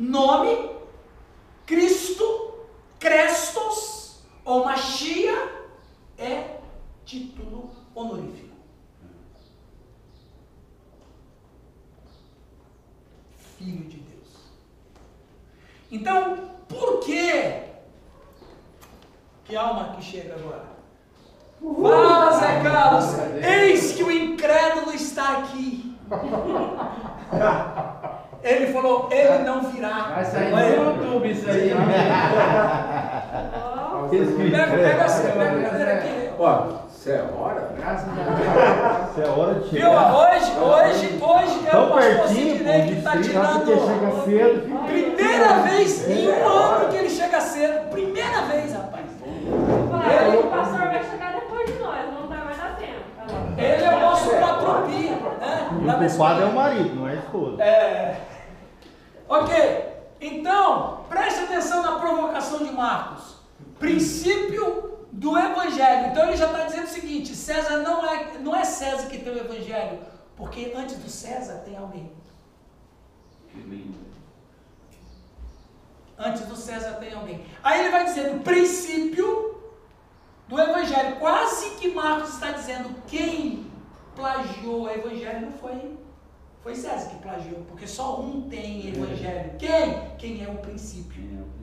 nome, 0.00 0.70
Cristo, 1.66 2.54
Crestos 2.98 4.22
ou 4.44 4.64
Machia 4.64 5.36
é 6.16 6.56
título 7.04 7.70
honorífico. 7.94 8.56
Filho 13.58 13.84
de 13.90 13.98
Deus. 13.98 14.28
Então, 15.90 16.50
por 16.66 17.00
que? 17.00 17.64
Que 19.44 19.54
alma 19.54 19.96
que 19.96 20.02
chega 20.02 20.34
agora? 20.34 20.70
Fala, 21.60 22.32
Zé 22.40 22.62
Carlos, 22.62 23.18
eis 23.44 23.92
que 23.92 24.02
o 24.02 24.10
incrédulo 24.10 24.94
está 24.94 25.40
aqui. 25.40 25.94
Ele 28.42 28.72
falou, 28.72 29.08
ele 29.10 29.38
não 29.44 29.60
virá. 29.70 30.12
Vai 30.14 30.24
sair 30.24 30.50
no 30.50 30.94
YouTube 30.94 31.30
isso 31.30 31.48
aí. 31.50 31.74
Pega, 34.10 34.66
pega, 34.66 35.04
pega 35.04 35.66
a 35.66 35.70
cadeira 35.70 35.94
aqui. 35.94 36.30
Ó, 36.38 36.66
isso 36.90 37.10
é 37.10 37.22
hora? 37.38 37.68
Graças 37.78 38.08
a 38.08 38.12
Deus. 38.12 39.10
Isso 39.10 39.20
é 39.20 39.28
hora 39.28 39.54
de 39.54 39.60
Viu? 39.60 39.70
chegar. 39.70 40.14
Hoje, 40.14 40.50
hoje, 40.58 41.18
hoje 41.22 41.68
é 41.70 41.76
o 41.76 41.86
pastor 41.88 42.28
Sidney 42.28 42.86
que 42.86 42.92
está 42.98 43.12
tirando. 43.12 43.66
chega 43.66 44.10
cedo. 44.24 44.86
Primeira 44.86 45.52
vez 45.62 46.08
em 46.08 46.28
um 46.28 46.46
ano 46.48 46.88
que 46.88 46.96
ele 46.96 47.10
chega 47.10 47.40
cedo. 47.40 47.90
Primeira 47.90 48.42
vez, 48.42 48.72
rapaz. 48.72 49.06
Falaram, 49.90 50.40
o 50.40 50.42
pastor 50.44 50.78
vai 50.78 51.04
chegar 51.04 51.32
depois 51.34 51.66
de 51.66 51.78
nós, 51.82 52.00
não 52.20 52.28
vai 52.28 52.44
mais 52.44 52.56
dar 52.58 52.76
tempo. 52.76 53.04
Ele 53.56 53.84
é 53.84 53.96
o 53.96 54.00
nosso 54.00 54.30
patropi, 54.30 55.10
né? 55.40 55.68
O 55.70 56.08
culpado 56.08 56.42
é 56.42 56.44
o 56.46 56.52
marido, 56.52 56.94
não 56.96 57.08
é 57.08 57.12
a 57.12 57.14
esposa. 57.14 57.62
É. 57.62 58.16
Ok. 59.30 59.54
Então, 60.20 61.04
preste 61.08 61.44
atenção 61.44 61.84
na 61.84 62.00
provocação 62.00 62.64
de 62.64 62.72
Marcos. 62.72 63.36
Princípio 63.78 65.06
do 65.12 65.38
evangelho. 65.38 66.08
Então 66.08 66.26
ele 66.26 66.36
já 66.36 66.46
está 66.46 66.64
dizendo 66.64 66.84
o 66.84 66.88
seguinte: 66.88 67.36
César 67.36 67.78
não 67.78 68.04
é, 68.04 68.38
não 68.38 68.56
é 68.56 68.64
César 68.64 69.06
que 69.08 69.18
tem 69.18 69.32
o 69.32 69.38
evangelho, 69.38 70.00
porque 70.36 70.72
antes 70.74 70.96
do 70.96 71.08
César 71.08 71.62
tem 71.64 71.76
alguém. 71.76 72.12
Antes 76.18 76.42
do 76.42 76.56
César 76.56 76.94
tem 76.94 77.14
alguém. 77.14 77.46
Aí 77.62 77.80
ele 77.80 77.90
vai 77.90 78.04
dizendo 78.04 78.42
princípio 78.42 79.62
do 80.48 80.60
evangelho. 80.60 81.16
Quase 81.20 81.76
que 81.76 81.92
Marcos 81.92 82.34
está 82.34 82.50
dizendo 82.50 82.94
quem 83.06 83.70
plagiou 84.16 84.82
o 84.82 84.90
evangelho 84.90 85.46
não 85.46 85.52
foi 85.52 85.99
foi 86.62 86.74
César 86.74 87.08
que 87.10 87.16
plagiou, 87.16 87.62
porque 87.68 87.86
só 87.86 88.20
um 88.20 88.48
tem 88.48 88.88
evangelho. 88.88 89.52
Quem? 89.58 90.10
Quem 90.18 90.44
é 90.44 90.48
o 90.48 90.58
princípio. 90.58 91.12
Quem 91.12 91.38
é 91.38 91.40
o 91.40 91.60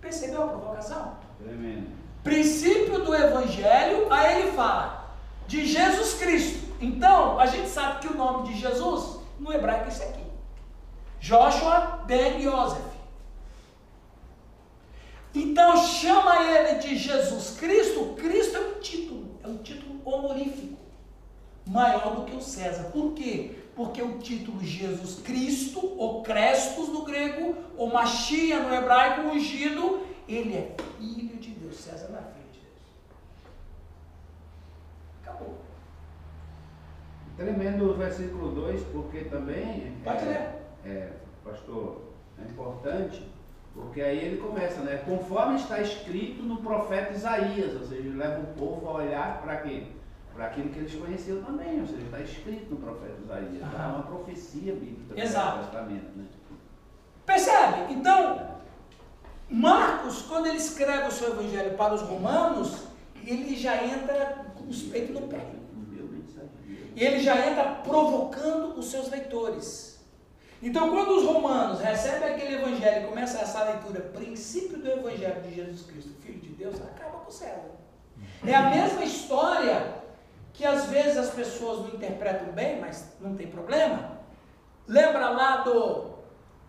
Percebeu 0.00 0.42
a 0.42 0.48
provocação? 0.48 1.16
Tremendo. 1.42 1.88
Princípio 2.22 3.02
do 3.02 3.14
evangelho, 3.14 4.12
aí 4.12 4.42
ele 4.42 4.52
fala 4.52 5.16
de 5.46 5.66
Jesus 5.66 6.14
Cristo. 6.14 6.74
Então, 6.80 7.38
a 7.40 7.46
gente 7.46 7.68
sabe 7.68 8.00
que 8.00 8.12
o 8.12 8.16
nome 8.16 8.48
de 8.48 8.60
Jesus 8.60 9.20
no 9.38 9.52
hebraico 9.52 9.86
é 9.86 9.88
esse 9.88 10.02
aqui. 10.02 10.24
Joshua 11.20 12.02
ben 12.06 12.42
Yosef. 12.42 12.94
Então 15.34 15.76
chama 15.76 16.42
ele 16.42 16.78
de 16.78 16.96
Jesus 16.96 17.56
Cristo. 17.58 18.14
Cristo 18.16 18.56
é 18.56 18.60
um 18.60 18.80
título, 18.80 19.38
é 19.42 19.48
um 19.48 19.56
título 19.56 20.00
honorífico, 20.04 20.73
maior 21.66 22.16
do 22.16 22.24
que 22.24 22.36
o 22.36 22.40
César. 22.40 22.84
Por 22.90 23.12
quê? 23.12 23.56
Porque 23.74 24.00
o 24.00 24.18
título 24.18 24.62
Jesus 24.62 25.20
Cristo, 25.20 25.94
ou 25.98 26.22
Crestos 26.22 26.88
no 26.88 27.04
grego, 27.04 27.56
ou 27.76 27.92
Machia 27.92 28.60
no 28.60 28.74
hebraico, 28.74 29.28
ungido, 29.28 30.00
ele 30.28 30.54
é 30.54 30.74
filho 30.98 31.36
de 31.36 31.50
Deus. 31.50 31.76
César 31.76 32.08
não 32.08 32.18
é 32.18 32.22
filho 32.22 32.52
de 32.52 32.60
Deus. 32.60 32.72
Acabou. 35.22 35.56
Tremendo 37.36 37.90
o 37.90 37.94
versículo 37.94 38.52
2, 38.52 38.82
porque 38.92 39.24
também. 39.24 39.96
Pode 40.04 40.24
é, 40.24 40.60
ler. 40.84 40.92
É, 40.92 41.12
pastor, 41.42 42.02
é 42.38 42.48
importante, 42.48 43.26
porque 43.74 44.00
aí 44.00 44.18
ele 44.18 44.36
começa, 44.36 44.82
né? 44.82 45.02
Conforme 45.04 45.56
está 45.56 45.80
escrito 45.80 46.42
no 46.42 46.58
profeta 46.58 47.12
Isaías, 47.12 47.74
ou 47.74 47.86
seja, 47.86 48.02
ele 48.02 48.16
leva 48.16 48.40
o 48.40 48.54
povo 48.54 48.88
a 48.88 48.92
olhar 48.92 49.42
para 49.42 49.56
quê? 49.56 49.88
Para 50.34 50.46
aquilo 50.46 50.70
que 50.70 50.80
eles 50.80 50.94
conheciam 50.94 51.42
também, 51.44 51.80
ou 51.80 51.86
seja, 51.86 52.02
está 52.02 52.20
escrito 52.20 52.74
no 52.74 52.76
profeta 52.76 53.14
Isaías. 53.24 53.62
É 53.62 53.86
uma 53.86 54.02
profecia 54.02 54.74
bíblica 54.74 55.14
do 55.14 55.20
Exato. 55.20 55.58
Testamento, 55.60 56.16
né? 56.16 56.24
Percebe? 57.24 57.92
Então, 57.92 58.54
Marcos, 59.48 60.22
quando 60.22 60.46
ele 60.46 60.56
escreve 60.56 61.06
o 61.06 61.12
seu 61.12 61.30
evangelho 61.30 61.76
para 61.76 61.94
os 61.94 62.02
romanos, 62.02 62.84
ele 63.24 63.54
já 63.54 63.82
entra 63.84 64.44
com 64.56 64.68
os 64.68 64.82
peitos 64.82 65.14
no 65.14 65.28
pé. 65.28 65.46
E 66.96 67.02
ele 67.02 67.20
já 67.20 67.46
entra 67.46 67.64
provocando 67.82 68.78
os 68.78 68.86
seus 68.90 69.10
leitores. 69.10 70.04
Então, 70.62 70.90
quando 70.90 71.16
os 71.16 71.24
romanos 71.24 71.80
recebem 71.80 72.34
aquele 72.34 72.54
evangelho 72.54 73.04
e 73.04 73.08
começa 73.08 73.38
essa 73.38 73.64
leitura, 73.64 74.00
princípio 74.00 74.78
do 74.78 74.88
evangelho 74.88 75.42
de 75.42 75.54
Jesus 75.54 75.82
Cristo, 75.82 76.10
Filho 76.22 76.40
de 76.40 76.48
Deus, 76.50 76.76
acaba 76.76 77.18
com 77.18 77.28
o 77.28 77.32
César. 77.32 77.70
É 78.46 78.54
a 78.54 78.70
mesma 78.70 79.04
história 79.04 80.03
que 80.54 80.64
às 80.64 80.86
vezes 80.86 81.18
as 81.18 81.30
pessoas 81.30 81.80
não 81.80 81.88
interpretam 81.88 82.52
bem, 82.52 82.80
mas 82.80 83.12
não 83.20 83.34
tem 83.34 83.48
problema. 83.48 84.18
Lembra 84.86 85.30
lá 85.30 85.58
do, 85.58 86.14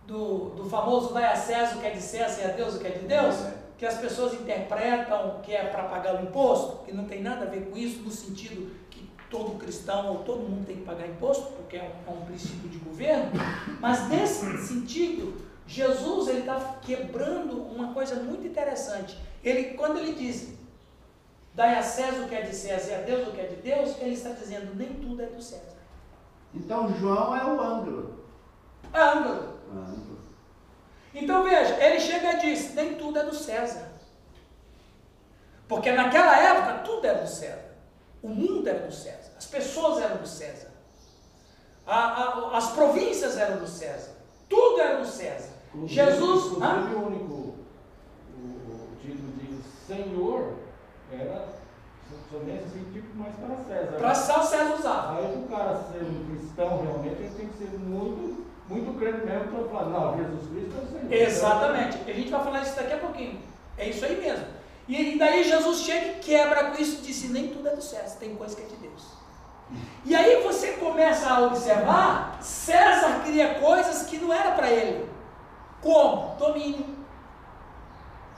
do, 0.08 0.50
do 0.50 0.70
famoso 0.70 1.14
vai 1.14 1.26
a 1.26 1.36
César 1.36 1.78
o 1.78 1.80
que 1.80 1.88
é 1.88 1.92
de 1.92 2.02
César 2.02 2.42
e 2.42 2.46
a 2.46 2.54
Deus 2.54 2.76
o 2.76 2.80
que 2.80 2.88
é 2.88 2.92
de 2.92 3.06
Deus? 3.06 3.36
Que 3.78 3.86
as 3.86 3.98
pessoas 3.98 4.34
interpretam 4.34 5.40
que 5.44 5.54
é 5.54 5.66
para 5.66 5.84
pagar 5.84 6.16
o 6.16 6.24
imposto, 6.24 6.84
que 6.84 6.92
não 6.92 7.06
tem 7.06 7.22
nada 7.22 7.46
a 7.46 7.48
ver 7.48 7.70
com 7.70 7.78
isso, 7.78 8.02
no 8.02 8.10
sentido 8.10 8.72
que 8.90 9.08
todo 9.30 9.60
cristão 9.60 10.14
ou 10.14 10.24
todo 10.24 10.40
mundo 10.40 10.66
tem 10.66 10.78
que 10.78 10.84
pagar 10.84 11.08
imposto, 11.08 11.54
porque 11.54 11.78
é 11.78 11.84
um, 11.84 12.12
é 12.12 12.16
um 12.16 12.26
princípio 12.26 12.68
de 12.68 12.80
governo, 12.80 13.32
mas 13.80 14.08
nesse 14.10 14.58
sentido, 14.66 15.46
Jesus 15.68 16.30
está 16.30 16.80
quebrando 16.82 17.62
uma 17.62 17.94
coisa 17.94 18.16
muito 18.16 18.48
interessante. 18.48 19.20
Ele, 19.44 19.76
quando 19.76 20.00
ele 20.00 20.14
diz, 20.14 20.56
dai 21.56 21.76
a 21.78 21.82
César 21.82 22.24
o 22.24 22.28
que 22.30 22.36
é 22.36 22.42
de 22.42 22.56
César 22.56 22.92
e 22.92 22.96
a 22.96 23.02
Deus 23.02 23.28
o 23.28 23.32
que 23.32 23.42
é 23.42 23.46
de 23.48 23.56
Deus, 23.56 23.96
ele 24.00 24.14
está 24.14 24.30
dizendo, 24.32 24.76
nem 24.76 24.94
tudo 24.94 25.22
é 25.24 25.26
do 25.28 25.42
César. 25.42 25.76
Então 26.54 26.94
João 27.00 27.36
é 27.36 27.44
o 27.46 27.60
ângulo. 27.62 28.26
É 28.94 29.00
ângulo. 29.02 29.60
Ângulo. 29.72 30.20
Então 31.14 31.44
veja, 31.44 31.82
ele 31.84 32.00
chega 32.00 32.34
e 32.34 32.40
diz, 32.42 32.74
nem 32.76 32.96
tudo 32.96 33.18
é 33.20 33.24
do 33.24 33.34
César. 33.36 33.90
Porque 35.68 35.92
naquela 35.92 36.38
época 36.38 36.84
tudo 36.84 37.06
era 37.06 37.22
do 37.22 37.28
César. 37.28 37.74
O 38.22 38.28
mundo 38.30 38.68
era 38.68 38.86
do 38.86 38.94
César. 38.94 39.32
As 39.38 39.46
pessoas 39.46 40.02
eram 40.04 40.18
do 40.18 40.28
César. 40.28 40.72
A- 41.88 41.94
a- 42.24 42.58
as 42.58 42.72
províncias 42.72 43.38
eram 43.38 43.58
do 43.60 43.68
César. 43.68 44.12
Tudo 44.50 44.80
era 44.80 45.00
do 45.00 45.06
César. 45.08 45.50
Jesus. 45.86 46.46
Inclusive, 46.54 46.64
Hã? 46.66 46.96
o 46.96 47.06
único 47.08 47.34
o, 47.34 47.56
o 48.38 48.98
título 49.02 49.32
de 49.34 49.62
Senhor 49.88 50.55
era 51.16 51.56
somente 52.30 52.66
assim, 52.66 52.86
tipo 52.94 53.16
mais 53.18 53.36
para 53.36 53.56
César. 53.58 53.98
Para 53.98 54.16
só 54.16 54.42
o 54.42 54.44
César 54.44 54.76
usava. 54.76 55.18
Aí 55.18 55.36
o 55.36 55.48
cara 55.50 55.76
ser 55.76 56.04
um 56.04 56.26
cristão 56.30 56.82
realmente 56.82 57.22
ele 57.22 57.34
tem 57.36 57.48
que 57.48 57.58
ser 57.58 57.78
muito, 57.80 58.46
muito 58.70 58.98
crente 59.00 59.26
mesmo 59.26 59.48
para 59.48 59.70
falar, 59.70 59.90
não, 59.90 60.18
Jesus 60.18 60.50
Cristo 60.50 60.74
é 60.78 60.84
o 60.84 60.88
Senhor. 60.88 61.14
Exatamente. 61.14 61.98
A 62.10 62.14
gente 62.14 62.30
vai 62.30 62.44
falar 62.44 62.62
isso 62.62 62.76
daqui 62.76 62.94
a 62.94 62.98
pouquinho. 62.98 63.40
É 63.78 63.90
isso 63.90 64.06
aí 64.06 64.20
mesmo. 64.20 64.46
E 64.88 65.18
daí 65.18 65.44
Jesus 65.44 65.80
chega 65.80 66.08
e 66.08 66.20
quebra 66.20 66.72
com 66.72 66.82
isso 66.82 67.00
e 67.00 67.06
diz: 67.06 67.30
nem 67.32 67.48
tudo 67.50 67.68
é 67.68 67.76
do 67.76 67.82
César, 67.82 68.18
tem 68.20 68.36
coisa 68.36 68.56
que 68.56 68.62
é 68.62 68.66
de 68.66 68.76
Deus. 68.76 69.16
E 70.06 70.16
aí 70.16 70.44
você 70.44 70.74
começa 70.74 71.28
a 71.28 71.42
observar, 71.42 72.38
César 72.40 73.22
cria 73.26 73.56
coisas 73.56 74.04
que 74.04 74.18
não 74.18 74.32
era 74.32 74.52
para 74.52 74.70
ele. 74.70 75.10
Como? 75.82 76.36
Domínio. 76.36 76.86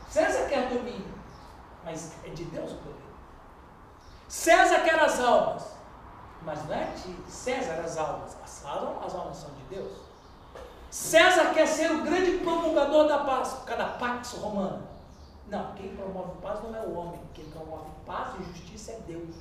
César 0.10 0.48
quer 0.48 0.70
domínio, 0.70 1.06
mas 1.84 2.14
é 2.26 2.30
de 2.30 2.44
Deus 2.46 2.72
o 2.72 2.76
domínio. 2.76 3.08
César 4.28 4.82
quer 4.82 5.00
as 5.00 5.20
almas, 5.20 5.64
mas 6.42 6.66
não 6.66 6.74
é 6.74 6.86
de 6.86 7.32
César 7.32 7.82
as 7.82 7.98
almas. 7.98 8.36
As 8.44 8.66
almas, 8.66 9.06
as 9.06 9.16
almas 9.16 9.38
são 9.38 9.50
de 9.52 9.76
Deus. 9.76 9.92
César 10.90 11.54
quer 11.54 11.68
ser 11.68 11.92
o 11.92 12.04
grande 12.04 12.40
promulgador 12.40 13.08
da 13.08 13.20
paz, 13.20 13.54
por 13.54 13.66
causa 13.66 13.84
da 13.84 13.90
Pax 13.92 14.34
Romana. 14.34 14.82
Não, 15.48 15.74
quem 15.76 15.96
promove 15.96 16.42
paz 16.42 16.62
não 16.64 16.76
é 16.76 16.82
o 16.82 16.94
homem, 16.94 17.22
quem 17.34 17.46
promove 17.50 17.90
paz 18.06 18.36
e 18.40 18.44
justiça 18.44 18.92
é 18.92 19.00
Deus. 19.08 19.36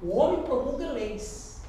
O 0.00 0.16
homem 0.16 0.42
promulga 0.42 0.86
leis, 0.86 1.62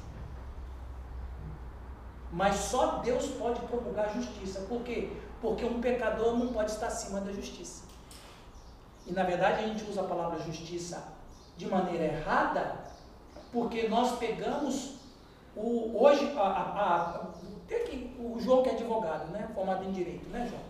mas 2.32 2.56
só 2.56 2.98
Deus 2.98 3.26
pode 3.26 3.60
promulgar 3.60 4.12
justiça. 4.12 4.62
Por 4.62 4.82
quê? 4.82 5.16
Porque 5.40 5.64
um 5.64 5.80
pecador 5.80 6.36
não 6.36 6.52
pode 6.52 6.72
estar 6.72 6.88
acima 6.88 7.20
da 7.20 7.32
justiça. 7.32 7.84
E 9.06 9.12
na 9.12 9.22
verdade 9.22 9.64
a 9.64 9.68
gente 9.68 9.84
usa 9.88 10.00
a 10.00 10.04
palavra 10.04 10.38
justiça 10.40 11.02
de 11.56 11.66
maneira 11.66 12.04
errada, 12.04 12.76
porque 13.52 13.86
nós 13.88 14.18
pegamos 14.18 14.94
o, 15.56 16.02
hoje 16.02 16.32
a, 16.36 16.40
a- 16.40 16.84
a- 17.20 17.26
o 18.18 18.40
João 18.40 18.62
que 18.62 18.70
é 18.70 18.72
advogado, 18.72 19.30
né? 19.30 19.48
Formado 19.54 19.84
em 19.84 19.92
direito, 19.92 20.28
né, 20.30 20.46
João? 20.48 20.62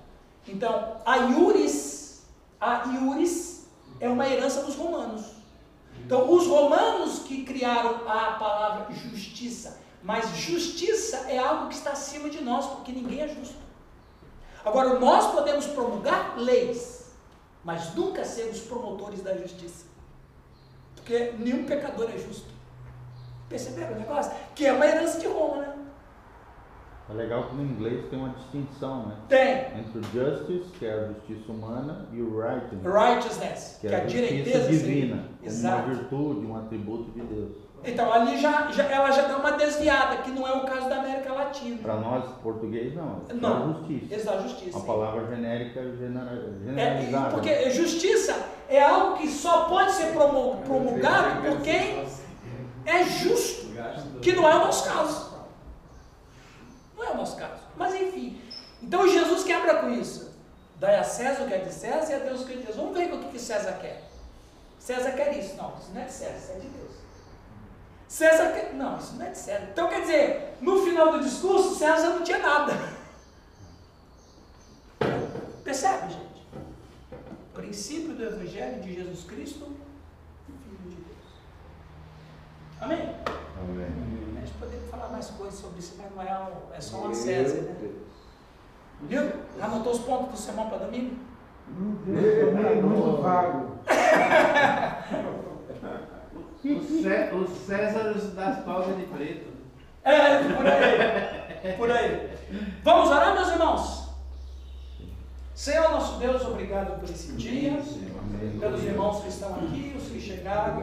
Então, 0.46 0.96
a 1.06 1.16
iuris, 1.16 2.25
a 2.60 2.84
iuris 2.92 3.66
é 4.00 4.08
uma 4.08 4.28
herança 4.28 4.62
dos 4.62 4.75
romanos. 4.76 5.22
Então, 6.04 6.31
os 6.31 6.46
romanos 6.46 7.20
que 7.20 7.44
criaram 7.44 8.06
a 8.06 8.32
palavra 8.32 8.92
justiça, 8.92 9.78
mas 10.02 10.36
justiça 10.36 11.31
é 11.31 11.38
algo 11.38 11.69
que 11.69 11.75
está 11.75 11.92
acima 11.92 12.28
de 12.28 12.42
nós, 12.42 12.66
porque 12.66 12.92
ninguém 12.92 13.20
é 13.20 13.28
justo. 13.28 13.56
Agora, 14.64 14.98
nós 14.98 15.32
podemos 15.32 15.66
promulgar 15.66 16.36
leis, 16.38 17.03
mas 17.64 17.94
nunca 17.94 18.25
ser 18.25 18.50
os 18.50 18.61
promotores 18.61 19.22
da 19.22 19.37
justiça. 19.37 19.87
Porque 20.94 21.32
nenhum 21.38 21.64
pecador 21.64 22.11
é 22.11 22.19
justo. 22.19 22.52
Perceberam 23.49 23.96
o 23.96 23.99
negócio? 23.99 24.32
Que 24.55 24.66
é 24.66 24.72
uma 24.72 24.87
herança 24.87 25.19
de 25.19 25.26
Roma, 25.26 25.58
né? 25.58 25.75
É 27.08 27.12
legal 27.12 27.49
que 27.49 27.56
no 27.56 27.62
inglês 27.62 28.08
tem 28.08 28.19
uma 28.19 28.31
distinção, 28.31 29.06
né? 29.06 29.16
Tem. 29.28 29.78
Entre 29.78 29.99
o 29.99 30.02
justice, 30.05 30.70
que 30.78 30.87
é 30.87 30.94
a 30.94 31.06
justiça 31.08 31.52
humana, 31.52 32.08
e 32.11 32.20
o 32.20 32.40
righteousness, 32.40 32.82
Righteousness, 32.82 33.78
que 33.81 33.88
que 33.88 33.94
é 33.94 33.99
é 33.99 34.00
a 34.00 34.05
a 34.05 34.08
justiça 34.08 34.60
divina, 34.70 35.17
como 35.17 35.38
uma 35.40 35.46
Exato. 35.46 35.90
virtude, 35.90 36.46
um 36.46 36.56
atributo 36.56 37.10
de 37.10 37.20
Deus. 37.20 37.56
Então, 37.86 38.10
ali 38.12 38.38
já, 38.40 38.70
já- 38.72 38.84
ela 38.84 39.10
já 39.10 39.22
deu 39.28 39.38
uma 39.38 39.52
desviada, 39.52 40.16
que 40.19 40.31
não 40.31 40.46
é 40.48 40.52
o 40.54 40.64
caso 40.64 40.88
da 40.88 40.96
América 40.96 41.32
Latina. 41.32 41.78
Para 41.82 41.96
nós, 41.96 42.25
português, 42.42 42.94
não. 42.94 43.20
É 43.28 43.34
Não. 43.34 43.75
justiça. 43.75 44.14
Exato, 44.14 44.42
justiça. 44.44 44.76
Uma 44.78 44.86
palavra 44.86 45.26
genérica 45.26 45.81
É, 45.81 45.92
generalizada. 45.98 47.31
porque 47.31 47.70
justiça 47.70 48.34
é 48.69 48.82
algo 48.82 49.19
que 49.19 49.28
só 49.28 49.64
pode 49.69 49.92
ser 49.92 50.12
promulgado 50.14 51.42
por 51.42 51.60
quem 51.60 52.06
é 52.86 53.04
justo, 53.04 53.66
que 54.22 54.32
não 54.32 54.48
é 54.48 54.54
o 54.54 54.58
nosso 54.60 54.88
caso. 54.90 55.34
Não 56.96 57.04
é 57.04 57.10
o 57.10 57.16
nosso 57.16 57.36
caso. 57.36 57.60
Mas 57.76 57.94
enfim. 57.94 58.40
Então 58.82 59.06
Jesus 59.08 59.44
quebra 59.44 59.76
com 59.76 59.90
isso. 59.90 60.32
Dai 60.81 60.96
a 60.96 61.02
César 61.04 61.44
o 61.44 61.46
que 61.48 61.54
é 61.54 61.58
de 61.58 61.72
César 61.72 62.12
e 62.12 62.14
a 62.14 62.19
Deus 62.20 62.42
o 62.42 62.46
que 62.46 62.52
é 62.52 62.56
de 62.56 62.62
Deus. 62.62 62.76
Vamos 62.76 62.96
ver 62.96 63.12
o 63.12 63.19
que 63.19 63.28
que 63.28 63.38
César 63.38 63.72
quer. 63.81 64.02
César 64.78 65.12
quer 65.12 65.36
isso. 65.38 65.56
Não, 65.56 65.72
isso 65.78 65.90
não 65.94 66.00
é 66.02 66.04
de 66.04 66.12
César, 66.12 66.36
isso 66.36 66.52
é 66.52 66.54
de 66.60 66.69
Deus. 66.69 66.83
César 68.14 68.52
quer. 68.52 68.72
Não, 68.75 68.96
isso 68.96 69.16
não 69.16 69.26
é 69.26 69.31
de 69.31 69.38
César. 69.38 69.66
Então 69.72 69.88
quer 69.88 70.02
dizer, 70.02 70.56
no 70.61 70.84
final 70.84 71.11
do 71.12 71.20
discurso, 71.20 71.75
César 71.75 72.11
não 72.11 72.22
tinha 72.22 72.38
nada. 72.38 72.72
Percebe, 75.64 76.12
gente? 76.12 76.46
O 77.50 77.55
princípio 77.55 78.14
do 78.14 78.22
Evangelho 78.25 78.81
de 78.82 78.94
Jesus 78.94 79.25
Cristo, 79.25 79.64
Filho 80.46 80.78
de 80.90 80.94
Deus. 80.94 81.16
Amém? 82.81 83.00
Amém. 83.58 83.87
A 84.37 84.40
gente 84.46 84.52
poderia 84.60 84.87
falar 84.88 85.08
mais 85.08 85.26
coisas 85.31 85.58
sobre 85.58 85.81
isso, 85.81 85.96
mas 85.99 86.14
não 86.14 86.22
é, 86.22 86.38
um- 86.38 86.72
é 86.75 86.81
só 86.81 86.99
uma 86.99 87.14
César, 87.14 87.62
né? 87.62 87.90
Viu? 89.02 89.22
Já 89.58 89.64
anotou 89.67 89.93
os 89.93 89.99
pontos 90.00 90.31
do 90.31 90.37
sermão 90.37 90.69
para 90.69 90.78
domingo? 90.87 91.17
É 91.67 92.75
muito 92.81 93.22
vago. 93.22 93.75
Os, 93.88 93.94
Cé- 93.96 95.44
os 96.72 97.66
Césares 97.66 98.34
das 98.34 98.64
togas 98.64 98.96
de 98.96 99.02
preto. 99.05 99.52
É, 100.05 100.38
por 100.55 100.66
aí. 100.66 101.76
Por 101.76 101.90
aí. 101.90 102.31
Vamos 102.82 103.11
orar, 103.11 103.34
meus 103.34 103.49
irmãos? 103.49 104.05
Senhor 105.55 105.90
nosso 105.90 106.19
Deus, 106.19 106.43
obrigado 106.43 106.99
por 106.99 107.08
esse 107.08 107.32
dia, 107.34 107.81
pelos 108.61 108.82
irmãos 108.82 109.22
que 109.22 109.28
estão 109.28 109.55
aqui, 109.55 109.94
os 109.96 110.08
que 110.08 110.20
chegaram. 110.20 110.82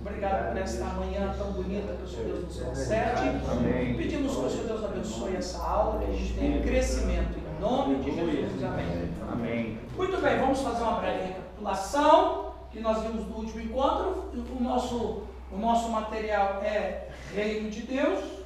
Obrigado 0.00 0.50
por 0.50 0.58
esta 0.58 0.84
manhã 0.84 1.34
tão 1.36 1.52
bonita 1.52 1.94
que 1.94 2.04
o 2.04 2.08
Senhor 2.08 2.26
Deus 2.26 2.44
nos 2.44 2.60
concede. 2.60 3.28
Amém. 3.50 3.96
Pedimos 3.96 4.36
que 4.36 4.44
o 4.44 4.50
Senhor 4.50 4.66
Deus 4.66 4.84
abençoe 4.84 5.36
essa 5.36 5.62
aula, 5.62 5.98
que 5.98 6.10
a 6.10 6.14
gente 6.14 6.34
tenha 6.34 6.62
crescimento 6.62 7.38
em 7.38 7.60
nome 7.60 7.96
de 7.96 8.14
Jesus. 8.14 8.62
Amém. 8.62 9.12
Amém. 9.32 9.78
Muito 9.96 10.20
bem, 10.20 10.38
vamos 10.38 10.60
fazer 10.60 10.82
uma 10.82 11.00
breve 11.00 11.24
recapitulação 11.24 12.54
nós 12.80 13.02
vimos 13.02 13.26
no 13.26 13.36
último 13.36 13.60
encontro. 13.60 14.30
O 14.34 14.62
nosso, 14.62 15.26
o 15.52 15.56
nosso 15.56 15.90
material 15.90 16.62
é 16.62 17.10
Reino 17.34 17.70
de 17.70 17.82
Deus. 17.82 18.38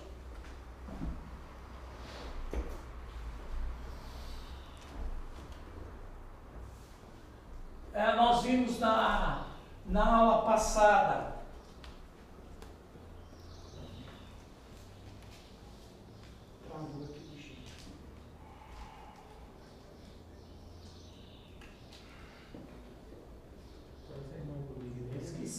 É, 7.94 8.16
nós 8.16 8.42
vimos 8.42 8.78
na, 8.78 9.46
na 9.86 10.16
aula 10.16 10.42
passada 10.42 11.32
Travou 16.72 17.04
aqui, 17.04 17.21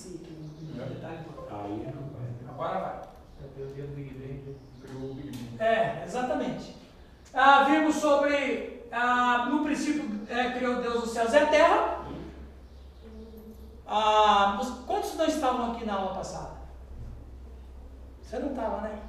aqui 0.01 0.34
um 0.74 0.94
detalhe 0.94 1.18
importante. 1.19 1.94
Agora 2.50 2.80
vai. 2.80 3.01
É, 5.60 6.04
exatamente. 6.06 6.75
Ah, 7.34 7.63
vimos 7.63 7.95
sobre, 7.95 8.84
ah, 8.92 9.48
no 9.50 9.63
princípio, 9.63 10.22
é, 10.30 10.51
criou 10.51 10.81
Deus 10.81 11.04
os 11.06 11.12
céus 11.12 11.34
e 11.34 11.38
a 11.38 11.45
terra. 11.48 12.06
Ah, 13.86 14.57
os- 14.62 14.86
quantos 14.86 15.16
não 15.16 15.25
estavam 15.25 15.72
aqui 15.74 15.86
na 15.86 15.94
aula 15.96 16.16
passada? 16.16 16.51
Você 18.22 18.39
não 18.39 18.50
estava, 18.50 18.81
né? 18.81 19.00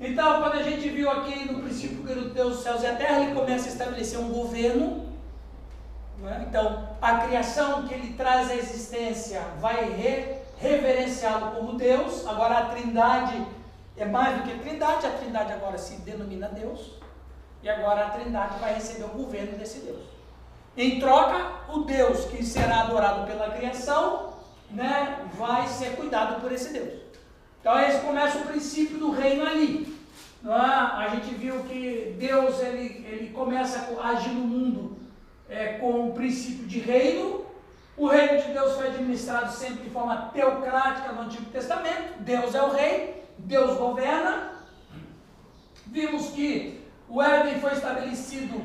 Então, 0.00 0.40
quando 0.40 0.54
a 0.54 0.62
gente 0.62 0.88
viu 0.88 1.10
aqui 1.10 1.50
no 1.52 1.62
princípio 1.62 2.02
criou 2.04 2.30
Deus 2.30 2.58
os 2.58 2.62
céus 2.62 2.82
e 2.82 2.86
a 2.86 2.96
terra, 2.96 3.20
ele 3.20 3.34
começa 3.34 3.68
a 3.68 3.72
estabelecer 3.72 4.18
um 4.20 4.28
governo. 4.32 5.11
É? 6.28 6.42
Então, 6.48 6.88
a 7.00 7.18
criação 7.18 7.82
que 7.84 7.94
ele 7.94 8.14
traz 8.14 8.50
à 8.50 8.54
existência 8.54 9.40
vai 9.60 9.90
re- 9.90 10.36
reverenciá-lo 10.58 11.52
como 11.52 11.74
Deus. 11.74 12.26
Agora, 12.26 12.58
a 12.58 12.66
trindade 12.66 13.46
é 13.96 14.04
mais 14.04 14.36
do 14.36 14.42
que 14.44 14.58
trindade, 14.58 15.06
a 15.06 15.10
trindade 15.10 15.52
agora 15.52 15.78
se 15.78 15.96
denomina 15.96 16.48
Deus. 16.48 16.92
E 17.62 17.68
agora 17.68 18.06
a 18.06 18.10
trindade 18.10 18.58
vai 18.58 18.74
receber 18.74 19.04
o 19.04 19.08
governo 19.08 19.56
desse 19.56 19.80
Deus. 19.80 20.02
Em 20.76 20.98
troca, 20.98 21.52
o 21.68 21.80
Deus 21.80 22.24
que 22.26 22.44
será 22.44 22.82
adorado 22.82 23.26
pela 23.26 23.50
criação, 23.50 24.32
né, 24.70 25.28
vai 25.34 25.68
ser 25.68 25.96
cuidado 25.96 26.40
por 26.40 26.50
esse 26.50 26.72
Deus. 26.72 27.00
Então, 27.60 27.78
esse 27.80 28.00
começa 28.00 28.38
o 28.38 28.46
princípio 28.46 28.98
do 28.98 29.10
reino 29.10 29.46
ali. 29.46 29.96
É? 30.44 30.48
A 30.50 31.08
gente 31.10 31.34
viu 31.34 31.62
que 31.64 32.16
Deus 32.18 32.58
ele, 32.60 33.06
ele 33.08 33.30
começa 33.30 33.96
a 34.02 34.08
agir 34.08 34.30
no 34.30 34.44
mundo 34.44 34.98
é, 35.52 35.74
com 35.74 36.08
o 36.08 36.12
princípio 36.14 36.66
de 36.66 36.80
reino. 36.80 37.44
O 37.96 38.06
reino 38.06 38.42
de 38.42 38.52
Deus 38.52 38.74
foi 38.74 38.88
administrado 38.88 39.52
sempre 39.52 39.84
de 39.84 39.90
forma 39.90 40.30
teocrática 40.32 41.12
no 41.12 41.22
Antigo 41.22 41.50
Testamento. 41.50 42.20
Deus 42.20 42.54
é 42.54 42.62
o 42.62 42.70
rei, 42.70 43.22
Deus 43.38 43.76
governa. 43.76 44.52
Vimos 45.86 46.28
que 46.30 46.82
o 47.08 47.22
Éden 47.22 47.60
foi 47.60 47.72
estabelecido 47.72 48.62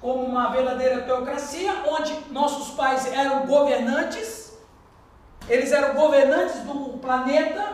como 0.00 0.24
uma 0.24 0.50
verdadeira 0.50 1.02
teocracia, 1.02 1.72
onde 1.86 2.14
nossos 2.30 2.74
pais 2.74 3.10
eram 3.12 3.46
governantes, 3.46 4.58
eles 5.48 5.72
eram 5.72 5.94
governantes 5.94 6.60
do 6.60 6.98
planeta, 6.98 7.73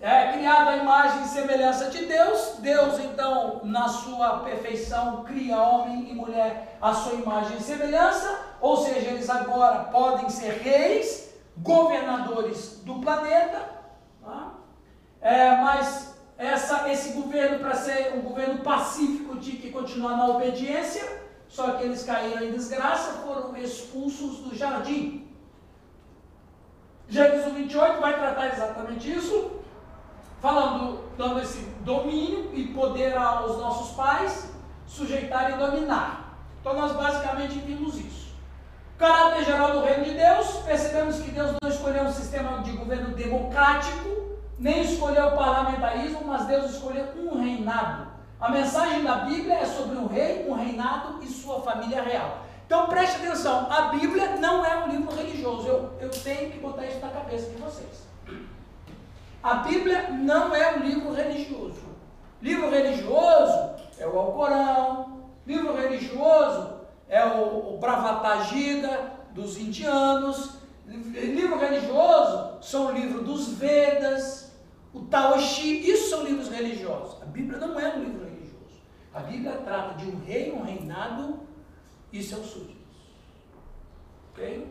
é, 0.00 0.32
criado 0.32 0.68
à 0.68 0.76
imagem 0.76 1.22
e 1.22 1.28
semelhança 1.28 1.90
de 1.90 2.06
Deus. 2.06 2.56
Deus, 2.60 2.98
então, 3.00 3.60
na 3.64 3.88
sua 3.88 4.40
perfeição, 4.40 5.24
cria 5.24 5.60
homem 5.60 6.10
e 6.10 6.14
mulher 6.14 6.78
à 6.80 6.94
sua 6.94 7.14
imagem 7.14 7.56
e 7.56 7.62
semelhança, 7.62 8.38
ou 8.60 8.76
seja, 8.76 9.10
eles 9.10 9.28
agora 9.28 9.84
podem 9.84 10.28
ser 10.28 10.60
reis, 10.62 11.34
governadores 11.56 12.80
do 12.84 13.00
planeta, 13.00 13.68
tá? 14.24 14.54
É, 15.20 15.56
mas 15.56 16.16
essa, 16.36 16.88
esse 16.88 17.14
governo, 17.14 17.58
para 17.58 17.74
ser 17.74 18.14
um 18.14 18.20
governo 18.20 18.62
pacífico, 18.62 19.36
tinha 19.38 19.60
que 19.60 19.72
continuar 19.72 20.16
na 20.16 20.28
obediência, 20.28 21.26
só 21.48 21.72
que 21.72 21.82
eles 21.82 22.04
caíram 22.04 22.44
em 22.44 22.52
desgraça, 22.52 23.22
foram 23.24 23.56
expulsos 23.56 24.38
do 24.38 24.54
jardim. 24.54 25.26
Gênesis 27.08 27.52
28 27.52 28.00
vai 28.00 28.16
tratar 28.16 28.52
exatamente 28.52 29.10
isso, 29.10 29.58
falando, 30.40 31.00
dando 31.16 31.40
esse 31.40 31.60
domínio 31.80 32.50
e 32.54 32.68
poder 32.68 33.16
aos 33.16 33.58
nossos 33.58 33.96
pais 33.96 34.52
sujeitar 34.86 35.52
e 35.52 35.54
dominar. 35.54 36.36
Então 36.60 36.74
nós 36.74 36.92
basicamente 36.92 37.58
vimos 37.58 37.96
isso. 37.96 38.28
Caráter 38.98 39.44
geral 39.44 39.72
do 39.72 39.84
reino 39.84 40.04
de 40.04 40.14
Deus, 40.14 40.48
percebemos 40.64 41.20
que 41.20 41.30
Deus 41.30 41.52
não 41.62 41.70
escolheu 41.70 42.04
um 42.04 42.12
sistema 42.12 42.62
de 42.62 42.72
governo 42.72 43.14
democrático, 43.14 44.36
nem 44.58 44.82
escolheu 44.82 45.28
o 45.28 45.36
parlamentarismo, 45.36 46.24
mas 46.26 46.46
Deus 46.46 46.72
escolheu 46.72 47.06
um 47.16 47.40
reinado. 47.40 48.08
A 48.40 48.50
mensagem 48.50 49.04
da 49.04 49.16
Bíblia 49.16 49.54
é 49.54 49.66
sobre 49.66 49.96
um 49.96 50.06
rei, 50.06 50.46
um 50.48 50.54
reinado 50.54 51.22
e 51.22 51.26
sua 51.26 51.60
família 51.60 52.02
real. 52.02 52.38
Então 52.66 52.86
preste 52.86 53.16
atenção, 53.16 53.66
a 53.70 53.82
Bíblia 53.82 54.36
não 54.36 54.64
é 54.64 54.84
um 54.84 54.88
livro 54.88 55.14
religioso, 55.14 55.66
eu, 55.66 55.92
eu 56.00 56.10
tenho 56.10 56.50
que 56.50 56.58
botar 56.58 56.86
isso 56.86 56.98
na 57.00 57.08
cabeça 57.08 57.50
de 57.50 57.56
vocês. 57.56 58.07
A 59.48 59.54
Bíblia 59.62 60.10
não 60.10 60.54
é 60.54 60.76
um 60.76 60.80
livro 60.80 61.10
religioso. 61.10 61.80
Livro 62.42 62.68
religioso 62.68 63.76
é 63.98 64.06
o 64.06 64.18
Alcorão, 64.18 65.22
livro 65.46 65.74
religioso 65.74 66.82
é 67.08 67.24
o, 67.24 67.74
o 67.74 67.80
dos 69.32 69.56
indianos, 69.56 70.58
livro 70.86 71.58
religioso 71.58 72.58
são 72.60 72.88
o 72.88 72.92
livro 72.92 73.22
dos 73.22 73.54
Vedas, 73.54 74.52
o 74.92 75.06
Taoshi, 75.06 75.90
isso 75.90 76.10
são 76.10 76.24
livros 76.24 76.50
religiosos. 76.50 77.22
A 77.22 77.24
Bíblia 77.24 77.58
não 77.58 77.80
é 77.80 77.88
um 77.94 78.04
livro 78.04 78.24
religioso. 78.26 78.82
A 79.14 79.20
Bíblia 79.20 79.62
trata 79.64 79.94
de 79.94 80.10
um 80.10 80.22
rei, 80.26 80.52
um 80.52 80.62
reinado 80.62 81.40
e 82.12 82.22
seus 82.22 82.48
súditos. 82.48 82.76
Ok? 84.30 84.66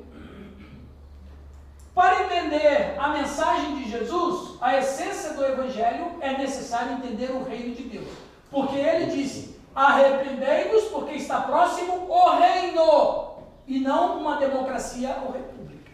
Para 1.98 2.26
entender 2.26 2.94
a 3.00 3.08
mensagem 3.08 3.78
de 3.78 3.90
Jesus, 3.90 4.56
a 4.62 4.78
essência 4.78 5.34
do 5.34 5.44
Evangelho, 5.44 6.12
é 6.22 6.38
necessário 6.38 6.92
entender 6.92 7.32
o 7.32 7.44
reino 7.44 7.74
de 7.74 7.82
Deus. 7.86 8.08
Porque 8.52 8.76
ele 8.76 9.08
disse: 9.08 9.60
arrependei-vos, 9.74 10.84
porque 10.90 11.16
está 11.16 11.42
próximo 11.42 12.06
o 12.08 12.38
reino, 12.38 13.38
e 13.66 13.80
não 13.80 14.20
uma 14.20 14.36
democracia 14.36 15.18
ou 15.26 15.32
república. 15.32 15.92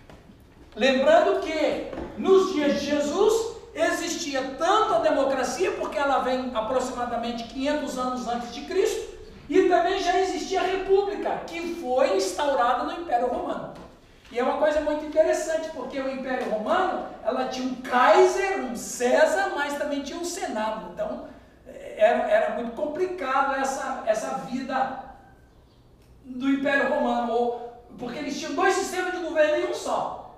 Lembrando 0.75 1.39
que 1.39 1.93
nos 2.17 2.51
dias 2.51 2.81
de 2.81 2.85
Jesus 2.85 3.55
existia 3.73 4.55
tanto 4.57 4.95
a 4.95 4.99
democracia, 4.99 5.71
porque 5.71 5.97
ela 5.97 6.19
vem 6.19 6.51
aproximadamente 6.53 7.45
500 7.45 7.97
anos 7.97 8.27
antes 8.27 8.53
de 8.53 8.65
Cristo, 8.65 9.19
e 9.47 9.69
também 9.69 10.03
já 10.03 10.19
existia 10.19 10.59
a 10.59 10.65
república, 10.65 11.43
que 11.47 11.75
foi 11.75 12.17
instaurada 12.17 12.83
no 12.83 12.91
Império 12.91 13.27
Romano. 13.27 13.82
E 14.33 14.39
é 14.39 14.43
uma 14.43 14.57
coisa 14.57 14.81
muito 14.81 15.05
interessante, 15.05 15.69
porque 15.75 15.99
o 15.99 16.09
Império 16.09 16.49
Romano, 16.49 17.05
ela 17.23 17.49
tinha 17.49 17.67
um 17.67 17.75
Kaiser, 17.75 18.61
um 18.61 18.75
César, 18.75 19.51
mas 19.53 19.77
também 19.77 20.01
tinha 20.01 20.17
um 20.17 20.25
Senado. 20.25 20.89
Então, 20.91 21.27
é, 21.67 21.93
era, 21.99 22.31
era 22.31 22.55
muito 22.55 22.71
complicado 22.71 23.53
essa, 23.61 24.01
essa 24.07 24.37
vida 24.49 25.03
do 26.25 26.49
Império 26.49 26.95
Romano, 26.95 27.61
porque 27.99 28.17
eles 28.17 28.39
tinham 28.39 28.55
dois 28.55 28.73
sistemas 28.73 29.11
de 29.11 29.19
governo 29.19 29.67
em 29.67 29.69
um 29.69 29.73
só. 29.75 30.35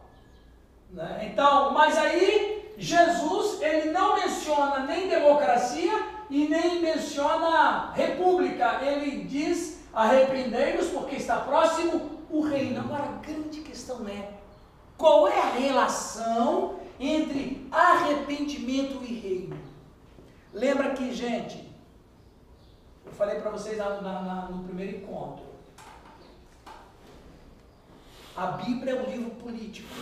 Né? 0.92 1.30
Então, 1.32 1.72
mas 1.72 1.98
aí, 1.98 2.74
Jesus, 2.78 3.62
ele 3.62 3.92
não 3.92 4.16
menciona 4.16 4.80
nem 4.80 5.08
democracia 5.08 6.06
e 6.30 6.50
nem 6.50 6.82
menciona 6.82 7.94
república. 7.94 8.78
Ele 8.82 9.24
diz, 9.24 9.80
arrependei-vos 9.94 10.88
porque 10.88 11.16
está 11.16 11.38
próximo 11.38 12.15
o 12.38 12.42
reino. 12.42 12.80
Agora, 12.80 13.04
a 13.04 13.18
grande 13.18 13.62
questão 13.62 14.08
é: 14.08 14.34
qual 14.98 15.28
é 15.28 15.40
a 15.40 15.52
relação 15.52 16.80
entre 17.00 17.68
arrependimento 17.72 19.04
e 19.04 19.14
reino? 19.14 19.58
Lembra 20.54 20.94
que, 20.94 21.14
gente, 21.14 21.70
eu 23.06 23.12
falei 23.12 23.40
para 23.40 23.52
vocês 23.52 23.78
na, 23.78 24.02
na, 24.02 24.50
no 24.50 24.64
primeiro 24.64 24.98
encontro. 24.98 25.46
A 28.36 28.48
Bíblia 28.48 28.94
é 28.94 29.02
um 29.02 29.10
livro 29.10 29.32
político. 29.32 29.94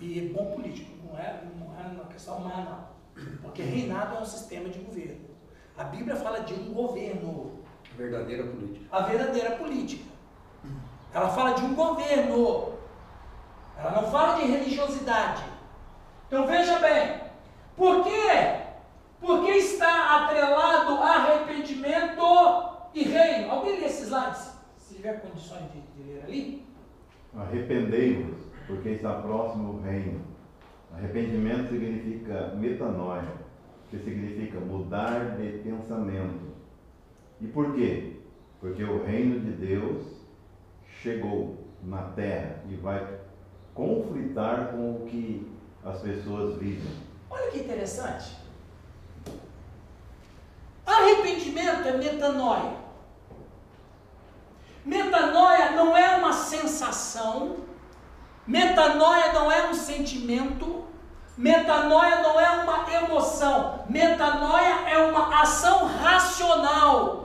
E 0.00 0.18
é 0.18 0.32
bom 0.32 0.52
político, 0.52 0.90
não 1.04 1.18
é, 1.18 1.44
não 1.58 1.78
é 1.78 1.86
uma 1.88 2.04
questão 2.04 2.38
humana, 2.38 2.88
não. 3.16 3.38
Porque 3.42 3.62
reinado 3.62 4.16
é 4.16 4.20
um 4.20 4.24
sistema 4.24 4.68
de 4.68 4.78
governo. 4.78 5.28
A 5.76 5.84
Bíblia 5.84 6.16
fala 6.16 6.40
de 6.40 6.54
um 6.54 6.72
governo. 6.72 7.58
Verdadeira 7.96 8.44
política. 8.44 8.96
A 8.96 9.00
verdadeira 9.02 9.56
política. 9.56 10.07
Ela 11.12 11.28
fala 11.30 11.52
de 11.52 11.64
um 11.64 11.74
governo. 11.74 12.74
Ela 13.76 14.02
não 14.02 14.10
fala 14.10 14.40
de 14.40 14.46
religiosidade. 14.46 15.44
Então 16.26 16.46
veja 16.46 16.78
bem, 16.78 17.20
por 17.76 18.04
quê? 18.04 18.66
Porque 19.20 19.50
está 19.52 20.24
atrelado 20.24 21.02
arrependimento 21.02 22.22
e 22.92 23.04
reino. 23.04 23.50
Alguém 23.50 23.80
lê 23.80 23.86
esses 23.86 24.08
slides? 24.08 24.52
Se 24.76 24.96
tiver 24.96 25.20
condições 25.20 25.64
de, 25.72 25.80
de 25.80 26.02
ler 26.02 26.24
ali. 26.24 26.66
Arrependei-vos, 27.36 28.36
porque 28.66 28.90
está 28.90 29.14
próximo 29.14 29.74
o 29.74 29.80
reino. 29.80 30.20
Arrependimento 30.94 31.68
significa 31.68 32.54
metanoia, 32.56 33.32
que 33.90 33.98
significa 33.98 34.58
mudar 34.60 35.36
de 35.36 35.58
pensamento. 35.58 36.48
E 37.40 37.46
por 37.46 37.74
quê? 37.74 38.16
Porque 38.60 38.82
o 38.82 39.04
reino 39.04 39.40
de 39.40 39.52
Deus 39.52 40.17
chegou 41.02 41.56
na 41.82 42.02
terra 42.02 42.56
e 42.68 42.74
vai 42.74 43.18
conflitar 43.74 44.68
com 44.68 44.96
o 44.96 45.06
que 45.06 45.50
as 45.84 46.00
pessoas 46.00 46.58
vivem. 46.58 46.92
Olha 47.30 47.50
que 47.50 47.60
interessante. 47.60 48.36
Arrependimento 50.84 51.86
é 51.86 51.96
metanoia. 51.96 52.72
Metanoia 54.84 55.72
não 55.72 55.96
é 55.96 56.16
uma 56.16 56.32
sensação, 56.32 57.58
metanoia 58.46 59.32
não 59.34 59.52
é 59.52 59.68
um 59.68 59.74
sentimento, 59.74 60.84
metanoia 61.36 62.22
não 62.22 62.40
é 62.40 62.50
uma 62.62 62.94
emoção, 62.94 63.84
metanoia 63.88 64.88
é 64.88 64.98
uma 64.98 65.42
ação 65.42 65.86
racional. 65.86 67.18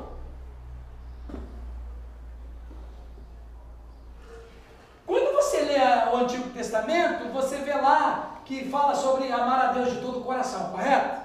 o 6.14 6.18
Antigo 6.18 6.50
Testamento, 6.64 7.28
você 7.34 7.58
vê 7.58 7.74
lá 7.74 8.38
que 8.46 8.70
fala 8.70 8.96
sobre 8.96 9.30
amar 9.30 9.66
a 9.66 9.72
Deus 9.74 9.92
de 9.92 10.00
todo 10.00 10.20
o 10.20 10.24
coração, 10.24 10.72
correto? 10.72 11.22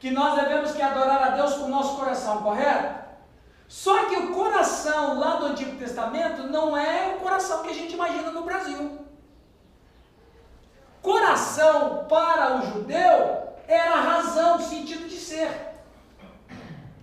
Que 0.00 0.10
nós 0.10 0.34
devemos 0.40 0.72
que 0.72 0.80
adorar 0.80 1.22
a 1.22 1.30
Deus 1.30 1.54
com 1.54 1.64
o 1.64 1.68
nosso 1.68 1.94
coração, 1.96 2.42
correto? 2.42 3.04
Só 3.68 4.06
que 4.06 4.16
o 4.16 4.32
coração 4.32 5.18
lá 5.18 5.36
do 5.36 5.46
Antigo 5.46 5.76
Testamento 5.76 6.44
não 6.44 6.74
é 6.74 7.16
o 7.16 7.20
coração 7.20 7.62
que 7.62 7.68
a 7.68 7.74
gente 7.74 7.92
imagina 7.92 8.30
no 8.30 8.44
Brasil. 8.44 8.98
Coração 11.02 12.06
para 12.08 12.56
o 12.56 12.66
judeu 12.72 13.52
era 13.68 13.92
a 13.92 14.00
razão, 14.00 14.56
o 14.56 14.62
sentido 14.62 15.06
de 15.06 15.18
ser. 15.18 15.50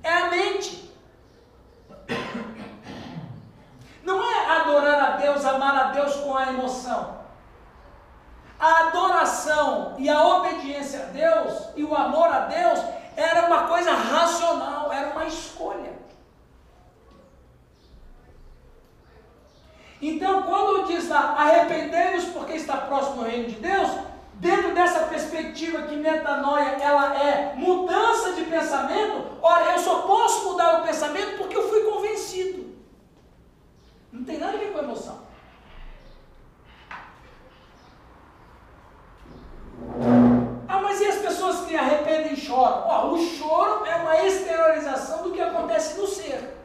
É 0.01 0.11
a 0.11 0.29
mente. 0.31 0.82
Não 4.03 4.21
é 4.21 4.45
adorar 4.57 5.01
a 5.01 5.09
Deus, 5.17 5.45
amar 5.45 5.75
a 5.75 5.83
Deus 5.91 6.15
com 6.17 6.35
a 6.35 6.49
emoção. 6.49 7.23
A 8.59 8.87
adoração 8.87 9.95
e 9.97 10.09
a 10.09 10.21
obediência 10.25 11.03
a 11.03 11.05
Deus 11.05 11.69
e 11.75 11.83
o 11.83 11.95
amor 11.95 12.27
a 12.27 12.41
Deus 12.41 12.79
era 13.15 13.47
uma 13.47 13.67
coisa 13.67 13.93
racional, 13.93 14.91
era 14.91 15.11
uma 15.11 15.25
escolha. 15.25 15.93
Então, 20.01 20.43
quando 20.43 20.87
diz 20.87 21.07
lá, 21.07 21.35
arrependei-vos 21.37 22.25
porque 22.25 22.53
está 22.53 22.75
próximo 22.75 23.23
do 23.23 23.23
reino 23.23 23.47
de 23.47 23.55
Deus, 23.55 23.89
dentro 24.33 24.73
dessa 24.73 25.07
perspectiva 25.07 25.83
que 25.83 25.95
metanoia 25.95 26.77
ela 26.81 27.17
é 27.17 27.53
mudança 27.55 28.33
de 28.33 28.43
pensamento, 28.43 29.37
ora, 29.41 29.71
eu 29.71 29.79
só 29.79 30.01
posso 30.01 30.49
mudar 30.49 30.81
o 30.81 30.83
pensamento 30.83 31.37
porque 31.37 31.55
eu 31.55 31.69
fui 31.69 31.83
convencido. 31.83 32.72
Não 34.13 34.23
tem 34.23 34.37
nada 34.37 34.57
a 34.57 34.59
ver 34.59 34.71
com 34.71 34.77
emoção. 34.77 35.21
Ah, 40.67 40.79
mas 40.79 41.01
e 41.01 41.07
as 41.07 41.15
pessoas 41.15 41.65
que 41.65 41.75
arrependem 41.75 42.33
e 42.33 42.37
choram? 42.37 43.11
O 43.11 43.17
choro 43.17 43.83
é 43.87 43.95
uma 43.95 44.21
exteriorização 44.21 45.23
do 45.23 45.31
que 45.31 45.41
acontece 45.41 45.99
no 45.99 46.05
ser. 46.05 46.55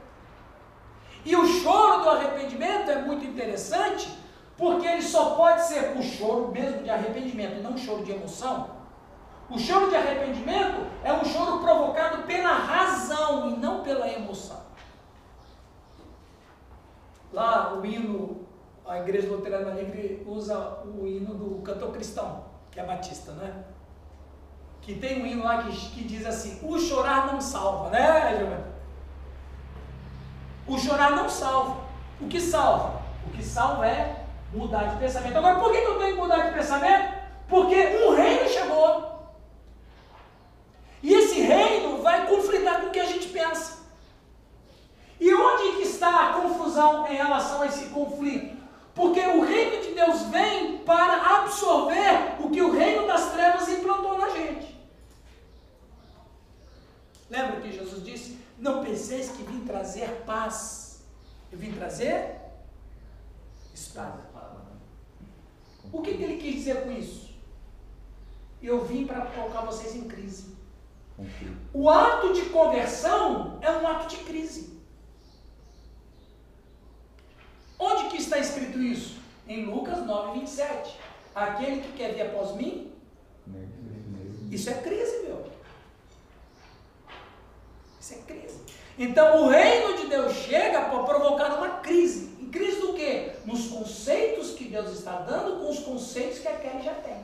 E 1.25 1.35
o 1.35 1.47
choro 1.47 2.03
do 2.03 2.11
arrependimento 2.11 2.91
é 2.91 3.01
muito 3.01 3.25
interessante, 3.25 4.11
porque 4.59 4.87
ele 4.87 5.03
só 5.03 5.35
pode 5.35 5.63
ser 5.63 5.97
o 5.97 6.03
choro 6.03 6.49
mesmo 6.49 6.83
de 6.83 6.91
arrependimento, 6.91 7.63
não 7.63 7.73
um 7.73 7.79
choro 7.79 8.05
de 8.05 8.13
emoção. 8.13 8.77
O 9.49 9.59
choro 9.59 9.89
de 9.89 9.97
arrependimento 9.97 10.87
é 11.03 11.15
um 11.15 11.25
choro 11.25 11.61
provocado 11.61 12.25
pela 12.25 12.53
razão 12.53 13.49
e 13.49 13.57
não 13.57 13.83
pela 13.83 14.07
emoção. 14.07 14.68
Lá 17.33 17.75
o 17.75 17.85
hino, 17.85 18.47
a 18.87 18.99
Igreja 18.99 19.29
Luterana 19.29 19.73
Livre 19.73 20.25
usa 20.27 20.83
o 20.85 21.07
hino 21.07 21.35
do 21.35 21.63
cantor 21.63 21.93
cristão, 21.93 22.45
que 22.71 22.81
é 22.81 22.85
batista, 22.85 23.33
né? 23.33 23.65
Que 24.81 24.95
tem 24.95 25.23
um 25.23 25.27
hino 25.27 25.45
lá 25.45 25.63
que, 25.63 25.71
que 25.91 26.05
diz 26.05 26.25
assim: 26.25 26.59
O 26.63 26.79
chorar 26.79 27.27
não 27.27 27.41
salva, 27.41 27.91
né, 27.91 28.37
Giovanni? 28.39 28.65
O 30.67 30.79
chorar 30.79 31.13
não 31.13 31.29
salva. 31.29 31.89
O 32.21 32.29
que 32.29 32.41
salva? 32.41 33.03
O 33.27 33.31
que 33.31 33.45
salva 33.45 33.87
é 33.87 34.25
mudar 34.53 34.85
de 34.85 34.97
pensamento. 34.97 35.37
Agora, 35.37 35.61
por 35.61 35.71
que 35.71 35.79
eu 35.79 35.99
tenho 35.99 36.15
que 36.15 36.21
mudar 36.21 36.49
de 36.49 36.55
pensamento? 36.55 37.15
Porque 37.49 37.75
um 37.75 38.15
reino 38.15 38.49
chegou. 38.49 39.09
E 41.03 41.15
esse 41.15 41.41
reino 41.41 42.03
vai 42.03 42.27
conflitar 42.27 42.81
com 42.81 42.89
o 42.89 42.91
que 42.91 43.01
a 43.01 43.07
gente 43.07 43.29
pensa. 43.29 43.79
E 45.21 45.33
onde 45.35 45.77
que 45.77 45.83
está 45.83 46.29
a 46.29 46.33
confusão 46.79 47.09
em 47.09 47.17
relação 47.17 47.63
a 47.63 47.67
esse 47.67 47.87
conflito? 47.87 48.57
Porque 48.95 49.21
o 49.21 49.45
reino 49.45 49.83
de 49.83 49.95
Deus 49.95 50.23
vem 50.23 50.79
para 50.79 51.41
absorver 51.41 52.37
o 52.41 52.51
que 52.51 52.63
o 52.63 52.73
reino 52.73 53.07
das 53.07 53.33
trevas 53.33 53.69
implantou 53.69 54.19
na 54.19 54.31
gente. 54.31 54.77
Não 58.59 58.83
penseis 58.83 59.31
que 59.31 59.43
vim 59.43 59.65
trazer 59.65 60.09
paz. 60.27 61.05
Eu 61.53 61.59
vim 61.59 61.73
trazer 61.73 62.41
espada. 63.75 64.29
O 65.93 66.03
que, 66.03 66.15
que 66.15 66.23
ele 66.23 66.37
quis 66.37 66.57
dizer 66.57 66.83
com 66.83 66.91
isso? 66.91 67.29
Eu 68.61 68.85
vim 68.85 69.07
para 69.07 69.27
colocar 69.27 69.61
vocês 69.63 69.95
em 69.95 70.09
crise. 70.09 70.57
O 71.73 71.89
ato 71.89 72.33
de 72.33 72.43
conversão 72.47 73.59
é 73.61 73.71
um 73.71 73.87
ato 73.87 74.09
de 74.09 74.17
crise. 74.25 74.79
Onde 77.79 78.09
que 78.11 78.18
está 78.29 78.39
escrito 78.39 78.79
isso? 78.79 79.17
Em 79.49 79.65
Lucas 79.65 80.05
9, 80.07 80.41
27. 80.41 80.97
Aquele 81.35 81.81
que 81.81 81.93
quer 81.93 82.15
vir 82.15 82.23
após 82.23 82.55
mim, 82.57 82.93
isso 84.51 84.71
é 84.71 84.75
crise, 84.75 85.23
meu. 85.25 85.47
Isso 88.01 88.15
é 88.15 88.17
crise. 88.19 88.61
Então 88.99 89.45
o 89.45 89.49
reino 89.49 89.97
de 89.97 90.07
Deus 90.09 90.35
chega 90.35 90.83
para 90.83 91.03
provocar 91.05 91.55
uma 91.55 91.79
crise. 91.79 92.37
Em 92.41 92.51
crise 92.51 92.81
do 92.81 92.95
quê? 92.95 93.33
Nos 93.45 93.69
conceitos 93.69 94.53
que 94.53 94.65
Deus 94.65 94.91
está 94.91 95.21
dando 95.21 95.61
com 95.61 95.71
os 95.71 95.79
conceitos 95.81 96.39
que 96.41 96.49
a 96.49 96.57
Kelly 96.57 96.83
já 96.83 96.95
tem. 96.95 97.17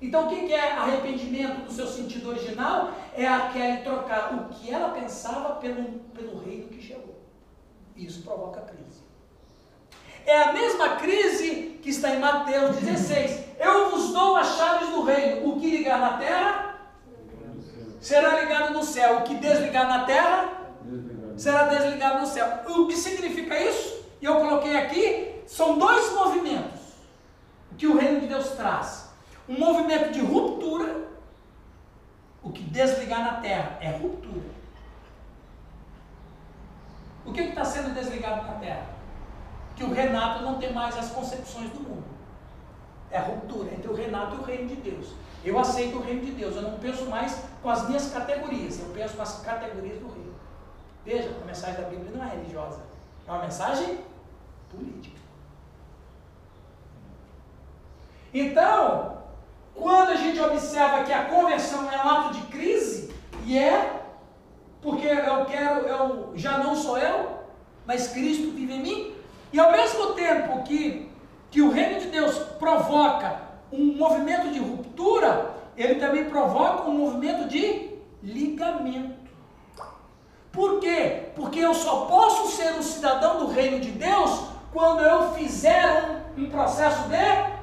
Então 0.00 0.26
o 0.26 0.28
que 0.28 0.52
é 0.52 0.72
arrependimento 0.72 1.64
no 1.64 1.70
seu 1.70 1.86
sentido 1.86 2.28
original? 2.28 2.92
É 3.16 3.26
a 3.26 3.48
Kelly 3.48 3.82
trocar 3.82 4.34
o 4.34 4.48
que 4.54 4.70
ela 4.70 4.90
pensava 4.90 5.56
pelo, 5.56 6.00
pelo 6.14 6.38
reino 6.44 6.68
que 6.68 6.80
chegou. 6.80 7.13
Isso 7.96 8.22
provoca 8.22 8.60
crise. 8.62 9.02
É 10.26 10.42
a 10.42 10.52
mesma 10.52 10.96
crise 10.96 11.78
que 11.82 11.90
está 11.90 12.10
em 12.10 12.18
Mateus 12.18 12.76
16. 12.76 13.44
Eu 13.58 13.90
vos 13.90 14.12
dou 14.12 14.36
as 14.36 14.56
chaves 14.56 14.88
do 14.88 15.02
reino. 15.02 15.48
O 15.48 15.60
que 15.60 15.70
ligar 15.70 16.00
na 16.00 16.16
terra 16.16 16.80
será 18.00 18.40
ligado 18.40 18.72
no 18.72 18.82
céu. 18.82 19.18
O 19.18 19.22
que 19.22 19.34
desligar 19.34 19.86
na 19.86 20.04
terra 20.04 20.64
será 21.36 21.64
desligado 21.64 22.20
no 22.20 22.26
céu. 22.26 22.62
O 22.68 22.86
que 22.86 22.96
significa 22.96 23.58
isso? 23.58 24.04
E 24.20 24.24
eu 24.24 24.36
coloquei 24.36 24.76
aqui, 24.76 25.42
são 25.46 25.78
dois 25.78 26.12
movimentos 26.12 26.80
que 27.76 27.86
o 27.86 27.96
reino 27.96 28.20
de 28.20 28.26
Deus 28.26 28.50
traz. 28.50 29.10
Um 29.48 29.58
movimento 29.58 30.12
de 30.12 30.20
ruptura. 30.20 31.04
O 32.42 32.50
que 32.50 32.62
desligar 32.62 33.20
na 33.20 33.40
terra 33.40 33.78
é 33.80 33.90
ruptura. 33.90 34.53
O 37.24 37.32
que 37.32 37.40
está 37.40 37.64
sendo 37.64 37.94
desligado 37.94 38.46
na 38.46 38.54
terra? 38.54 38.86
Que 39.76 39.84
o 39.84 39.92
Renato 39.92 40.42
não 40.42 40.58
tem 40.58 40.72
mais 40.72 40.96
as 40.96 41.10
concepções 41.10 41.70
do 41.70 41.80
mundo. 41.80 42.04
É 43.10 43.18
a 43.18 43.22
ruptura 43.22 43.72
entre 43.72 43.88
o 43.88 43.94
Renato 43.94 44.36
e 44.36 44.38
o 44.38 44.42
reino 44.42 44.68
de 44.68 44.76
Deus. 44.76 45.14
Eu 45.44 45.58
aceito 45.58 45.98
o 45.98 46.02
reino 46.02 46.24
de 46.24 46.32
Deus, 46.32 46.56
eu 46.56 46.62
não 46.62 46.78
penso 46.78 47.04
mais 47.06 47.38
com 47.62 47.68
as 47.68 47.86
minhas 47.86 48.10
categorias, 48.10 48.80
eu 48.80 48.86
penso 48.94 49.14
com 49.14 49.22
as 49.22 49.40
categorias 49.40 49.98
do 49.98 50.08
reino. 50.08 50.34
Veja, 51.04 51.30
a 51.42 51.44
mensagem 51.44 51.80
da 51.82 51.88
Bíblia 51.88 52.10
não 52.14 52.24
é 52.24 52.28
religiosa, 52.28 52.80
é 53.26 53.30
uma 53.30 53.42
mensagem 53.42 53.98
política. 54.70 55.20
Então, 58.32 59.18
quando 59.74 60.10
a 60.10 60.16
gente 60.16 60.40
observa 60.40 61.04
que 61.04 61.12
a 61.12 61.26
conversão 61.26 61.90
é 61.90 61.96
um 61.96 62.08
ato 62.08 62.34
de 62.34 62.40
crise, 62.46 63.14
e 63.44 63.58
é, 63.58 64.03
porque 64.84 65.06
eu 65.06 65.46
quero, 65.46 65.80
eu 65.86 66.32
já 66.34 66.58
não 66.58 66.76
sou 66.76 66.98
eu, 66.98 67.38
mas 67.86 68.08
Cristo 68.08 68.50
vive 68.50 68.74
em 68.74 68.82
mim, 68.82 69.14
e 69.50 69.58
ao 69.58 69.72
mesmo 69.72 70.12
tempo 70.12 70.62
que, 70.62 71.10
que 71.50 71.62
o 71.62 71.70
reino 71.70 71.98
de 71.98 72.08
Deus 72.08 72.38
provoca 72.58 73.40
um 73.72 73.96
movimento 73.96 74.50
de 74.50 74.58
ruptura, 74.58 75.54
ele 75.74 75.94
também 75.94 76.26
provoca 76.26 76.90
um 76.90 76.98
movimento 76.98 77.48
de 77.48 77.94
ligamento. 78.22 79.24
Por 80.52 80.80
quê? 80.80 81.30
Porque 81.34 81.60
eu 81.60 81.72
só 81.72 82.04
posso 82.04 82.54
ser 82.54 82.74
um 82.74 82.82
cidadão 82.82 83.38
do 83.38 83.46
reino 83.46 83.80
de 83.80 83.90
Deus 83.90 84.48
quando 84.70 85.00
eu 85.00 85.32
fizer 85.32 86.22
um, 86.36 86.42
um 86.42 86.50
processo 86.50 87.08
de 87.08 87.54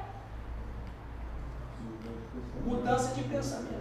mudança 2.68 3.14
de 3.14 3.22
pensamento. 3.22 3.72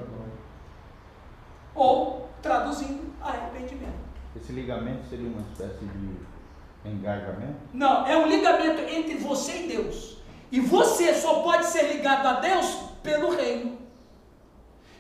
Ou, 1.74 2.30
traduzindo, 2.42 3.14
arrependimento. 3.22 4.12
Esse 4.36 4.52
ligamento 4.52 5.08
seria 5.10 5.28
uma 5.28 5.42
espécie 5.42 5.86
de 5.86 6.90
engajamento? 6.90 7.60
Não, 7.74 8.08
é 8.08 8.18
um 8.18 8.28
ligamento 8.28 8.82
entre 8.82 9.16
você 9.16 9.64
e 9.64 9.68
Deus. 9.68 10.18
E 10.52 10.60
você 10.60 11.14
só 11.14 11.42
pode 11.42 11.66
ser 11.66 11.94
ligado 11.94 12.26
a 12.26 12.40
Deus 12.40 12.66
pelo 13.04 13.36
reino. 13.36 13.78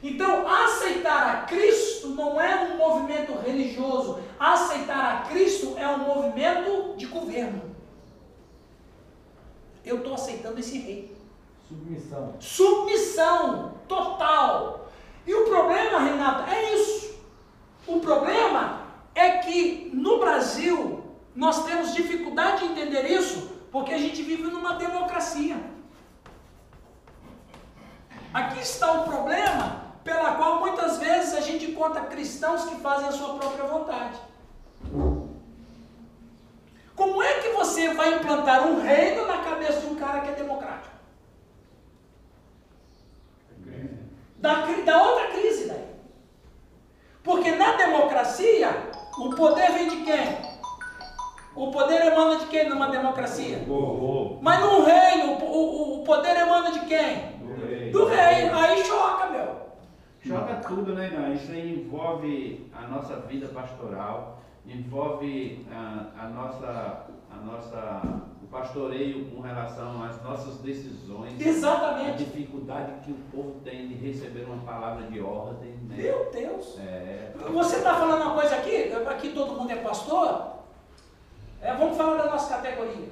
Então, 0.04 0.47
aceitar 0.47 1.36
a 1.36 1.41
Cristo 1.43 2.10
não 2.10 2.41
é 2.41 2.63
um 2.63 2.77
movimento 2.77 3.34
religioso. 3.34 4.19
Aceitar 4.39 5.15
a 5.15 5.30
Cristo 5.30 5.75
é 5.77 5.88
um 5.88 5.99
movimento 5.99 6.95
de 6.97 7.06
governo. 7.06 7.75
Eu 9.86 9.97
estou 9.97 10.13
aceitando 10.13 10.60
esse 10.60 10.80
rei. 10.80 11.15
Submissão. 11.67 12.36
Submissão 12.39 13.73
total. 13.88 14.89
E 15.25 15.34
o 15.34 15.45
problema, 15.45 15.99
Renato, 15.99 16.49
é 16.49 16.73
isso. 16.73 17.11
O 17.88 18.00
problema 18.00 18.82
é 19.15 19.38
que 19.38 19.89
no 19.94 20.20
Brasil 20.20 21.04
nós 21.36 21.65
temos 21.65 21.94
dificuldade 21.94 22.60
de 22.60 22.72
entender 22.72 23.08
isso 23.08 23.50
porque 23.72 23.94
a 23.94 23.98
gente 23.98 24.22
vive 24.22 24.44
numa 24.44 24.76
democracia. 24.76 25.58
Aqui 28.34 28.60
está 28.60 28.91
o 28.91 29.04
problema 29.06 29.82
pela 30.04 30.36
qual 30.36 30.60
muitas 30.60 30.98
vezes 30.98 31.34
a 31.34 31.41
gente 31.41 31.72
encontra 31.72 32.02
cristãos 32.06 32.65
que 32.65 32.76
fazem 32.76 33.08
a 33.08 33.12
sua 33.12 33.36
própria 33.36 33.65
vontade. 33.65 34.17
Como 36.96 37.22
é 37.22 37.41
que 37.41 37.50
você 37.50 37.94
vai 37.94 38.15
implantar 38.15 38.67
um 38.67 38.82
reino 38.82 39.26
na 39.26 39.39
cabeça 39.39 39.82
de 39.82 39.88
um 39.88 39.96
cara 39.96 40.22
que 40.22 40.30
é 40.30 40.36
democrático? 40.36 40.96
Da, 44.38 44.65
da 44.65 45.04
outra 45.04 45.28
crise 45.28 45.67
daí. 45.67 45.90
Porque 47.23 47.51
na 47.51 47.75
democracia, 47.75 48.69
o 49.17 49.29
poder 49.36 49.71
vem 49.71 49.89
de 49.89 49.97
quem? 49.97 50.38
O 51.55 51.69
poder 51.69 52.05
emana 52.05 52.38
de 52.38 52.45
quem 52.47 52.69
numa 52.69 52.88
democracia? 52.88 53.63
Oh, 53.69 54.38
Mas 54.41 54.60
no 54.62 54.84
reino, 54.84 55.34
o, 55.34 55.45
o, 55.45 56.01
o 56.01 56.03
poder 56.03 56.38
emana 56.38 56.71
de 56.71 56.79
quem? 56.86 57.38
Do 57.39 57.53
rei. 57.55 57.91
Do 57.91 58.05
rei. 58.05 58.49
Aí 58.49 58.86
choca, 58.86 59.27
meu. 59.27 59.62
Choca 60.23 60.55
tudo, 60.67 60.93
né, 60.93 61.05
irmão? 61.05 61.34
Isso 61.34 61.51
aí 61.51 61.84
envolve 61.84 62.71
a 62.73 62.88
nossa 62.88 63.17
vida 63.21 63.47
pastoral, 63.49 64.39
envolve 64.65 65.65
a, 65.71 66.23
a 66.23 66.29
nossa, 66.29 67.07
a 67.34 67.46
nossa, 67.46 68.02
o 68.44 68.48
pastoreio 68.48 69.26
com 69.32 69.41
relação 69.41 70.04
às 70.04 70.22
nossas 70.22 70.58
decisões, 70.58 71.39
a 71.39 71.50
Exatamente. 71.50 72.24
dificuldade 72.26 72.94
que 73.04 73.12
o 73.12 73.17
povo 73.32 73.60
tem 73.63 73.88
de 73.88 73.94
receber 73.96 74.44
uma 74.44 74.63
palavra 74.63 75.08
de 75.08 75.20
ordem, 75.20 75.72
né? 75.88 75.96
Meu 75.98 76.30
Deus. 76.32 76.78
É, 76.80 77.34
Você 77.54 77.78
está 77.78 77.96
falando 77.96 78.22
uma 78.24 78.34
coisa 78.36 78.56
aqui, 78.56 78.91
aqui 78.94 79.30
todo 79.34 79.54
mundo 79.54 79.72
é 79.72 79.78
pastor. 79.78 80.52
É, 81.62 81.74
vamos 81.76 81.96
falar 81.96 82.17
da 82.24 82.32
nossa 82.32 82.56
categoria. 82.56 83.10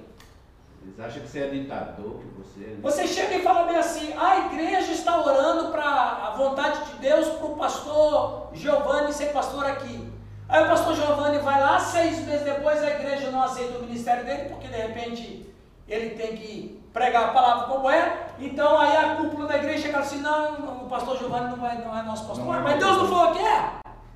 eles 0.82 1.00
acham 1.00 1.22
que 1.22 1.28
você 1.28 1.40
é 1.40 1.48
ditador, 1.50 2.20
que 2.20 2.26
você... 2.42 2.78
Você 2.82 3.08
chega 3.08 3.36
e 3.36 3.44
fala 3.44 3.68
bem 3.68 3.78
assim, 3.78 4.12
a 4.18 4.48
igreja 4.48 4.92
está 4.92 5.24
orando 5.24 5.72
para 5.72 5.84
a 5.84 6.32
vontade 6.36 6.84
de 6.92 7.00
Deus 7.00 7.28
para 7.30 7.46
o 7.46 7.56
pastor 7.56 8.50
Giovanni 8.54 9.14
ser 9.14 9.28
pastor 9.32 9.66
aqui. 9.66 10.09
Aí 10.50 10.64
o 10.64 10.68
pastor 10.68 10.96
Giovanni 10.96 11.38
vai 11.38 11.62
lá, 11.62 11.78
seis 11.78 12.26
meses 12.26 12.44
depois 12.44 12.82
a 12.82 12.90
igreja 12.90 13.30
não 13.30 13.44
aceita 13.44 13.78
o 13.78 13.84
ministério 13.84 14.26
dele, 14.26 14.50
porque 14.50 14.68
de 14.68 14.78
repente 14.78 15.48
ele 15.88 16.16
tem 16.16 16.36
que 16.36 16.84
pregar 16.92 17.26
a 17.26 17.34
palavra 17.34 17.68
como 17.68 17.88
é. 17.88 18.30
Então 18.40 18.80
aí 18.80 18.98
a 18.98 19.16
cúpula 19.16 19.48
da 19.48 19.58
igreja 19.58 19.84
chega 19.84 20.00
assim, 20.00 20.22
não, 20.22 20.86
o 20.86 20.90
pastor 20.90 21.20
Giovanni 21.20 21.52
não, 21.52 21.58
vai, 21.58 21.78
não 21.78 21.96
é 21.96 22.02
nosso 22.02 22.26
pastor. 22.26 22.46
Não 22.46 22.56
é 22.56 22.62
Mas 22.62 22.80
Deus 22.80 22.98
não 22.98 23.08
falou 23.08 23.32
que 23.32 23.40
é? 23.40 23.70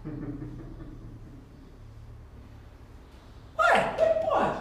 Ué, 3.59 3.93
que 3.95 4.03
pode? 4.25 4.57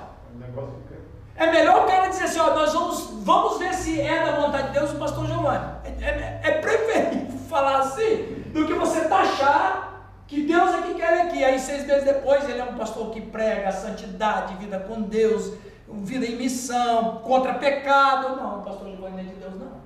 É 1.37 1.51
melhor 1.51 1.85
o 1.85 1.87
cara 1.87 2.09
dizer 2.09 2.25
assim, 2.25 2.39
ó, 2.39 2.55
nós 2.55 2.75
vamos, 2.75 3.25
vamos 3.25 3.59
ver 3.59 3.73
se 3.73 3.99
é 3.99 4.27
da 4.27 4.39
vontade 4.39 4.69
de 4.69 4.75
Deus 4.79 4.93
o 4.93 4.97
pastor 4.97 5.27
Giovanni. 5.27 5.73
É, 5.85 5.89
é, 5.89 6.41
é 6.45 6.51
preferível 6.61 7.39
falar 7.49 7.79
assim 7.79 8.43
do 8.53 8.67
que 8.67 8.75
você 8.75 9.09
taxar 9.09 9.92
que 10.27 10.43
Deus 10.43 10.75
é 10.75 10.83
que 10.83 10.95
quer 10.95 11.23
aqui. 11.23 11.45
Aí 11.45 11.59
seis 11.59 11.87
meses 11.87 12.05
depois 12.05 12.49
ele 12.49 12.61
é 12.61 12.65
um 12.65 12.77
pastor 12.77 13.11
que 13.11 13.21
prega 13.21 13.69
a 13.69 13.73
santidade, 13.73 14.57
vida 14.57 14.81
com 14.81 15.03
Deus, 15.03 15.55
vida 15.89 16.27
em 16.27 16.37
missão, 16.37 17.19
contra 17.19 17.55
pecado. 17.55 18.37
Não, 18.37 18.61
o 18.61 18.63
pastor 18.63 18.89
Giovanni 18.89 19.13
não 19.15 19.21
é 19.21 19.25
de 19.25 19.35
Deus, 19.35 19.55
não. 19.55 19.83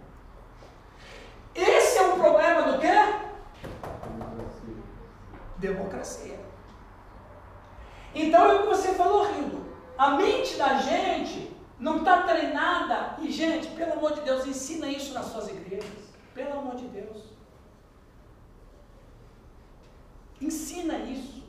Esse 1.55 1.99
é 1.99 2.03
o 2.03 2.13
problema 2.13 2.73
do 2.73 2.79
quê? 2.79 2.93
Democracia. 5.59 6.39
Então 8.15 8.45
é 8.45 8.55
o 8.55 8.63
que 8.63 8.69
você 8.69 8.95
falou, 8.95 9.27
Rildo. 9.27 9.67
A 9.99 10.11
mente 10.11 10.57
da 10.57 10.79
gente 10.79 11.55
não 11.79 11.99
está 11.99 12.23
treinada. 12.23 13.17
E, 13.19 13.31
gente, 13.31 13.69
pelo 13.69 13.95
amor 13.95 14.15
de 14.15 14.21
Deus, 14.23 14.47
ensina 14.47 14.87
isso 14.89 15.13
nas 15.13 15.27
suas 15.27 15.49
igrejas. 15.49 16.15
Pelo 16.35 16.59
amor 16.59 16.77
de 16.77 16.87
Deus. 16.89 17.36
Ensina 20.41 20.99
isso. 20.99 21.45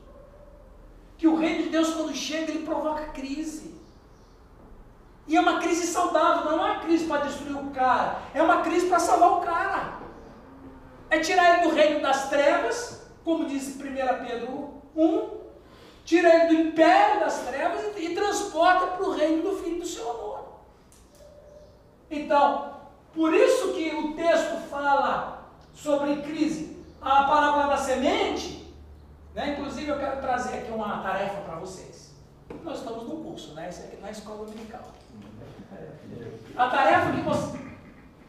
Que 1.17 1.27
o 1.27 1.35
reino 1.35 1.63
de 1.63 1.69
Deus, 1.69 1.93
quando 1.93 2.15
chega, 2.15 2.51
ele 2.51 2.65
provoca 2.65 3.05
crise. 3.07 3.75
E 5.27 5.35
é 5.35 5.41
uma 5.41 5.59
crise 5.59 5.87
saudável, 5.87 6.45
não 6.45 6.65
é 6.65 6.71
uma 6.71 6.79
crise 6.79 7.05
para 7.05 7.25
destruir 7.25 7.57
o 7.57 7.71
cara, 7.71 8.21
é 8.33 8.41
uma 8.41 8.61
crise 8.61 8.87
para 8.87 8.99
salvar 8.99 9.33
o 9.33 9.41
cara. 9.41 9.97
É 11.09 11.19
tirar 11.19 11.57
ele 11.57 11.69
do 11.69 11.75
reino 11.75 12.01
das 12.01 12.29
trevas, 12.29 13.01
como 13.23 13.45
diz 13.45 13.75
1 13.75 13.79
Pedro 14.25 14.81
1, 14.95 15.29
tira 16.05 16.33
ele 16.33 16.47
do 16.47 16.61
império 16.69 17.19
das 17.19 17.39
trevas 17.39 17.97
e, 17.97 18.05
e 18.05 18.15
transporta 18.15 18.87
para 18.87 19.05
o 19.05 19.11
reino 19.11 19.43
do 19.43 19.57
Filho 19.57 19.79
do 19.79 19.85
seu 19.85 20.09
amor. 20.09 20.45
Então, 22.09 22.77
por 23.13 23.33
isso 23.33 23.73
que 23.73 23.93
o 23.93 24.13
texto 24.13 24.69
fala 24.69 25.51
sobre 25.73 26.15
crise. 26.17 26.77
A 27.01 27.23
parábola 27.23 27.67
da 27.67 27.77
semente, 27.77 28.66
né? 29.37 29.53
inclusive 29.53 29.87
eu 29.87 29.99
quero 29.99 30.19
trazer 30.19 30.57
aqui 30.57 30.71
uma 30.71 31.01
tarefa 31.01 31.41
para 31.41 31.55
vocês. 31.55 32.11
Nós 32.63 32.79
estamos 32.79 33.03
no 33.03 33.23
curso, 33.23 33.53
né? 33.53 33.69
Isso 33.69 33.83
aqui 33.83 33.97
na 33.97 34.09
escola 34.09 34.45
dominical. 34.45 34.81
A 36.55 36.69
tarefa 36.69 37.11
que 37.11 37.21
você. 37.21 37.57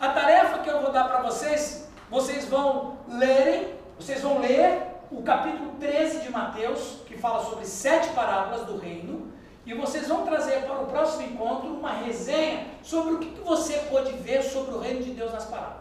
A 0.00 0.08
tarefa 0.14 0.60
que 0.60 0.70
eu 0.70 0.80
vou 0.80 0.92
dar 0.92 1.08
para 1.08 1.22
vocês, 1.22 1.88
vocês 2.08 2.46
vão 2.46 2.96
lerem, 3.06 3.74
vocês 3.98 4.22
vão 4.22 4.38
ler 4.38 4.80
o 5.10 5.22
capítulo 5.22 5.72
13 5.78 6.20
de 6.20 6.30
Mateus, 6.30 7.00
que 7.06 7.18
fala 7.18 7.44
sobre 7.44 7.66
sete 7.66 8.08
parábolas 8.10 8.64
do 8.64 8.78
reino, 8.78 9.30
e 9.66 9.74
vocês 9.74 10.08
vão 10.08 10.24
trazer 10.24 10.62
para 10.62 10.80
o 10.80 10.86
próximo 10.86 11.22
encontro 11.22 11.68
uma 11.68 11.92
resenha 11.92 12.66
sobre 12.82 13.14
o 13.14 13.18
que 13.18 13.40
você 13.40 13.78
pode 13.90 14.12
ver 14.12 14.42
sobre 14.42 14.74
o 14.74 14.78
reino 14.78 15.02
de 15.02 15.10
Deus 15.10 15.32
nas 15.32 15.44
parábolas. 15.44 15.79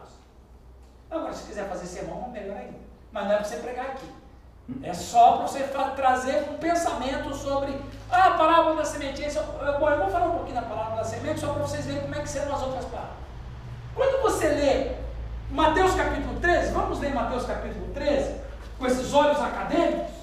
Agora, 1.09 1.33
se 1.33 1.47
quiser 1.47 1.67
fazer 1.67 1.85
sermão, 1.85 2.29
melhor 2.29 2.57
ainda. 2.57 2.77
Mas 3.11 3.25
não 3.25 3.31
é 3.31 3.35
para 3.37 3.45
você 3.45 3.57
pregar 3.57 3.85
aqui. 3.87 4.05
É 4.83 4.93
só 4.93 5.37
para 5.37 5.47
você 5.47 5.63
trazer 5.95 6.47
um 6.51 6.57
pensamento 6.57 7.33
sobre 7.35 7.75
ah, 8.11 8.27
a 8.27 8.31
parábola 8.31 8.75
da 8.75 8.85
semente. 8.85 9.21
Esse, 9.23 9.37
eu, 9.37 9.43
bom, 9.79 9.89
eu 9.89 9.97
vou 9.97 10.09
falar 10.09 10.27
um 10.27 10.37
pouquinho 10.37 10.55
da 10.55 10.61
parábola 10.61 10.97
da 10.97 11.03
semente, 11.03 11.39
só 11.39 11.53
para 11.53 11.63
vocês 11.63 11.85
verem 11.85 12.01
como 12.01 12.13
é 12.13 12.19
que 12.19 12.29
serão 12.29 12.53
as 12.53 12.61
outras 12.61 12.85
parábolas. 12.85 13.17
Quando 13.95 14.21
você 14.21 14.47
lê 14.47 14.91
Mateus 15.49 15.95
capítulo 15.95 16.39
13, 16.39 16.71
vamos 16.71 16.99
ler 16.99 17.13
Mateus 17.13 17.45
capítulo 17.45 17.91
13, 17.93 18.35
com 18.77 18.85
esses 18.85 19.11
olhos 19.11 19.41
acadêmicos? 19.41 20.19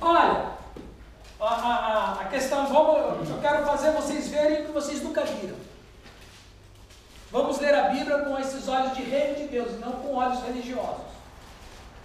Olha, 0.00 0.52
a, 1.38 1.44
a, 1.44 2.20
a 2.20 2.24
questão, 2.24 2.66
vamos, 2.66 3.28
eu 3.28 3.38
quero 3.38 3.64
fazer 3.66 3.90
vocês 3.90 4.28
verem 4.28 4.62
o 4.62 4.66
que 4.66 4.72
vocês 4.72 5.02
nunca 5.02 5.24
viram. 5.24 5.56
Vamos 7.36 7.58
ler 7.58 7.74
a 7.74 7.90
Bíblia 7.90 8.20
com 8.20 8.38
esses 8.38 8.66
olhos 8.66 8.96
de 8.96 9.02
reino 9.02 9.34
de 9.34 9.48
Deus, 9.48 9.72
e 9.72 9.76
não 9.76 9.92
com 9.92 10.14
olhos 10.14 10.40
religiosos. 10.42 11.04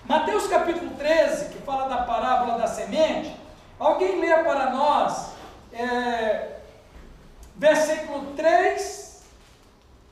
Mateus 0.04 0.46
capítulo 0.48 0.94
13, 0.98 1.54
que 1.54 1.60
fala 1.60 1.88
da 1.88 2.04
parábola 2.04 2.58
da 2.58 2.68
semente, 2.68 3.34
alguém 3.80 4.20
lê 4.20 4.44
para 4.44 4.72
nós, 4.72 5.32
é, 5.72 6.60
versículo 7.56 8.34
3 8.36 9.24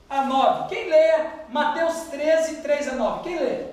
a 0.09 0.23
9. 0.23 0.69
Quem 0.69 0.89
lê 0.89 1.27
Mateus 1.49 1.95
13, 2.11 2.61
3 2.61 2.87
a 2.87 2.95
9? 2.95 3.23
Quem 3.23 3.39
lê? 3.39 3.65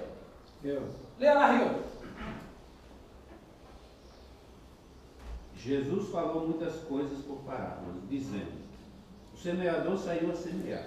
Eu. 0.65 0.83
Lê 1.17 1.33
lá, 1.33 1.53
Rio. 1.53 1.85
Jesus 5.55 6.11
falou 6.11 6.49
muitas 6.49 6.75
coisas 6.89 7.25
por 7.25 7.37
parábolas, 7.45 8.03
dizendo: 8.09 8.67
O 9.33 9.39
semeador 9.39 9.97
saiu 9.97 10.33
a 10.33 10.35
semear. 10.35 10.87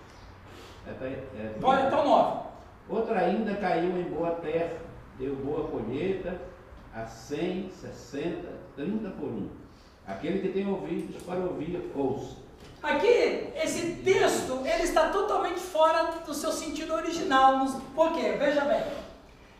É, 0.87 0.91
é, 0.91 1.55
Olha, 1.61 1.87
então 1.87 2.07
9. 2.07 2.41
Outra 2.89 3.19
ainda 3.19 3.55
caiu 3.55 3.97
em 3.97 4.03
boa 4.03 4.31
terra, 4.31 4.77
deu 5.17 5.35
boa 5.35 5.67
colheita, 5.67 6.39
a 6.93 7.05
100, 7.05 7.69
60, 7.69 8.49
30 8.75 9.09
por 9.11 9.29
um. 9.29 9.49
Aquele 10.05 10.39
que 10.39 10.49
tem 10.49 10.67
ouvidos 10.67 11.21
para 11.23 11.39
ouvir, 11.39 11.91
ouça. 11.95 12.37
Aqui, 12.81 13.53
esse 13.55 13.97
texto, 14.03 14.61
ele 14.65 14.83
está 14.83 15.09
totalmente 15.09 15.59
fora 15.59 16.11
do 16.25 16.33
seu 16.33 16.51
sentido 16.51 16.93
original. 16.95 17.63
Por 17.93 18.13
quê? 18.13 18.33
Veja 18.37 18.65
bem. 18.65 18.83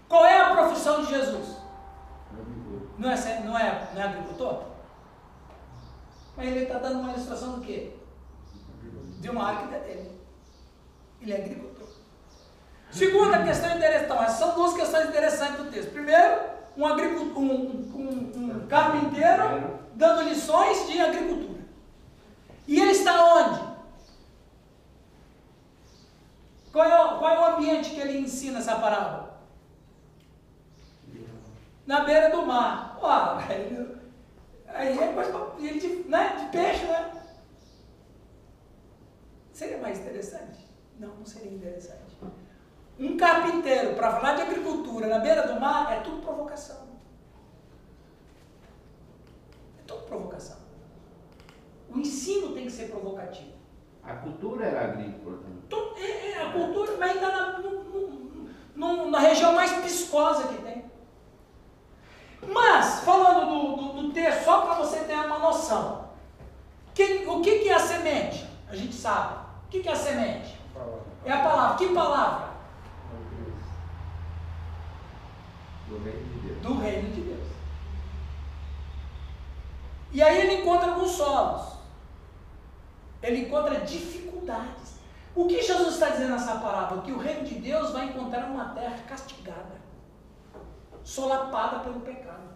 Qual 0.09 0.25
é 0.25 0.41
a 0.41 0.55
profissão 0.55 1.03
de 1.03 1.11
Jesus? 1.11 1.57
Não 2.97 3.09
é, 3.09 3.39
não 3.45 3.57
é, 3.57 3.89
não 3.93 4.01
é 4.01 4.05
agricultor? 4.05 4.63
Mas 6.35 6.47
ele 6.47 6.63
está 6.63 6.79
dando 6.79 6.99
uma 6.99 7.13
ilustração 7.13 7.59
do 7.59 7.61
quê? 7.61 7.91
De 9.19 9.29
uma 9.29 9.45
área 9.45 9.67
que 9.67 9.85
dele. 9.85 10.10
Ele 11.21 11.33
é 11.33 11.35
agricultor. 11.35 11.87
Segunda 12.91 13.43
questão 13.43 13.75
interessante. 13.75 14.05
Então, 14.05 14.29
são 14.29 14.55
duas 14.55 14.73
questões 14.73 15.09
interessantes 15.09 15.57
do 15.57 15.71
texto. 15.71 15.91
Primeiro, 15.91 16.41
um, 16.75 16.85
agricultor, 16.85 17.41
um, 17.41 17.91
um, 17.95 18.31
um 18.35 18.67
carpinteiro 18.67 19.79
dando 19.93 20.27
lições 20.27 20.87
de 20.87 20.99
agricultura. 20.99 21.61
E 22.67 22.79
ele 22.79 22.91
está 22.91 23.35
onde? 23.35 23.71
Qual 26.71 26.85
é, 26.85 27.05
o, 27.05 27.19
qual 27.19 27.33
é 27.33 27.39
o 27.39 27.55
ambiente 27.55 27.91
que 27.91 27.99
ele 27.99 28.19
ensina 28.19 28.59
essa 28.59 28.75
parábola? 28.75 29.41
Na 31.85 32.01
beira 32.01 32.29
do 32.29 32.45
mar. 32.45 32.97
Ele, 33.49 33.97
aí 34.67 34.97
é 34.97 35.15
ele 35.59 35.79
de, 35.79 36.09
né, 36.09 36.35
de 36.39 36.45
peixe, 36.57 36.85
né? 36.85 37.11
Seria 39.51 39.77
mais 39.79 39.99
interessante? 39.99 40.70
Não, 41.01 41.15
não 41.15 41.25
seria 41.25 41.51
interessante. 41.51 42.15
Um 42.99 43.17
carpinteiro, 43.17 43.95
para 43.95 44.11
falar 44.11 44.35
de 44.35 44.43
agricultura 44.43 45.07
na 45.07 45.17
beira 45.17 45.47
do 45.47 45.59
mar, 45.59 45.91
é 45.91 46.01
tudo 46.01 46.21
provocação. 46.21 46.77
É 49.79 49.81
tudo 49.87 50.01
provocação. 50.03 50.57
O 51.89 51.97
ensino 51.97 52.53
tem 52.53 52.65
que 52.65 52.71
ser 52.71 52.89
provocativo. 52.89 53.51
A 54.03 54.13
cultura 54.17 54.65
era 54.67 54.83
agrícola 54.91 55.37
também. 55.39 55.61
É- 55.97 56.31
é 56.33 56.43
a 56.47 56.51
cultura, 56.53 56.95
mas 56.97 57.11
ainda 57.13 57.29
na, 57.31 57.57
no- 57.59 58.49
no- 58.75 59.09
na 59.09 59.19
região 59.19 59.53
mais 59.53 59.71
piscosa 59.81 60.47
que 60.49 60.61
tem. 60.61 60.85
Mas, 62.47 62.99
falando 63.01 63.49
do, 63.49 63.75
do- 63.75 64.01
do 64.03 64.13
texto, 64.13 64.43
só 64.45 64.61
para 64.61 64.75
você 64.75 64.99
ter 65.05 65.13
uma 65.15 65.39
noção. 65.39 66.09
O 66.89 66.93
que, 66.93 67.59
que 67.59 67.69
é 67.69 67.73
a 67.73 67.79
semente? 67.79 68.45
A 68.69 68.75
gente 68.75 68.93
sabe. 68.93 69.45
O 69.65 69.69
que, 69.69 69.79
que 69.81 69.89
é 69.89 69.93
a 69.93 69.95
semente? 69.95 70.60
É 71.25 71.31
a 71.31 71.43
palavra. 71.43 71.77
Que 71.77 71.93
palavra? 71.93 72.51
Do 75.87 75.97
reino 76.03 76.23
de 76.23 76.39
Deus. 76.39 76.61
Do 76.61 76.77
reino 76.79 77.13
de 77.13 77.21
Deus. 77.21 77.47
E 80.11 80.21
aí 80.21 80.39
ele 80.39 80.61
encontra 80.61 80.91
alguns 80.91 81.11
solos. 81.11 81.73
Ele 83.21 83.41
encontra 83.45 83.81
dificuldades. 83.81 84.95
O 85.35 85.47
que 85.47 85.61
Jesus 85.61 85.93
está 85.93 86.09
dizendo 86.09 86.31
nessa 86.31 86.55
parábola? 86.55 87.03
Que 87.03 87.11
o 87.11 87.17
reino 87.17 87.45
de 87.45 87.55
Deus 87.55 87.91
vai 87.91 88.07
encontrar 88.07 88.45
uma 88.45 88.73
terra 88.73 88.97
castigada, 89.07 89.79
solapada 91.03 91.79
pelo 91.79 92.01
pecado. 92.01 92.51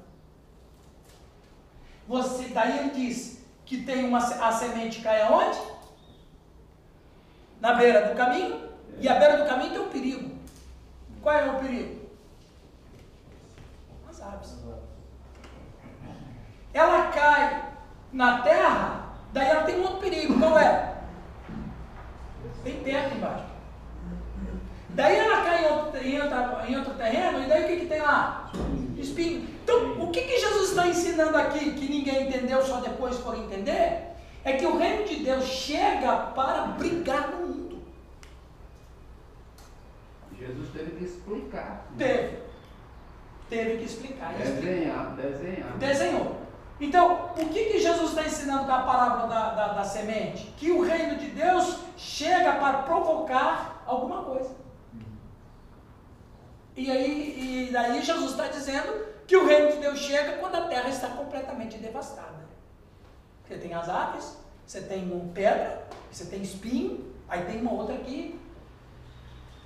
Você, 2.08 2.50
daí 2.50 2.80
ele 2.80 2.90
diz 2.90 3.46
que 3.66 3.84
tem 3.84 4.06
uma, 4.06 4.18
a 4.18 4.52
semente 4.52 5.02
cai 5.02 5.22
aonde? 5.22 5.58
Na 7.66 7.74
beira 7.74 8.02
do 8.10 8.16
caminho. 8.16 8.62
E 9.00 9.10
a 9.10 9.16
beira 9.16 9.38
do 9.38 9.50
caminho 9.50 9.72
tem 9.72 9.80
um 9.82 9.90
perigo. 9.90 10.30
Qual 11.24 11.36
é 11.36 11.50
o 11.50 11.56
perigo? 11.56 12.00
As 14.08 14.22
aves. 14.22 14.56
Ela 16.72 17.08
cai 17.08 17.70
na 18.14 18.42
terra, 18.44 19.06
daí 19.34 19.48
ela 19.50 19.64
tem 19.64 19.80
um 19.80 19.84
outro 19.84 19.98
perigo. 20.00 20.38
Qual 20.40 20.60
é? 20.60 20.94
Tem 22.64 22.84
pedra 22.84 23.16
embaixo. 23.16 23.46
Daí 24.90 25.16
ela 25.18 25.44
cai 25.44 25.66
em 25.66 25.68
outro, 25.74 25.98
em 26.04 26.22
outra- 26.22 26.66
em 26.70 26.76
outro 26.78 26.94
terreno, 26.94 27.42
e 27.44 27.48
daí 27.48 27.64
o 27.64 27.68
que, 27.68 27.78
que 27.78 27.86
tem 27.88 28.02
lá? 28.02 28.52
Espinho. 28.96 29.42
Então, 29.64 30.04
o 30.04 30.12
que, 30.12 30.22
que 30.22 30.38
Jesus 30.40 30.70
está 30.70 30.88
ensinando 30.88 31.36
aqui, 31.36 31.72
que 31.74 31.90
ninguém 31.90 32.28
entendeu, 32.30 32.62
só 32.64 32.80
depois 32.80 33.18
foram 33.18 33.44
entender? 33.46 34.15
É 34.46 34.54
que 34.54 34.66
o 34.66 34.78
reino 34.78 35.06
de 35.06 35.24
Deus 35.24 35.44
chega 35.46 36.18
para 36.36 36.68
brigar 36.68 37.32
no 37.32 37.48
mundo. 37.48 37.84
Jesus 40.40 40.70
teve 40.72 40.92
que 40.92 41.06
explicar. 41.06 41.88
Teve. 41.98 42.38
Teve 43.50 43.78
que 43.78 43.86
explicar. 43.86 44.34
Desenhar, 44.34 45.16
desenhar. 45.16 45.78
Desenhou. 45.78 46.38
Então, 46.80 47.32
o 47.38 47.50
que, 47.50 47.66
que 47.72 47.80
Jesus 47.80 48.10
está 48.10 48.24
ensinando 48.24 48.66
com 48.66 48.72
a 48.72 48.84
parábola 48.84 49.28
da, 49.28 49.50
da, 49.56 49.68
da 49.74 49.84
semente? 49.84 50.54
Que 50.58 50.72
o 50.72 50.84
reino 50.84 51.18
de 51.18 51.28
Deus 51.28 51.80
chega 51.98 52.54
para 52.54 52.84
provocar 52.84 53.84
alguma 53.88 54.24
coisa. 54.24 54.54
E 56.76 56.92
aí, 56.92 57.68
e 57.68 57.72
daí 57.72 58.04
Jesus 58.04 58.32
está 58.32 58.48
dizendo 58.48 59.06
que 59.26 59.38
o 59.38 59.48
reino 59.48 59.72
de 59.72 59.78
Deus 59.78 59.98
chega 59.98 60.34
quando 60.34 60.56
a 60.56 60.68
terra 60.68 60.90
está 60.90 61.08
completamente 61.08 61.78
devastada. 61.78 62.45
Você 63.48 63.58
tem 63.58 63.74
as 63.74 63.88
aves, 63.88 64.38
você 64.66 64.82
tem 64.82 65.30
pedra, 65.34 65.88
você 66.12 66.26
tem 66.26 66.42
espinho, 66.42 67.14
aí 67.28 67.46
tem 67.46 67.62
uma 67.62 67.74
outra 67.74 67.96
aqui 67.96 68.40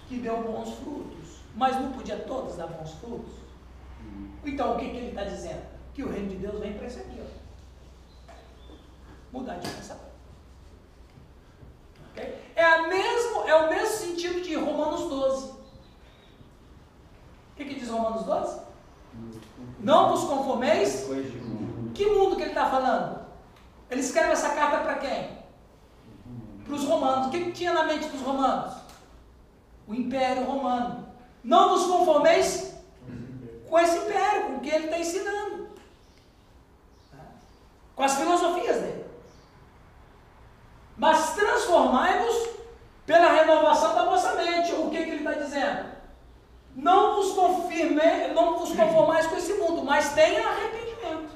que 0.08 0.18
deu 0.18 0.44
bons 0.44 0.74
frutos. 0.76 1.40
Mas 1.56 1.76
não 1.76 1.94
podia 1.94 2.18
todas 2.18 2.58
dar 2.58 2.68
bons 2.68 2.92
frutos? 2.96 3.34
Então 4.46 4.76
o 4.76 4.78
que, 4.78 4.90
que 4.90 4.98
ele 4.98 5.10
está 5.10 5.24
dizendo? 5.24 5.62
Que 5.94 6.04
o 6.04 6.12
reino 6.12 6.30
de 6.30 6.36
Deus 6.38 6.60
vem 6.60 6.74
para 6.74 6.88
esse 6.88 7.00
aqui, 7.00 7.22
ó. 7.22 8.34
Mudar 9.32 9.56
de 9.56 9.70
pensamento. 9.70 10.10
Ok? 12.12 12.52
É, 12.56 12.64
a 12.64 12.88
mesmo, 12.88 13.44
é 13.48 13.56
o 13.56 13.70
mesmo 13.70 13.96
sentido 13.96 14.42
de 14.42 14.56
Romanos 14.56 15.10
12. 15.10 15.52
O 15.52 15.56
que, 17.56 17.66
que 17.66 17.80
diz 17.80 17.90
Romanos 17.90 18.24
12? 18.24 18.62
Não 19.80 20.10
vos 20.10 20.24
conformeis. 20.26 21.08
Que 21.94 22.06
mundo 22.08 22.36
que 22.36 22.42
ele 22.42 22.52
está 22.52 22.70
falando? 22.70 23.19
Ele 23.90 24.02
escreve 24.02 24.32
essa 24.32 24.50
carta 24.50 24.80
para 24.80 24.96
quem? 24.96 25.40
Para 26.64 26.74
os 26.74 26.84
romanos. 26.84 27.28
O 27.28 27.30
que, 27.32 27.52
tinha 27.52 27.74
na 27.74 27.84
mente 27.84 28.08
dos 28.08 28.22
romanos? 28.22 28.76
O 29.88 29.94
Império 29.94 30.44
Romano. 30.44 31.08
Não 31.44 31.70
vos 31.70 31.88
conformeis 31.88 32.76
com 33.68 33.80
esse 33.80 33.98
império, 33.98 34.48
com 34.48 34.56
o 34.58 34.60
que 34.60 34.70
ele 34.70 34.86
está 34.86 35.00
ensinando. 35.00 35.70
Com 37.96 38.04
as 38.04 38.16
filosofias 38.16 38.78
dele. 38.78 39.06
Mas 40.96 41.34
transformai-vos 41.34 42.50
pela 43.06 43.32
renovação 43.32 43.96
da 43.96 44.06
vossa 44.06 44.36
mente. 44.36 44.74
O 44.74 44.90
que, 44.90 45.04
que 45.04 45.10
ele 45.10 45.28
está 45.28 45.34
dizendo? 45.34 45.90
Não 46.76 47.16
vos 47.16 47.34
confirme, 47.34 48.02
não 48.36 48.58
vos 48.58 48.76
conformais 48.76 49.26
com 49.28 49.36
esse 49.36 49.54
mundo, 49.54 49.84
mas 49.84 50.14
tenha 50.14 50.48
arrependimento. 50.48 51.32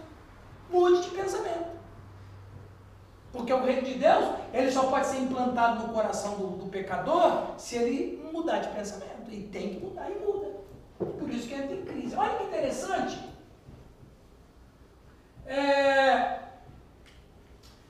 Mude 0.70 1.02
de 1.02 1.10
pensamento. 1.10 1.74
Porque 3.34 3.52
o 3.52 3.64
reino 3.64 3.82
de 3.82 3.96
Deus, 3.96 4.26
ele 4.54 4.72
só 4.72 4.84
pode 4.84 5.08
ser 5.08 5.18
implantado 5.18 5.88
no 5.88 5.94
coração 5.94 6.36
do, 6.36 6.48
do 6.56 6.70
pecador 6.70 7.56
se 7.58 7.76
ele 7.76 8.24
mudar 8.32 8.60
de 8.60 8.70
pensamento. 8.70 9.30
E 9.30 9.42
tem 9.48 9.74
que 9.74 9.84
mudar 9.84 10.10
e 10.10 10.24
muda. 10.24 10.52
Por 11.00 11.28
isso 11.30 11.48
que 11.48 11.56
entra 11.56 11.76
em 11.76 11.84
crise. 11.84 12.16
Olha 12.16 12.36
que 12.36 12.44
interessante. 12.44 13.20
É, 15.48 16.40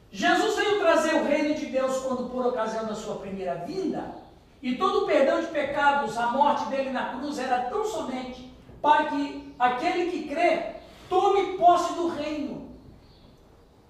Jesus 0.10 0.56
veio 0.56 0.80
trazer 0.80 1.16
o 1.16 1.26
reino 1.26 1.56
de 1.56 1.66
Deus 1.66 1.98
quando 1.98 2.30
por 2.30 2.46
ocasião 2.46 2.86
da 2.86 2.96
sua 2.96 3.16
primeira 3.16 3.56
vinda, 3.56 4.16
e 4.62 4.76
todo 4.76 5.04
o 5.04 5.06
perdão 5.06 5.42
de 5.42 5.48
pecados, 5.48 6.18
a 6.18 6.28
morte 6.28 6.66
dele 6.70 6.92
na 6.92 7.18
cruz 7.18 7.38
era 7.38 7.64
tão 7.64 7.84
somente 7.84 8.54
para 8.82 9.06
que 9.06 9.54
aquele 9.60 10.10
que 10.10 10.28
crê 10.30 10.76
tome 11.10 11.58
posse 11.58 11.94
do 11.96 12.08
reino. 12.08 12.63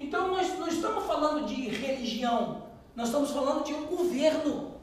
Então 0.03 0.27
nós 0.27 0.59
não 0.59 0.67
estamos 0.67 1.05
falando 1.05 1.45
de 1.47 1.69
religião, 1.69 2.63
nós 2.93 3.07
estamos 3.07 3.31
falando 3.31 3.63
de 3.63 3.73
um 3.73 3.85
governo. 3.85 4.73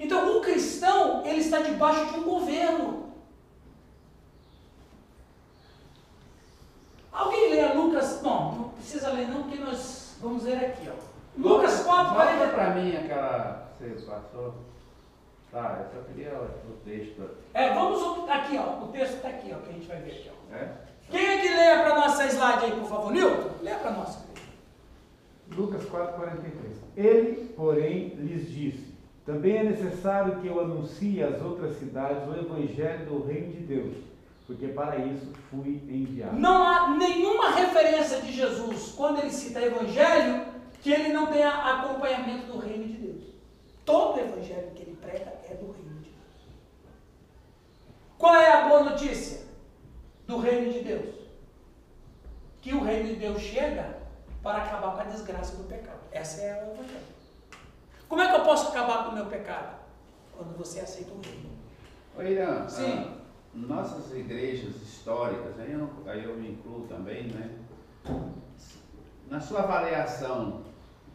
Então 0.00 0.36
o 0.36 0.40
cristão, 0.40 1.24
ele 1.24 1.40
está 1.40 1.60
debaixo 1.60 2.06
de 2.06 2.18
um 2.18 2.24
governo. 2.24 3.12
Alguém 7.12 7.50
lê 7.50 7.72
Lucas? 7.72 8.20
Não, 8.20 8.52
não 8.52 8.68
precisa 8.70 9.10
ler 9.10 9.28
não, 9.28 9.44
porque 9.44 9.58
nós 9.58 10.16
vamos 10.20 10.42
ler 10.42 10.56
aqui, 10.56 10.88
ó. 10.90 11.06
Lucas 11.38 11.82
4, 11.84 12.14
Volta 12.14 12.26
40. 12.34 12.52
para 12.52 12.70
mim 12.74 12.96
aquela 12.96 13.72
que 13.78 13.84
você 13.84 14.06
passou. 14.06 14.54
Tá, 15.52 15.84
eu 15.84 16.02
só 16.02 16.06
queria 16.08 16.34
o 16.34 16.72
texto. 16.84 17.30
É, 17.54 17.72
vamos 17.72 18.28
aqui, 18.28 18.58
ó. 18.58 18.84
O 18.84 18.88
texto 18.88 19.14
está 19.14 19.28
aqui, 19.28 19.54
ó, 19.54 19.58
que 19.60 19.70
a 19.70 19.72
gente 19.72 19.86
vai 19.86 20.00
ver 20.00 20.10
aqui, 20.10 20.30
ó. 20.30 20.54
É? 20.54 20.72
Quem 21.10 21.24
é 21.24 21.40
que 21.40 21.48
4,43. 25.96 26.52
Ele, 26.96 27.54
porém, 27.56 28.08
lhes 28.16 28.50
disse: 28.50 28.94
Também 29.24 29.56
é 29.56 29.64
necessário 29.64 30.40
que 30.40 30.46
eu 30.46 30.60
anuncie 30.60 31.22
às 31.22 31.40
outras 31.40 31.78
cidades 31.78 32.28
o 32.28 32.36
evangelho 32.36 33.06
do 33.06 33.26
reino 33.26 33.52
de 33.52 33.60
Deus, 33.60 33.96
porque 34.46 34.68
para 34.68 34.98
isso 34.98 35.32
fui 35.50 35.80
enviado. 35.88 36.36
Não 36.36 36.62
há 36.62 36.96
nenhuma 36.96 37.50
referência 37.50 38.20
de 38.20 38.32
Jesus, 38.32 38.92
quando 38.96 39.20
ele 39.20 39.30
cita 39.30 39.62
evangelho, 39.62 40.44
que 40.82 40.92
ele 40.92 41.12
não 41.12 41.26
tenha 41.26 41.50
acompanhamento 41.50 42.52
do 42.52 42.58
reino 42.58 42.84
de 42.84 42.94
Deus. 42.94 43.22
Todo 43.84 44.20
evangelho 44.20 44.70
que 44.74 44.82
ele 44.82 44.98
prega 45.00 45.32
é 45.48 45.54
do 45.54 45.70
reino 45.72 46.00
de 46.00 46.10
Deus. 46.10 46.46
Qual 48.18 48.34
é 48.34 48.52
a 48.52 48.68
boa 48.68 48.84
notícia 48.84 49.46
do 50.26 50.38
reino 50.38 50.72
de 50.72 50.80
Deus? 50.80 51.14
Que 52.60 52.74
o 52.74 52.82
reino 52.82 53.08
de 53.08 53.14
Deus 53.16 53.40
chega 53.40 53.95
para 54.46 54.58
acabar 54.62 54.92
com 54.92 55.00
a 55.00 55.04
desgraça 55.04 55.56
do 55.56 55.64
pecado. 55.64 55.98
Essa 56.12 56.42
é 56.42 56.52
a 56.52 56.62
evangelho. 56.62 57.16
Como 58.08 58.22
é 58.22 58.28
que 58.28 58.34
eu 58.36 58.44
posso 58.44 58.68
acabar 58.68 59.04
com 59.04 59.10
o 59.10 59.14
meu 59.16 59.26
pecado? 59.26 59.76
Quando 60.32 60.56
você 60.56 60.78
aceita 60.78 61.10
o 61.10 61.20
reino. 61.20 61.50
Ô 62.16 62.22
Irã, 62.22 62.68
Sim. 62.68 63.10
ah, 63.10 63.22
nossas 63.52 64.14
igrejas 64.14 64.76
históricas, 64.76 65.58
aí 65.58 65.72
eu, 65.72 65.90
aí 66.06 66.22
eu 66.22 66.36
me 66.36 66.52
incluo 66.52 66.86
também, 66.86 67.24
né? 67.24 67.50
Na 69.28 69.40
sua 69.40 69.62
avaliação, 69.62 70.62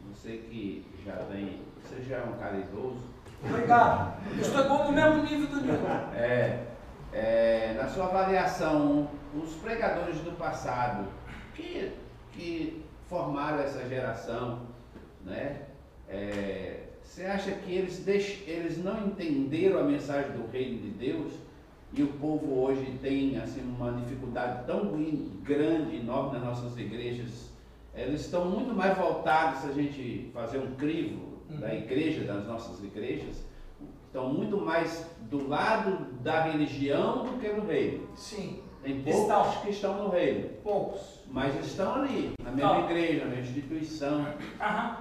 você 0.10 0.39
que 0.39 0.86
já 1.06 1.15
tem, 1.32 1.62
você 1.82 2.04
já 2.04 2.17
é 2.17 2.24
um 2.26 2.38
cara 2.38 2.58
idoso, 2.58 3.10
Obrigado. 3.44 4.22
Eu 4.36 4.41
estou 4.41 4.65
igual 4.65 4.84
no 4.84 4.91
mesmo 4.91 5.24
nível 5.24 5.48
do 5.48 5.62
Nilton. 5.62 5.88
é, 6.13 6.63
é, 7.13 7.74
na 7.82 7.88
sua 7.88 8.06
avaliação, 8.06 9.10
os 9.34 9.54
pregadores 9.56 10.20
do 10.20 10.38
passado 10.38 11.08
que, 11.56 11.91
que 12.34 12.90
formaram 13.15 13.60
essa 13.60 13.86
geração, 13.89 14.60
né? 15.26 15.63
É, 16.08 16.86
você 17.04 17.26
acha 17.26 17.52
que 17.52 17.71
eles, 17.76 18.00
deix, 18.06 18.39
eles 18.47 18.82
não 18.82 19.06
entenderam 19.08 19.80
a 19.80 19.84
mensagem 19.84 20.32
do 20.32 20.50
reino 20.50 20.80
de 20.82 20.89
Deus 20.91 21.34
e 21.93 22.02
o 22.04 22.08
povo 22.08 22.62
hoje 22.63 22.97
tem 23.02 23.38
assim 23.38 23.62
uma 23.62 23.91
dificuldade 23.91 24.65
tão 24.65 24.93
grande, 25.43 25.97
enorme 25.97 26.39
nas 26.39 26.43
nossas 26.62 26.78
igrejas? 26.78 27.52
Eles 27.93 28.21
estão 28.21 28.45
muito 28.50 28.74
mais 28.74 28.97
voltados, 28.97 29.60
se 29.60 29.67
a 29.69 29.74
gente 29.74 30.32
fazer 30.34 30.60
um 30.60 30.74
crivo 30.76 31.32
da 31.50 31.67
Uhum. 31.67 31.74
igreja, 31.74 32.24
das 32.24 32.45
nossas 32.47 32.82
igrejas, 32.82 33.43
estão 34.06 34.34
muito 34.34 34.56
mais 34.56 35.06
do 35.30 35.50
lado 35.50 36.06
da 36.24 36.43
religião 36.43 37.26
do 37.26 37.38
que 37.41 37.50
do 37.50 37.67
reino. 37.67 38.08
Sim, 38.15 38.62
Tem 38.82 39.00
Estão. 39.02 39.26
poucos 39.43 39.62
que 39.62 39.69
estão 39.71 40.02
no 40.06 40.10
reino, 40.10 40.47
poucos. 40.63 41.19
Mas 41.32 41.56
estão 41.65 41.96
ali, 41.96 42.34
na 42.44 42.52
mesma 42.52 42.74
Não. 42.74 42.86
igreja, 42.86 43.26
na 43.26 43.36
instituição. 43.36 44.26
Aham. 44.60 44.98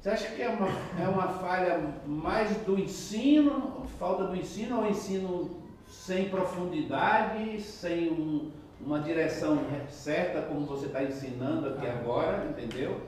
Você 0.00 0.08
acha 0.10 0.26
que 0.34 0.40
é 0.42 0.48
uma, 0.48 0.68
é 1.02 1.08
uma 1.08 1.28
falha 1.28 1.92
mais 2.06 2.56
do 2.58 2.78
ensino, 2.78 3.84
falta 3.98 4.24
do 4.24 4.36
ensino 4.36 4.78
ou 4.78 4.86
ensino 4.88 5.62
sem 5.86 6.28
profundidade, 6.30 7.60
sem 7.60 8.10
um- 8.10 8.50
uma 8.80 9.00
direção 9.00 9.58
certa, 9.90 10.40
como 10.42 10.64
você 10.64 10.86
está 10.86 11.02
ensinando 11.02 11.68
aqui 11.68 11.86
agora, 11.86 12.46
entendeu? 12.46 12.98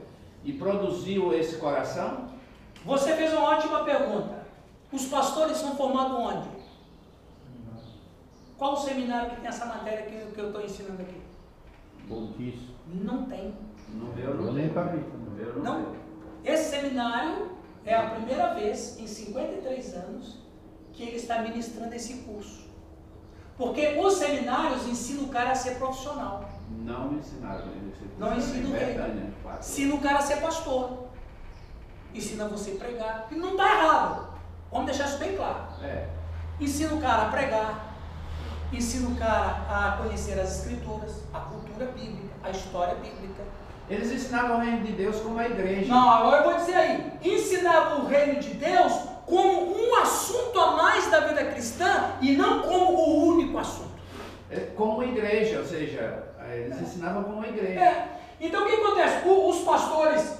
E 0.43 0.53
produziu 0.53 1.33
esse 1.33 1.55
coração? 1.57 2.29
Você 2.85 3.15
fez 3.15 3.33
uma 3.33 3.43
ótima 3.55 3.83
pergunta. 3.83 4.43
Os 4.91 5.05
pastores 5.07 5.57
são 5.57 5.75
formados 5.75 6.13
onde? 6.15 6.47
Qual 8.57 8.73
o 8.73 8.77
seminário 8.77 9.31
que 9.31 9.37
tem 9.37 9.47
essa 9.47 9.65
matéria 9.65 10.03
que, 10.05 10.31
que 10.31 10.39
eu 10.39 10.47
estou 10.47 10.61
ensinando 10.63 11.01
aqui? 11.01 11.22
Boltiço. 12.07 12.73
Não 12.87 13.25
tem. 13.25 13.53
Não 13.89 14.11
tem. 14.11 14.25
nunca 14.25 14.83
vi. 14.83 14.97
No 14.99 15.31
meu 15.31 15.63
não, 15.63 15.79
Não. 15.81 15.95
Esse 16.43 16.71
seminário 16.71 17.51
é 17.85 17.93
a 17.95 18.09
primeira 18.11 18.53
vez 18.53 18.99
em 18.99 19.07
53 19.07 19.93
anos 19.95 20.39
que 20.91 21.03
ele 21.03 21.15
está 21.17 21.41
ministrando 21.41 21.93
esse 21.95 22.15
curso. 22.23 22.63
Porque 23.57 23.97
os 23.99 24.13
seminários 24.15 24.87
ensinam 24.87 25.25
o 25.25 25.29
cara 25.29 25.51
a 25.51 25.55
ser 25.55 25.75
profissional. 25.75 26.49
Não 26.69 27.11
me 27.11 27.19
ensinaram. 27.19 27.65
né? 27.67 27.91
Você 27.93 28.05
Não 28.19 28.35
ensina 28.35 28.57
ensina 28.59 28.67
em 28.67 28.71
o 28.71 28.73
reino. 28.85 29.01
Betânia, 29.01 29.33
quatro. 29.43 29.59
Ensina 29.59 29.95
o 29.95 30.01
cara 30.01 30.17
a 30.19 30.21
ser 30.21 30.37
pastor. 30.37 31.03
Ensina 32.13 32.47
você 32.47 32.71
a 32.71 32.75
pregar. 32.83 33.27
E 33.31 33.35
não 33.35 33.51
está 33.51 33.63
errado. 33.63 34.33
Vamos 34.71 34.87
deixar 34.87 35.05
isso 35.07 35.17
bem 35.19 35.35
claro. 35.35 35.65
É. 35.83 36.09
Ensina 36.59 36.93
o 36.95 37.01
cara 37.01 37.27
a 37.27 37.29
pregar, 37.29 37.92
ensina 38.77 39.09
o 39.09 39.15
cara 39.15 39.65
a 39.69 39.97
conhecer 40.01 40.39
as 40.39 40.59
escrituras, 40.59 41.11
a 41.33 41.39
cultura 41.39 41.85
bíblica, 41.87 42.33
a 42.43 42.49
história 42.49 42.95
bíblica. 42.95 43.43
Eles 43.89 44.11
ensinavam 44.11 44.57
o 44.57 44.61
reino 44.61 44.81
de 44.85 44.93
Deus 44.93 45.17
como 45.19 45.39
a 45.39 45.45
igreja. 45.45 45.93
Não, 45.93 46.09
agora 46.09 46.37
eu 46.37 46.49
vou 46.51 46.55
dizer 46.59 46.75
aí, 46.75 47.11
ensinava 47.23 48.01
o 48.01 48.07
reino 48.07 48.39
de 48.39 48.49
Deus 48.51 48.93
como 49.25 49.75
um 49.77 49.95
assunto 50.01 50.59
a 50.59 50.71
mais 50.71 51.09
da 51.11 51.21
vida 51.21 51.45
cristã 51.45 52.11
e 52.21 52.33
não 52.35 52.61
como 52.61 52.91
o 52.97 53.25
único 53.27 53.57
assunto. 53.57 53.91
É 54.49 54.59
como 54.75 55.03
igreja, 55.03 55.59
ou 55.59 55.65
seja, 55.65 56.23
eles 56.53 56.79
ensinavam 56.79 57.23
como 57.23 57.45
igreja. 57.45 57.79
É. 57.79 58.07
Então 58.39 58.63
o 58.63 58.67
que 58.67 58.75
acontece? 58.75 59.27
O- 59.27 59.49
os 59.49 59.59
pastores 59.59 60.37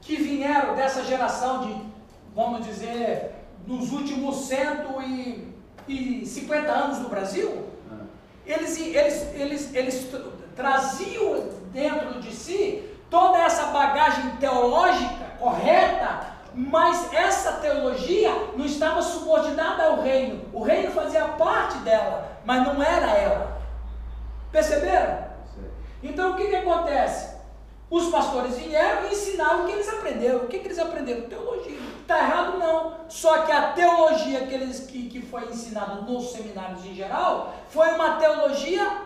que 0.00 0.16
vieram 0.16 0.74
dessa 0.74 1.02
geração 1.04 1.66
de, 1.66 1.76
vamos 2.34 2.64
dizer, 2.66 3.30
nos 3.66 3.92
últimos 3.92 4.36
150 5.86 6.70
anos 6.72 6.98
no 7.00 7.08
Brasil, 7.08 7.66
Ah. 7.90 8.04
eles, 8.46 8.78
eles, 8.78 9.34
eles, 9.34 9.74
eles 9.74 10.04
tra- 10.10 10.20
traziam 10.56 11.48
dentro 11.72 12.20
de 12.20 12.32
si 12.34 12.88
toda 13.10 13.38
essa 13.38 13.66
bagagem 13.66 14.30
teológica 14.36 15.24
correta, 15.38 16.34
mas 16.54 17.12
essa 17.12 17.52
teologia 17.54 18.30
não 18.56 18.64
estava 18.64 19.02
subordinada 19.02 19.84
ao 19.84 20.02
reino. 20.02 20.44
O 20.52 20.62
reino 20.62 20.90
fazia 20.92 21.24
parte 21.24 21.78
dela, 21.78 22.38
mas 22.44 22.64
não 22.64 22.80
era 22.82 23.10
ela. 23.16 23.58
Perceberam? 24.52 25.24
Então 26.02 26.32
o 26.32 26.36
que, 26.36 26.46
que 26.48 26.56
acontece? 26.56 27.33
Os 27.94 28.08
pastores 28.08 28.58
vieram 28.58 29.06
e 29.06 29.12
ensinaram 29.12 29.62
o 29.62 29.66
que 29.66 29.72
eles 29.72 29.88
aprenderam. 29.88 30.38
O 30.38 30.48
que, 30.48 30.58
que 30.58 30.66
eles 30.66 30.80
aprenderam? 30.80 31.28
Teologia. 31.28 31.78
Está 32.02 32.18
errado 32.18 32.58
não. 32.58 32.96
Só 33.08 33.42
que 33.42 33.52
a 33.52 33.70
teologia 33.70 34.48
que, 34.48 34.52
eles, 34.52 34.80
que, 34.80 35.08
que 35.08 35.22
foi 35.22 35.44
ensinada 35.44 36.00
nos 36.00 36.32
seminários 36.32 36.84
em 36.84 36.92
geral 36.92 37.54
foi 37.68 37.90
uma 37.90 38.16
teologia 38.16 39.00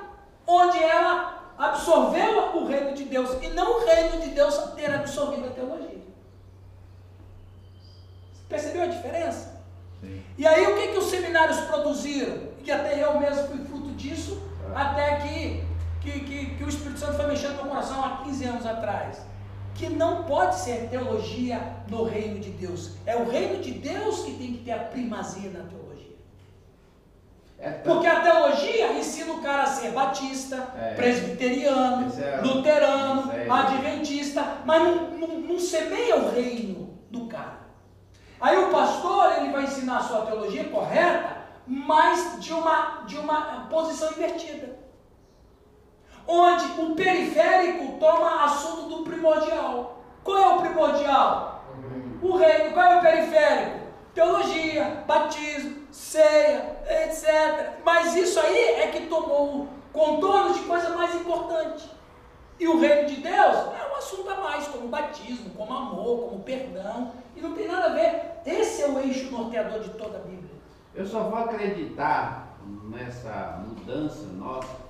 onde 0.46 0.82
ela 0.82 1.52
absorveu 1.58 2.56
o 2.56 2.66
reino 2.66 2.94
de 2.94 3.04
Deus 3.04 3.36
e 3.42 3.48
não 3.48 3.76
o 3.76 3.84
reino 3.84 4.22
de 4.22 4.30
Deus 4.30 4.56
ter 4.74 4.90
absorvido 4.94 5.48
a 5.48 5.50
teologia. 5.50 6.00
Percebeu 8.48 8.84
a 8.84 8.86
diferença? 8.86 9.62
Sim. 10.00 10.22
E 10.38 10.46
aí 10.46 10.66
o 10.66 10.76
que, 10.76 10.92
que 10.92 10.98
os 10.98 11.10
seminários 11.10 11.60
produziram? 11.60 12.38
Que 12.64 12.72
até 12.72 13.04
eu 13.04 13.20
mesmo 13.20 13.48
fui 13.48 13.58
fruto 13.66 13.90
disso, 13.90 14.42
até 14.74 15.16
que, 15.16 15.62
que, 16.10 16.20
que, 16.20 16.46
que 16.56 16.64
o 16.64 16.68
Espírito 16.68 16.98
Santo 17.00 17.14
foi 17.14 17.26
mexendo 17.26 17.56
no 17.56 17.62
meu 17.64 17.72
coração 17.72 18.04
há 18.04 18.18
15 18.24 18.44
anos 18.44 18.66
atrás. 18.66 19.18
Que 19.74 19.88
não 19.88 20.24
pode 20.24 20.56
ser 20.56 20.88
teologia 20.88 21.60
no 21.88 22.02
reino 22.04 22.40
de 22.40 22.50
Deus. 22.50 22.92
É 23.06 23.16
o 23.16 23.28
reino 23.28 23.60
de 23.62 23.72
Deus 23.72 24.20
que 24.24 24.32
tem 24.32 24.52
que 24.54 24.64
ter 24.64 24.72
a 24.72 24.78
primazia 24.78 25.50
na 25.50 25.60
teologia. 25.64 26.16
É 27.60 27.70
Porque 27.70 28.06
a 28.06 28.20
teologia 28.20 28.92
ensina 28.92 29.32
o 29.32 29.42
cara 29.42 29.64
a 29.64 29.66
ser 29.66 29.90
batista, 29.92 30.68
É. 30.76 30.94
presbiteriano, 30.94 32.12
é- 32.20 32.40
luterano, 32.40 33.32
é- 33.32 33.48
adventista, 33.48 34.58
mas 34.64 34.82
não, 34.82 35.10
não, 35.18 35.28
não 35.40 35.58
semeia 35.58 36.16
o 36.16 36.30
reino 36.30 36.98
do 37.10 37.26
cara. 37.26 37.58
Aí 38.40 38.56
o 38.56 38.70
pastor 38.70 39.38
ele 39.38 39.50
vai 39.50 39.64
ensinar 39.64 39.98
a 39.98 40.02
sua 40.02 40.22
teologia 40.26 40.64
correta, 40.68 41.36
mas 41.66 42.38
de 42.40 42.52
uma, 42.52 43.02
de 43.06 43.16
uma 43.18 43.66
posição 43.68 44.10
invertida. 44.12 44.76
Onde 46.30 46.66
o 46.78 46.94
periférico 46.94 47.98
toma 47.98 48.44
assunto 48.44 48.96
do 48.96 49.02
primordial. 49.02 50.02
Qual 50.22 50.36
é 50.36 50.54
o 50.56 50.60
primordial? 50.60 51.64
O 52.20 52.36
reino. 52.36 52.72
Qual 52.74 52.86
é 52.86 52.98
o 52.98 53.00
periférico? 53.00 53.78
Teologia, 54.12 55.04
batismo, 55.06 55.86
ceia, 55.90 56.76
etc. 56.86 57.78
Mas 57.82 58.14
isso 58.14 58.38
aí 58.40 58.58
é 58.74 58.88
que 58.88 59.06
tomou 59.06 59.68
contorno 59.90 60.52
de 60.52 60.60
coisa 60.60 60.90
mais 60.90 61.14
importante. 61.14 61.90
E 62.60 62.68
o 62.68 62.78
reino 62.78 63.08
de 63.08 63.22
Deus 63.22 63.56
é 63.56 63.90
um 63.90 63.96
assunto 63.96 64.28
a 64.28 64.34
mais, 64.34 64.68
como 64.68 64.88
batismo, 64.88 65.48
como 65.56 65.72
amor, 65.72 66.28
como 66.28 66.42
perdão. 66.42 67.12
E 67.34 67.40
não 67.40 67.54
tem 67.54 67.68
nada 67.68 67.86
a 67.86 67.94
ver. 67.94 68.32
Esse 68.44 68.82
é 68.82 68.88
o 68.88 68.98
eixo 68.98 69.30
norteador 69.30 69.80
de 69.80 69.90
toda 69.90 70.18
a 70.18 70.20
Bíblia. 70.20 70.50
Eu 70.94 71.06
só 71.06 71.22
vou 71.22 71.38
acreditar 71.38 72.58
nessa 72.90 73.62
mudança 73.64 74.26
nossa 74.34 74.87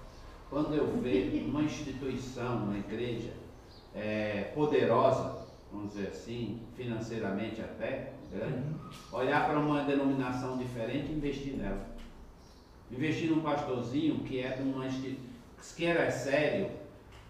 quando 0.51 0.75
eu 0.75 0.87
ver 1.01 1.45
uma 1.47 1.63
instituição, 1.63 2.65
uma 2.65 2.79
igreja 2.79 3.33
é, 3.95 4.53
poderosa, 4.55 5.47
vamos 5.73 5.93
dizer 5.93 6.09
assim, 6.09 6.61
financeiramente 6.77 7.61
até, 7.61 8.13
grande, 8.33 8.63
olhar 9.13 9.47
para 9.47 9.59
uma 9.59 9.83
denominação 9.83 10.57
diferente 10.57 11.11
e 11.11 11.17
investir 11.17 11.55
nela. 11.55 11.87
Investir 12.91 13.31
num 13.31 13.41
pastorzinho 13.41 14.21
que 14.21 14.41
é 14.41 14.57
de 14.57 14.63
uma 14.63 14.87
instituição, 14.87 15.29
que 15.77 15.85
é 15.85 16.11
sério, 16.11 16.71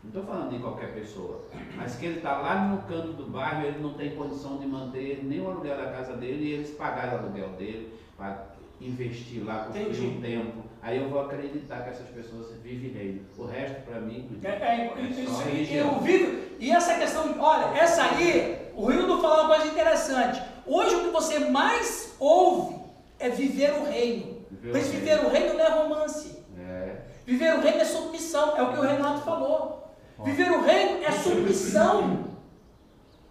não 0.02 0.10
estou 0.10 0.22
falando 0.22 0.50
de 0.50 0.58
qualquer 0.60 0.94
pessoa, 0.94 1.44
mas 1.76 1.96
que 1.96 2.06
ele 2.06 2.18
está 2.18 2.38
lá 2.38 2.68
no 2.68 2.82
canto 2.82 3.14
do 3.14 3.26
bairro, 3.26 3.66
ele 3.66 3.80
não 3.80 3.94
tem 3.94 4.14
condição 4.14 4.58
de 4.58 4.66
manter 4.66 5.24
nem 5.24 5.40
o 5.40 5.50
aluguel 5.50 5.76
da 5.76 5.90
casa 5.90 6.16
dele 6.16 6.44
e 6.44 6.52
eles 6.52 6.70
pagaram 6.70 7.16
o 7.16 7.18
aluguel 7.24 7.48
dele 7.50 7.92
para 8.16 8.54
investir 8.80 9.44
lá, 9.44 9.64
construir 9.64 10.06
um 10.06 10.20
tempo. 10.20 10.67
Aí 10.80 10.98
eu 10.98 11.08
vou 11.08 11.20
acreditar 11.22 11.82
que 11.82 11.90
essas 11.90 12.08
pessoas 12.08 12.52
vivem 12.62 12.90
reino. 12.90 13.20
O 13.36 13.44
resto, 13.46 13.82
para 13.82 14.00
mim, 14.00 14.28
É, 14.42 14.48
é, 14.48 14.92
é 14.96 15.00
isso, 15.02 15.30
só 15.34 15.42
e- 15.42 15.44
religião. 15.44 15.92
eu 15.94 16.00
vivo, 16.00 16.42
e 16.60 16.70
essa 16.70 16.94
questão, 16.94 17.34
olha, 17.40 17.76
essa 17.76 18.02
aí, 18.04 18.70
o 18.74 18.86
Rildo 18.86 19.20
falou 19.20 19.44
uma 19.46 19.56
coisa 19.56 19.66
interessante. 19.72 20.40
Hoje 20.66 20.94
o 20.94 21.04
que 21.04 21.10
você 21.10 21.38
mais 21.40 22.14
ouve 22.20 22.76
é 23.18 23.28
viver 23.28 23.72
o 23.72 23.84
reino. 23.84 24.38
Viver 24.50 24.70
o 24.70 24.72
Mas 24.72 24.90
reino. 24.90 25.00
viver 25.06 25.24
o 25.24 25.28
reino 25.28 25.54
não 25.54 25.64
é 25.64 25.70
romance. 25.70 26.38
É, 26.58 26.96
Viver 27.26 27.54
o 27.54 27.60
reino 27.60 27.80
é 27.80 27.84
submissão, 27.84 28.56
é 28.56 28.62
o 28.62 28.72
que 28.72 28.78
o 28.78 28.82
Renato 28.82 29.20
falou. 29.22 29.94
Viver 30.24 30.50
o 30.50 30.62
reino 30.62 31.04
é 31.04 31.10
submissão. 31.12 32.24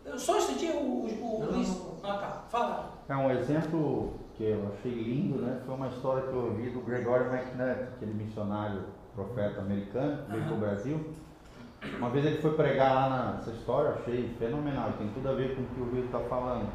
Eu 0.05 0.17
Só 0.19 0.33
um 0.33 0.37
instantinho, 0.37 0.75
o, 0.77 1.05
o, 1.05 1.41
o 1.41 1.51
Luiz. 1.51 1.69
Ah 2.03 2.13
tá, 2.17 2.43
fala. 2.49 2.93
É 3.09 3.15
um 3.15 3.31
exemplo 3.31 4.13
que 4.37 4.43
eu 4.43 4.71
achei 4.71 4.91
lindo, 4.91 5.39
né? 5.39 5.59
Foi 5.65 5.75
uma 5.75 5.87
história 5.87 6.21
que 6.21 6.33
eu 6.33 6.45
ouvi 6.45 6.69
do 6.69 6.81
Gregory 6.81 7.25
McNutt, 7.25 7.81
aquele 7.95 8.13
missionário, 8.13 8.83
profeta 9.15 9.61
americano, 9.61 10.23
que 10.23 10.31
veio 10.31 10.43
para 10.43 10.53
o 10.53 10.57
Brasil. 10.57 10.99
Uma 11.97 12.09
vez 12.09 12.25
ele 12.25 12.37
foi 12.37 12.53
pregar 12.53 12.93
lá 12.93 13.33
nessa 13.33 13.51
história, 13.51 13.89
eu 13.89 13.95
achei 13.95 14.35
fenomenal, 14.37 14.93
tem 14.97 15.07
tudo 15.09 15.29
a 15.29 15.33
ver 15.33 15.55
com 15.55 15.63
o 15.63 15.65
que 15.65 15.81
o 15.81 15.91
Rio 15.91 16.05
está 16.05 16.19
falando. 16.19 16.67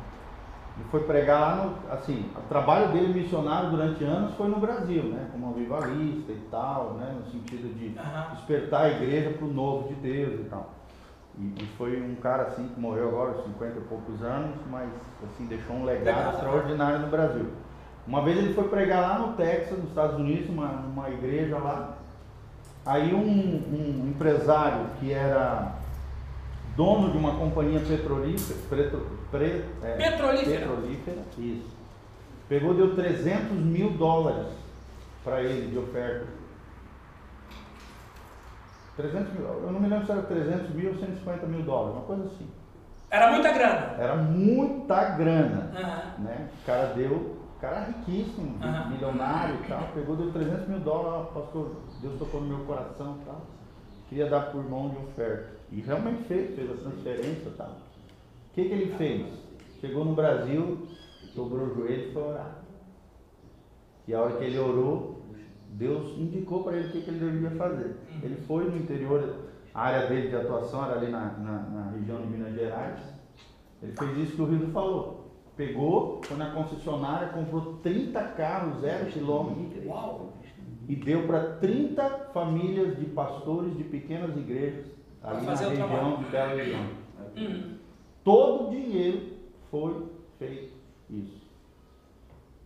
Ele 0.77 0.89
foi 0.91 1.05
pregar 1.05 1.41
lá 1.41 1.65
no, 1.65 1.93
assim, 1.93 2.31
o 2.35 2.49
trabalho 2.49 2.93
dele 2.93 3.13
missionário 3.13 3.71
durante 3.71 4.03
anos 4.05 4.35
foi 4.35 4.49
no 4.49 4.59
Brasil, 4.59 5.05
né? 5.05 5.29
Como 5.31 5.51
avivalista 5.51 6.33
e 6.33 6.41
tal, 6.51 6.95
né? 6.95 7.15
No 7.19 7.31
sentido 7.31 7.73
de 7.75 7.95
despertar 8.35 8.87
a 8.87 8.91
igreja 8.91 9.31
para 9.31 9.45
o 9.45 9.53
novo 9.53 9.89
de 9.89 9.95
Deus 9.97 10.41
e 10.41 10.45
tal. 10.45 10.71
E, 11.39 11.63
e 11.63 11.67
foi 11.79 12.01
um 12.01 12.15
cara 12.17 12.45
assim 12.45 12.69
que 12.69 12.79
morreu 12.81 13.09
agora, 13.09 13.33
aos 13.33 13.45
50 13.45 13.79
e 13.79 13.81
poucos 13.83 14.23
anos, 14.23 14.55
mas 14.71 14.89
assim 15.25 15.47
deixou 15.47 15.77
um 15.77 15.85
legado 15.85 16.17
Legal. 16.17 16.33
extraordinário 16.35 16.99
no 17.01 17.07
Brasil. 17.09 17.47
Uma 18.07 18.23
vez 18.23 18.37
ele 18.37 18.53
foi 18.55 18.69
pregar 18.69 19.01
lá 19.01 19.19
no 19.27 19.33
Texas, 19.35 19.79
nos 19.79 19.89
Estados 19.89 20.17
Unidos, 20.19 20.49
uma, 20.51 20.67
numa 20.69 21.09
igreja 21.09 21.57
lá. 21.59 21.97
Aí 22.85 23.15
um, 23.15 23.21
um 23.21 24.09
empresário 24.11 24.87
que 24.99 25.13
era 25.13 25.77
dono 26.77 27.13
de 27.13 27.17
uma 27.17 27.37
companhia 27.37 27.81
petrolífera, 27.81 28.59
petro, 28.69 29.07
pre- 29.31 29.65
é, 29.83 29.97
Petrolífera. 29.97 30.59
petrolífera, 30.59 31.19
isso. 31.39 31.71
Pegou, 32.49 32.75
deu 32.75 32.95
300 32.95 33.53
mil 33.53 33.91
dólares 33.91 34.49
para 35.25 35.43
ele 35.43 35.71
de 35.71 35.79
oferta. 35.79 36.27
300 38.97 39.33
mil, 39.33 39.43
eu 39.47 39.73
não 39.73 39.81
me 39.81 39.89
lembro 39.89 40.05
se 40.07 40.13
era 40.13 40.23
300 40.23 40.71
mil 40.71 40.91
ou 40.91 40.99
150 40.99 41.47
mil 41.47 41.63
dólares, 41.63 41.97
uma 41.97 42.05
coisa 42.05 42.25
assim. 42.25 42.49
Era 43.11 43.31
muita 43.33 43.53
grana. 43.53 43.95
Era 43.99 44.17
muita 44.17 45.05
grana, 45.17 45.71
Aham. 45.75 46.25
né? 46.25 46.49
O 46.63 46.67
cara 46.67 46.87
deu, 46.95 47.13
o 47.13 47.61
cara 47.61 47.81
riquíssimo, 47.85 48.57
Aham. 48.63 48.91
milionário 48.91 49.57
e 49.65 49.69
tal, 49.69 49.83
pegou, 49.95 50.17
deu 50.17 50.33
300 50.33 50.69
mil 50.69 50.81
dólares, 50.81 51.29
pastor, 51.33 51.77
Deus 52.01 52.19
tocou 52.19 52.41
no 52.41 52.49
meu 52.49 52.67
coração 52.67 53.19
e 53.21 53.25
tal. 53.25 53.41
Queria 54.09 54.29
dar 54.29 54.51
por 54.53 54.63
mão 54.69 54.91
de 54.91 54.97
oferta. 54.99 55.49
E 55.71 55.81
realmente 55.81 56.25
fez, 56.25 56.55
fez 56.55 56.71
a 56.71 56.75
transferência 56.75 57.49
e 57.49 57.55
tal. 57.57 57.69
O 57.69 58.55
que, 58.55 58.65
que 58.65 58.73
ele 58.75 58.95
fez? 58.97 59.27
Chegou 59.81 60.05
no 60.05 60.15
Brasil, 60.15 60.87
dobrou 61.35 61.67
o 61.67 61.75
joelho 61.75 62.11
e 62.11 62.13
foi 62.13 62.23
orar. 62.23 62.57
E 64.07 64.15
a 64.15 64.21
hora 64.21 64.37
que 64.37 64.45
ele 64.45 64.59
orou, 64.59 65.22
Deus 65.83 66.17
indicou 66.17 66.63
para 66.63 66.77
ele 66.77 66.89
o 66.89 66.91
que, 66.93 67.01
que 67.01 67.11
ele 67.11 67.19
devia 67.19 67.51
fazer. 67.51 67.97
Ele 68.23 68.37
foi 68.47 68.71
no 68.71 68.77
interior, 68.77 69.49
a 69.75 69.83
área 69.83 70.07
dele 70.09 70.29
de 70.29 70.37
atuação 70.37 70.85
era 70.85 70.95
ali 70.95 71.11
na, 71.11 71.33
na, 71.39 71.59
na 71.63 71.91
região 71.91 72.21
de 72.21 72.29
Minas 72.29 72.55
Gerais. 72.55 73.01
Ele 73.83 73.93
fez 73.93 74.19
isso 74.19 74.37
que 74.37 74.43
o 74.43 74.45
Rio 74.45 74.69
falou. 74.71 75.33
Pegou, 75.57 76.21
foi 76.25 76.37
na 76.37 76.53
concessionária, 76.53 77.29
comprou 77.29 77.79
30 77.83 78.23
carros, 78.23 78.81
zero 78.81 79.07
quilômetro, 79.07 79.87
Uau. 79.87 80.33
e 80.89 80.95
deu 80.95 81.27
para 81.27 81.57
30 81.57 82.31
famílias 82.33 82.97
de 82.97 83.07
pastores 83.07 83.77
de 83.77 83.83
pequenas 83.85 84.37
igrejas 84.37 84.87
ali 85.23 85.45
na 85.45 85.55
região 85.55 85.89
trabalho. 85.89 86.17
de 86.19 86.25
Belo 86.31 86.53
Horizonte. 86.53 86.95
Hum. 87.37 87.75
Todo 88.25 88.69
o 88.69 88.71
dinheiro 88.71 89.33
foi 89.71 90.07
feito 90.39 90.75
isso. 91.11 91.42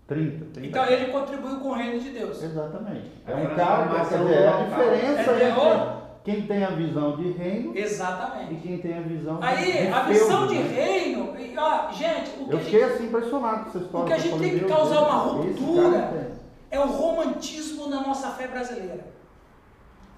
30, 0.06 0.44
30 0.52 0.66
Então 0.68 0.86
ele 0.86 1.12
contribuiu 1.12 1.58
com 1.60 1.70
o 1.70 1.74
reino 1.74 1.98
de 2.00 2.10
Deus. 2.10 2.42
Exatamente. 2.42 3.10
É 3.26 3.32
A 3.32 3.36
um 3.36 3.46
quer 3.48 4.18
dizer, 4.18 4.34
é 4.34 4.48
a 4.48 4.62
diferença 4.62 5.30
É, 5.30 5.48
entre 5.48 5.96
quem 6.22 6.46
tem 6.46 6.64
a 6.64 6.70
visão 6.70 7.16
de 7.16 7.30
reino 7.32 7.76
e 7.76 7.80
Exatamente. 7.80 8.54
quem 8.56 8.78
tem 8.78 8.98
a 8.98 9.00
visão 9.00 9.38
de 9.38 9.46
Aí, 9.46 9.72
de 9.72 9.88
a 9.88 10.02
visão 10.02 10.46
de 10.46 10.58
né? 10.58 10.74
reino, 10.74 11.40
e, 11.40 11.56
ó, 11.56 11.90
gente, 11.92 12.30
o 12.40 12.46
que 12.46 12.52
Eu 12.52 12.58
a 12.58 12.60
fiquei 12.60 12.80
gente 12.80 12.92
assim 12.92 13.06
impressionado 13.06 13.62
com 13.64 13.68
essa 13.70 13.78
história. 13.78 14.04
O 14.04 14.08
que 14.08 14.12
a 14.12 14.18
gente 14.18 14.32
falei, 14.32 14.50
tem 14.50 14.58
que 14.60 14.64
causar 14.64 14.94
Deus, 14.96 15.08
uma 15.08 15.18
ruptura 15.18 16.36
é 16.70 16.80
o 16.80 16.86
romantismo 16.86 17.88
na 17.88 18.00
nossa 18.00 18.30
fé 18.30 18.46
brasileira. 18.48 19.06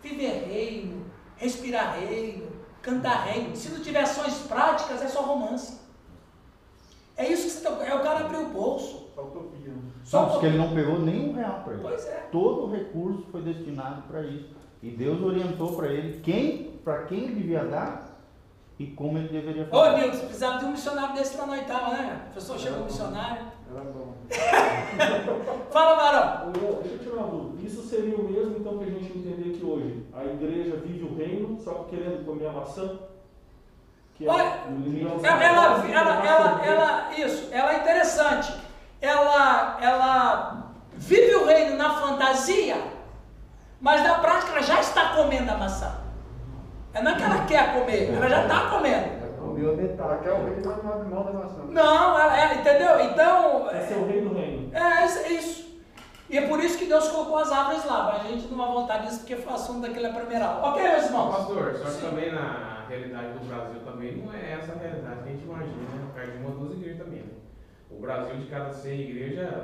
Viver 0.03 0.49
reino, 0.51 1.07
respirar 1.37 1.99
reino, 1.99 2.47
cantar 2.83 3.25
reino. 3.27 3.55
Se 3.55 3.71
não 3.71 3.81
tiver 3.81 4.01
ações 4.01 4.35
práticas, 4.49 5.03
é 5.03 5.09
só 5.09 5.23
romance. 5.23 5.79
É 7.17 7.27
isso 7.27 7.45
que 7.45 7.51
você 7.51 7.61
tá, 7.61 7.85
é 7.85 7.95
o 7.95 8.03
cara 8.03 8.21
abrir 8.21 8.39
o 8.39 8.49
bolso. 8.49 9.08
É 9.19 9.21
utopia. 9.21 9.73
Só 10.05 10.25
Só 10.25 10.31
porque 10.31 10.47
ele 10.47 10.59
não 10.59 10.73
pegou 10.75 11.01
nenhum 11.01 11.33
real 11.33 11.61
para 11.65 11.73
ele. 11.75 11.83
Pois 11.83 12.07
é. 12.07 12.29
Todo 12.31 12.67
o 12.67 12.71
recurso 12.71 13.27
foi 13.33 13.43
destinado 13.43 14.03
para 14.03 14.23
isso. 14.23 14.57
E 14.81 14.91
Deus 14.91 15.21
orientou 15.21 15.75
para 15.77 15.89
ele 15.89 16.21
quem, 16.21 16.79
para 16.85 17.03
quem 17.05 17.25
ele 17.25 17.35
devia 17.35 17.65
dar 17.65 18.17
e 18.79 18.87
como 18.87 19.19
ele 19.19 19.29
deveria 19.29 19.67
Ô, 19.73 19.77
fazer. 19.77 19.97
Nilton, 19.97 20.13
você 20.17 20.23
precisava 20.27 20.59
de 20.61 20.65
um 20.67 20.71
missionário 20.71 21.15
desse 21.17 21.37
lá 21.37 21.47
na 21.47 21.53
oitava, 21.55 21.91
né? 21.91 22.21
O 22.29 22.33
professor 22.33 22.59
chegou 22.61 22.79
um 22.81 22.85
missionário. 22.85 23.43
Era 23.71 23.85
bom. 23.85 24.15
Fala, 25.71 25.97
Varão. 25.97 26.49
Ô, 26.51 26.83
Deixa 26.83 26.95
eu 26.95 26.99
tirar 27.01 27.25
uma 27.25 27.29
dúvida. 27.29 27.67
Isso 27.67 27.83
seria 27.83 28.17
o 28.17 28.23
mesmo, 28.23 28.57
então, 28.59 28.79
que 28.79 28.85
a 28.85 28.91
gente 28.91 29.19
entender 29.19 29.59
que 29.59 29.65
hoje 29.65 30.07
a 30.15 30.25
igreja 30.25 30.77
vive 30.77 31.05
o 31.05 31.17
reino, 31.17 31.61
só 31.61 31.73
que 31.75 31.97
querendo 31.97 32.25
comer 32.25 32.47
a 32.47 32.53
maçã? 32.53 33.01
Que 34.15 34.27
é 34.27 34.31
Olha, 34.31 34.63
limite 34.71 35.27
Ela, 35.27 35.45
ela, 35.45 36.27
ela, 36.27 36.67
ela- 36.67 37.19
isso, 37.19 37.49
ela 37.53 37.75
é 37.75 37.81
interessante. 37.81 38.68
Ela, 39.01 39.79
ela 39.81 40.73
vive 40.95 41.35
o 41.37 41.47
reino 41.47 41.77
na 41.77 41.91
fantasia, 41.95 42.77
mas 43.81 44.03
na 44.03 44.15
prática 44.19 44.53
ela 44.53 44.63
já 44.63 44.81
está 44.81 45.15
comendo 45.15 45.51
a 45.53 45.57
maçã. 45.57 45.93
É 46.93 47.03
não 47.03 47.13
é 47.13 47.15
que 47.17 47.23
ela 47.23 47.45
quer 47.45 47.75
comer, 47.75 48.13
ela 48.15 48.29
já 48.29 48.43
está 48.43 48.61
comendo. 48.71 49.19
Comeu 49.39 49.77
metade. 49.77 50.23
Quer 50.23 50.33
o 50.33 50.45
rei, 50.45 50.57
mas 50.65 50.83
não 50.85 50.93
abre 50.93 51.09
mão 51.09 51.25
da 51.25 51.33
maçã. 51.33 51.63
Não, 51.69 52.19
ela, 52.21 52.37
ela- 52.41 52.55
entendeu? 52.55 53.01
Então, 53.01 53.71
Esse 53.71 53.93
é 53.93 53.97
o 53.97 54.07
rei 54.07 54.21
do 54.23 54.35
reino. 54.35 54.77
é, 54.77 55.05
isso- 55.07 55.19
é 55.21 55.29
isso. 55.33 55.69
E 56.31 56.37
é 56.37 56.47
por 56.47 56.61
isso 56.63 56.77
que 56.77 56.85
Deus 56.87 57.09
colocou 57.09 57.39
as 57.39 57.51
árvores 57.51 57.85
lá, 57.87 58.13
mas 58.13 58.27
a 58.27 58.29
gente 58.29 58.49
não 58.49 58.59
vai 58.59 58.67
voltar 58.69 59.03
nisso 59.03 59.21
porque 59.21 59.37
foi 59.37 59.53
assunto 59.53 59.81
daquele 59.81 60.09
primeira 60.13 60.45
aula. 60.45 60.69
Ok, 60.71 60.83
meus 60.83 61.05
irmãos? 61.07 61.37
Pastor, 61.37 61.75
só 61.77 61.85
que 61.85 61.91
Sim. 61.93 62.01
também 62.09 62.33
na 62.33 62.85
realidade 62.89 63.29
do 63.29 63.47
Brasil 63.47 63.81
também 63.85 64.17
não 64.19 64.33
é 64.35 64.53
essa 64.61 64.73
a 64.73 64.77
realidade 64.77 65.23
que 65.23 65.29
a 65.29 65.33
gente 65.33 65.45
imagina, 65.45 65.77
né? 65.95 66.09
Causa 66.15 66.33
de 66.33 66.39
uma 66.39 66.51
duas 66.51 66.73
igrejas 66.73 66.99
também? 66.99 67.18
O 67.99 68.01
Brasil 68.01 68.37
de 68.37 68.47
cada 68.47 68.73
100 68.73 69.01
igrejas, 69.01 69.55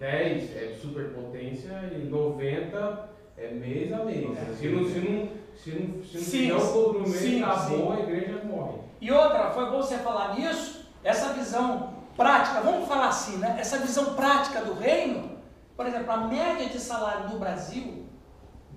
10 0.00 0.56
é 0.56 0.74
superpotência 0.74 1.92
e 1.94 2.08
90 2.08 3.08
é 3.38 3.52
mês 3.52 3.92
a 3.92 4.04
mês. 4.04 4.36
Se 4.58 4.68
não, 4.68 4.84
se 4.84 4.98
não, 4.98 5.28
se 5.56 5.70
não, 5.70 6.02
se 6.02 6.18
não 6.18 6.24
Sim, 6.24 6.50
o 6.50 6.58
dobro 6.58 7.00
mês, 7.02 7.14
sim, 7.14 7.40
acabou, 7.40 7.92
a 7.92 8.00
igreja 8.00 8.42
morre. 8.44 8.78
E 9.00 9.12
outra, 9.12 9.52
foi 9.52 9.70
bom 9.70 9.76
você 9.76 9.98
falar 9.98 10.34
nisso, 10.34 10.90
essa 11.04 11.32
visão 11.34 11.94
prática, 12.16 12.62
vamos 12.62 12.88
falar 12.88 13.08
assim, 13.08 13.36
né? 13.36 13.56
Essa 13.56 13.78
visão 13.78 14.16
prática 14.16 14.62
do 14.62 14.74
reino, 14.74 15.38
por 15.76 15.86
exemplo, 15.86 16.10
a 16.10 16.16
média 16.16 16.68
de 16.68 16.80
salário 16.80 17.28
no 17.28 17.38
Brasil, 17.38 18.06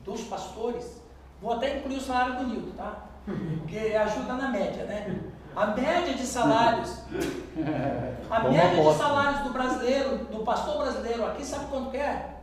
dos 0.04 0.22
pastores, 0.26 1.02
vou 1.42 1.54
até 1.54 1.78
incluir 1.78 1.98
o 1.98 2.02
salário 2.02 2.38
do 2.38 2.44
Nilton, 2.50 2.76
tá? 2.78 3.08
Porque 3.26 3.96
ajuda 3.96 4.34
na 4.34 4.50
média, 4.50 4.84
né? 4.84 5.22
A 5.56 5.68
média 5.68 6.14
de 6.14 6.26
salários, 6.26 7.00
a 8.30 8.42
Como 8.42 8.52
média 8.54 8.84
de 8.84 8.98
salários 8.98 9.42
do 9.44 9.50
brasileiro, 9.54 10.18
do 10.26 10.40
pastor 10.44 10.80
brasileiro 10.80 11.26
aqui, 11.26 11.46
sabe 11.46 11.68
quanto 11.70 11.92
que 11.92 11.98
é? 11.98 12.42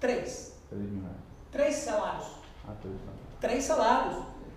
Três. 0.00 0.58
Três 0.70 0.82
mil 0.90 1.02
reais. 1.02 1.16
Três 1.52 1.74
salários. 1.76 2.26
Ah, 2.66 2.72
três 2.80 2.94
mil. 2.94 3.12
Três 3.40 3.64
salários. 3.64 4.16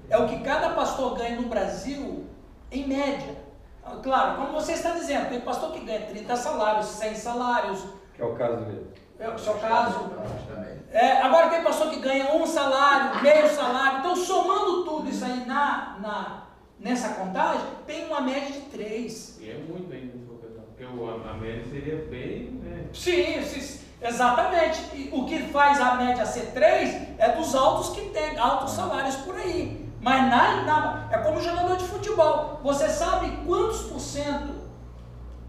É 0.10 0.18
o 0.18 0.28
que 0.28 0.40
cada 0.40 0.70
pastor 0.70 1.18
ganha 1.18 1.36
no 1.36 1.50
Brasil, 1.50 2.26
em 2.72 2.88
média. 2.88 3.36
Ah, 3.84 3.98
Claro, 4.02 4.38
como 4.38 4.54
você 4.54 4.74
está 4.74 4.92
dizendo, 4.92 5.28
tem 5.30 5.42
pastor 5.42 5.72
que 5.74 5.82
ganha 5.82 6.06
30 6.08 6.36
salários, 6.36 6.86
100 6.86 7.16
salários, 7.16 7.84
Que 8.16 8.22
é 8.22 8.26
o 8.26 8.36
caso 8.36 8.64
dele. 8.64 8.88
é 9.20 9.30
o 9.30 9.38
seu 9.38 9.56
caso. 9.56 10.00
Também. 10.48 10.78
É, 10.92 11.22
agora 11.22 11.50
tem 11.50 11.62
pastor 11.62 11.90
que 11.90 12.00
ganha 12.00 12.34
um 12.34 12.48
salário, 12.48 13.22
meio 13.22 13.50
salário. 13.50 14.00
Então, 14.00 14.16
somando 14.16 14.86
tudo 14.86 15.10
isso 15.10 15.26
aí 15.26 15.46
na, 15.46 15.98
na, 16.00 16.47
nessa 16.80 17.10
contagem, 17.10 17.66
tem 17.86 18.06
uma 18.06 18.22
média 18.22 18.52
de 18.52 18.62
três. 18.70 19.38
E 19.42 19.50
é 19.50 19.56
muito 19.56 19.90
pensar. 19.90 20.62
porque 20.68 20.84
a, 20.84 21.32
a 21.32 21.34
média 21.36 21.64
seria 21.70 22.06
bem, 22.10 22.52
né? 22.64 22.86
Sim, 22.94 23.44
sim, 23.44 23.80
exatamente. 24.02 24.80
E 24.96 25.10
o 25.12 25.26
que 25.26 25.40
faz 25.52 25.80
a 25.82 25.96
média 25.96 26.26
ser 26.26 26.52
3 26.54 27.20
é 27.20 27.32
dos 27.36 27.54
altos 27.56 27.96
que 27.96 28.10
tem, 28.10 28.38
altos 28.38 28.72
salários 28.74 29.16
por 29.18 29.36
aí. 29.36 29.86
Mas 30.02 30.30
na, 30.30 30.62
na- 30.64 31.10
é 31.12 31.18
como 31.20 31.42
jogador 31.42 31.76
de 31.78 31.84
futebol. 31.86 32.60
Você 32.64 32.88
sabe 32.90 33.32
quantos 33.46 33.82
por 33.84 34.00
cento 34.00 34.54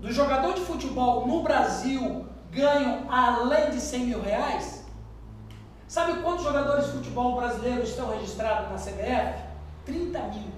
do 0.01 0.11
jogador 0.13 0.55
de 0.55 0.61
futebol 0.63 1.27
no 1.27 1.43
Brasil 1.43 2.25
ganham 2.51 3.11
além 3.13 3.71
de 3.71 3.81
100 3.81 4.01
mil 4.07 4.23
reais? 4.23 4.87
Sabe 5.87 6.23
quantos 6.23 6.45
jogadores 6.45 6.87
de 6.87 6.93
futebol 6.93 7.37
brasileiros 7.37 7.91
estão 7.91 8.11
registrados 8.11 8.71
na 8.71 8.77
CBF? 8.77 9.43
30 9.85 10.19
mil. 10.21 10.58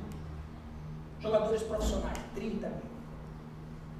Jogadores 1.20 1.62
profissionais, 1.62 2.18
30 2.34 2.68
mil. 2.68 2.90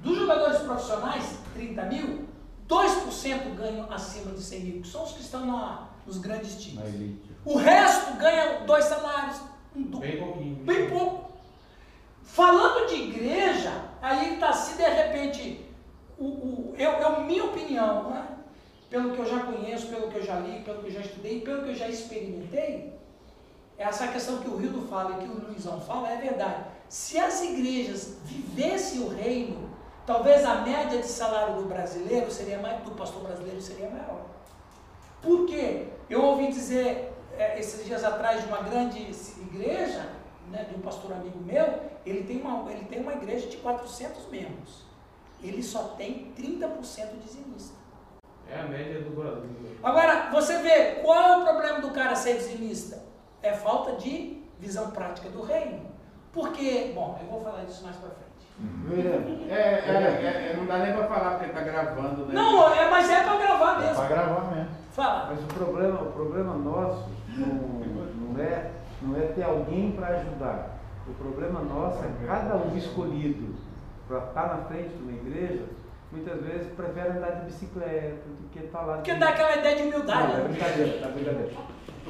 Dos 0.03 0.17
jogadores 0.17 0.59
profissionais, 0.59 1.37
30 1.53 1.83
mil, 1.85 2.25
2% 2.67 3.55
ganham 3.55 3.91
acima 3.91 4.31
de 4.31 4.41
100 4.41 4.59
mil, 4.61 4.81
que 4.81 4.87
são 4.87 5.03
os 5.03 5.11
que 5.11 5.21
estão 5.21 5.45
na- 5.45 5.89
nos 6.07 6.17
grandes 6.17 6.55
times. 6.61 6.83
O 7.45 7.57
resto 7.57 8.17
ganha 8.17 8.61
dois 8.65 8.85
salários, 8.85 9.39
um 9.75 9.83
du- 9.83 9.99
Bem 9.99 10.17
pouquinho. 10.17 10.55
bem 10.63 10.89
pouco. 10.89 11.31
Falando 12.23 12.87
de 12.87 12.95
igreja, 12.95 13.71
aí 14.01 14.35
está 14.35 14.53
se 14.53 14.77
de 14.77 14.83
repente, 14.89 15.65
o, 16.17 16.25
o, 16.25 16.75
eu, 16.77 16.91
eu, 16.93 17.21
minha 17.21 17.43
opinião, 17.45 18.09
né? 18.09 18.27
pelo 18.89 19.11
que 19.13 19.19
eu 19.19 19.25
já 19.25 19.39
conheço, 19.43 19.87
pelo 19.87 20.09
que 20.09 20.17
eu 20.17 20.23
já 20.23 20.39
li, 20.39 20.61
pelo 20.63 20.79
que 20.81 20.87
eu 20.87 20.91
já 20.91 21.01
estudei, 21.01 21.41
pelo 21.41 21.63
que 21.63 21.69
eu 21.69 21.75
já 21.75 21.87
experimentei, 21.87 22.93
essa 23.77 24.07
questão 24.07 24.37
que 24.39 24.49
o 24.49 24.57
Rildo 24.57 24.81
fala 24.87 25.11
e 25.17 25.23
que 25.25 25.29
o 25.31 25.47
Luizão 25.47 25.79
fala 25.81 26.09
é 26.11 26.17
verdade. 26.17 26.65
Se 26.91 27.17
as 27.17 27.41
igrejas 27.41 28.17
vivessem 28.25 28.99
o 28.99 29.07
reino, 29.07 29.69
talvez 30.05 30.43
a 30.43 30.55
média 30.55 30.99
de 30.99 31.07
salário 31.07 31.55
do 31.55 31.69
brasileiro 31.69 32.29
seria 32.29 32.59
mais, 32.59 32.83
do 32.83 32.91
pastor 32.91 33.23
brasileiro 33.23 33.61
seria 33.61 33.89
maior. 33.89 34.25
Por 35.21 35.45
quê? 35.45 35.87
Eu 36.09 36.21
ouvi 36.21 36.51
dizer 36.51 37.13
eh, 37.37 37.57
esses 37.57 37.85
dias 37.85 38.03
atrás 38.03 38.41
de 38.41 38.47
uma 38.49 38.63
grande 38.63 38.99
igreja, 38.99 40.05
né, 40.51 40.65
de 40.65 40.75
um 40.75 40.81
pastor 40.81 41.13
amigo 41.13 41.39
meu, 41.39 41.79
ele 42.05 42.25
tem 42.25 42.41
uma, 42.41 42.69
ele 42.69 42.83
tem 42.83 42.99
uma 42.99 43.13
igreja 43.13 43.47
de 43.47 43.55
400 43.55 44.27
membros. 44.27 44.83
Ele 45.41 45.63
só 45.63 45.95
tem 45.95 46.33
30% 46.37 47.19
dizimista. 47.23 47.73
É 48.49 48.59
a 48.59 48.63
média 48.63 48.99
do 48.99 49.11
Brasil. 49.11 49.49
Agora, 49.81 50.29
você 50.29 50.57
vê, 50.57 50.95
qual 50.95 51.17
é 51.17 51.37
o 51.37 51.43
problema 51.45 51.79
do 51.79 51.91
cara 51.91 52.17
ser 52.17 52.35
dizimista? 52.35 53.01
É 53.41 53.53
falta 53.53 53.93
de 53.93 54.43
visão 54.59 54.91
prática 54.91 55.29
do 55.29 55.41
reino. 55.41 55.90
Porque, 56.33 56.91
bom, 56.95 57.17
eu 57.21 57.27
vou 57.29 57.41
falar 57.41 57.63
disso 57.65 57.83
mais 57.83 57.95
pra 57.97 58.09
frente. 58.09 58.31
William, 58.89 59.47
É, 59.49 59.53
é, 59.53 60.51
é, 60.51 60.55
não 60.57 60.65
dá 60.65 60.77
nem 60.79 60.93
pra 60.93 61.05
falar 61.07 61.31
porque 61.39 61.51
tá 61.51 61.61
gravando, 61.61 62.25
né? 62.27 62.33
Não, 62.33 62.73
é, 62.73 62.89
mas 62.89 63.09
é 63.09 63.23
pra 63.23 63.35
gravar 63.37 63.75
É 63.75 63.79
mesmo. 63.79 63.95
pra 63.95 64.07
gravar 64.07 64.55
mesmo. 64.55 64.69
Fala. 64.91 65.27
Mas 65.31 65.43
o 65.43 65.47
problema, 65.47 66.01
o 66.01 66.11
problema 66.11 66.53
nosso 66.53 67.09
não, 67.29 67.47
não 67.47 68.41
é, 68.43 68.71
não 69.01 69.17
é 69.17 69.21
ter 69.27 69.43
alguém 69.43 69.91
para 69.93 70.07
ajudar. 70.17 70.77
O 71.07 71.13
problema 71.13 71.61
nosso 71.61 71.97
é 72.03 72.27
cada 72.27 72.55
um 72.57 72.77
escolhido 72.77 73.55
para 74.07 74.19
estar 74.19 74.47
na 74.57 74.63
frente 74.65 74.89
de 74.89 75.01
uma 75.03 75.11
igreja, 75.13 75.63
muitas 76.11 76.41
vezes 76.41 76.67
prefere 76.73 77.09
andar 77.09 77.31
de 77.31 77.45
bicicleta 77.45 78.23
do 78.25 78.49
que 78.49 78.59
estar 78.59 78.81
lá. 78.81 78.95
Porque 78.95 79.13
dá 79.13 79.29
aquela 79.29 79.55
ideia 79.55 79.75
de 79.75 79.83
humildade. 79.83 80.27
Não, 80.27 80.33
é 80.33 80.37
né? 80.37 80.47
brincadeira, 80.49 80.99
tá 80.99 81.07
brincadeira. 81.07 81.51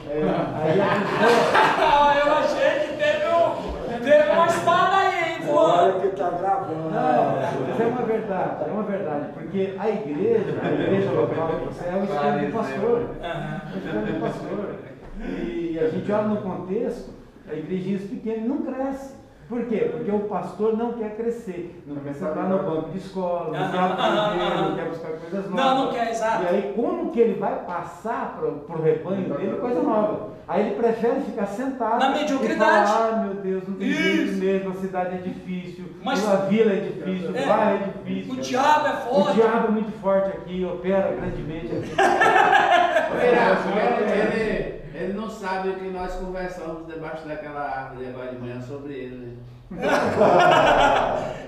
É, 0.10 0.24
aí 0.64 0.82
a 0.82 0.88
pessoa. 0.88 1.52
Ah, 1.78 2.18
eu 2.18 2.34
achei 2.34 2.88
que 2.88 2.98
teve, 2.98 3.26
um, 3.28 4.04
teve 4.04 4.32
uma 4.32 4.48
espada 4.48 4.98
aí, 4.98 5.34
hein, 5.34 5.40
voando. 5.46 6.02
que 6.02 6.16
tá 6.16 6.30
gravando. 6.32 6.90
Não, 6.90 7.68
mas 7.68 7.80
é 7.80 7.86
uma 7.86 8.02
verdade, 8.02 8.64
é 8.64 8.72
uma 8.72 8.84
verdade, 8.84 9.34
porque 9.34 9.76
a 9.78 9.90
igreja, 9.90 10.60
a 10.64 10.72
igreja 10.72 11.12
local 11.12 11.48
você 11.66 11.86
é 11.86 11.96
o 11.96 12.04
espelho 12.04 12.48
do 12.48 12.58
pastor. 12.58 13.10
Aham. 13.22 13.62
É 13.62 13.76
o 13.76 13.78
espelho 13.78 14.14
do 14.14 14.20
pastor. 14.22 14.76
E 15.20 15.80
a 15.80 15.90
gente 15.90 16.12
olha 16.12 16.28
no 16.28 16.42
contexto, 16.42 17.14
a 17.48 17.54
igrejinha 17.54 18.00
pequena 18.00 18.48
não 18.48 18.62
cresce. 18.64 19.21
Por 19.52 19.66
quê? 19.66 19.90
Porque 19.92 20.10
o 20.10 20.20
pastor 20.22 20.78
não 20.78 20.94
quer 20.94 21.18
crescer, 21.18 21.84
não 21.86 21.98
quer 21.98 22.14
sentar 22.14 22.48
no 22.48 22.60
banco 22.60 22.90
de 22.92 23.00
escola, 23.00 23.48
não 23.48 23.52
quer 23.52 23.78
Aham, 23.80 23.92
aham, 24.00 24.26
aprender, 24.28 24.46
aham. 24.46 24.70
não 24.70 24.76
quer 24.78 24.86
buscar 24.86 25.10
coisas 25.12 25.50
novas. 25.50 25.66
Não, 25.66 25.86
não 25.86 25.92
quer, 25.92 26.10
exato. 26.12 26.44
E 26.44 26.48
aí, 26.48 26.74
como 26.74 27.12
que 27.12 27.20
ele 27.20 27.38
vai 27.38 27.56
passar 27.66 28.38
para 28.38 28.48
o 28.78 28.82
rebanho 28.82 29.28
dele 29.38 29.58
coisa 29.58 29.82
nova? 29.84 30.30
Aí 30.48 30.68
ele 30.68 30.76
prefere 30.76 31.20
ficar 31.20 31.48
sentado 31.48 32.00
Na 32.00 32.12
e 32.12 32.20
mediocridade. 32.22 32.92
falar, 32.92 33.10
ah, 33.10 33.24
meu 33.26 33.34
Deus, 33.42 33.68
não 33.68 33.76
tem 33.76 33.92
jeito 33.92 34.32
mesmo, 34.40 34.70
a 34.70 34.74
cidade 34.76 35.16
é 35.16 35.18
difícil, 35.18 35.84
Mas- 36.02 36.26
a 36.30 36.36
vila 36.46 36.72
é 36.72 36.76
difícil, 36.78 37.36
É. 37.36 37.44
o 37.44 37.48
bairro 37.50 37.84
é 37.84 37.88
difícil. 38.10 38.34
O 38.34 38.38
diabo 38.38 38.88
é 38.88 38.92
O 38.92 38.96
forte. 38.96 39.34
diabo 39.36 39.68
é 39.68 39.72
muito 39.72 39.92
forte 40.02 40.28
aqui, 40.30 40.64
opera 40.66 41.12
grandemente 41.20 41.74
aqui. 41.76 41.92
Ele, 43.22 44.12
ele, 44.12 44.81
ele 44.94 45.14
não 45.14 45.30
sabe 45.30 45.52
sabe 45.70 45.76
que 45.76 45.90
nós 45.90 46.16
conversamos 46.16 46.88
debaixo 46.88 47.28
daquela 47.28 47.62
árvore 47.62 48.08
agora 48.08 48.32
de 48.32 48.38
manhã 48.38 48.62
sobre 48.62 48.94
ele, 48.94 49.16
né? 49.18 49.38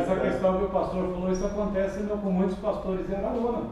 Essa 0.00 0.16
questão 0.20 0.58
que 0.58 0.64
o 0.64 0.68
pastor 0.70 1.12
falou, 1.12 1.30
isso 1.30 1.44
acontece 1.44 1.98
ainda 1.98 2.16
com 2.16 2.30
muitos 2.30 2.56
pastores 2.58 3.08
em 3.10 3.14
Araruna. 3.14 3.70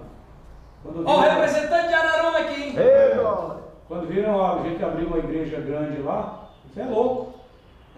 Ó, 0.85 0.89
o 0.89 1.21
viram, 1.21 1.21
representante 1.21 1.89
de 1.89 1.95
Araruna 1.95 2.39
aqui, 2.39 2.63
hein? 2.63 2.75
Ei, 2.77 3.15
glória. 3.19 3.63
quando 3.89 4.09
viram 4.09 4.45
a 4.45 4.63
gente 4.63 4.85
abrir 4.85 5.07
uma 5.07 5.19
igreja 5.19 5.61
grande 5.61 6.03
lá, 6.03 6.51
isso 6.69 6.81
é 6.81 6.85
louco. 6.85 7.35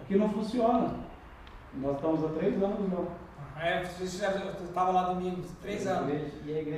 Aqui 0.01 0.17
não 0.17 0.29
funciona. 0.29 0.91
Nós 1.73 1.95
estamos 1.95 2.23
há 2.23 2.29
três 2.39 2.63
anos, 2.63 2.89
meu. 2.89 3.07
É, 3.59 3.83
você 3.83 4.17
já 4.17 4.29
estava 4.31 4.91
lá 4.91 5.13
domingo, 5.13 5.43
três 5.61 5.87
anos. 5.87 6.31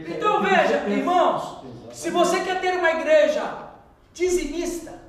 Então 0.07 0.41
veja, 0.41 0.87
irmãos, 0.87 1.65
se 1.91 2.09
você 2.09 2.41
quer 2.41 2.61
ter 2.61 2.77
uma 2.77 2.91
igreja 2.91 3.69
dizimista, 4.13 5.01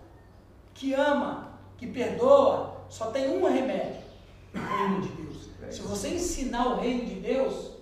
que 0.75 0.93
ama, 0.95 1.59
que 1.77 1.87
perdoa, 1.87 2.85
só 2.89 3.07
tem 3.07 3.31
um 3.31 3.47
remédio: 3.47 4.03
o 4.55 4.59
reino 4.59 5.01
de 5.01 5.09
Deus. 5.09 5.51
Se 5.71 5.83
você 5.83 6.09
ensinar 6.09 6.66
o 6.66 6.81
reino 6.81 7.07
de 7.07 7.14
Deus 7.14 7.73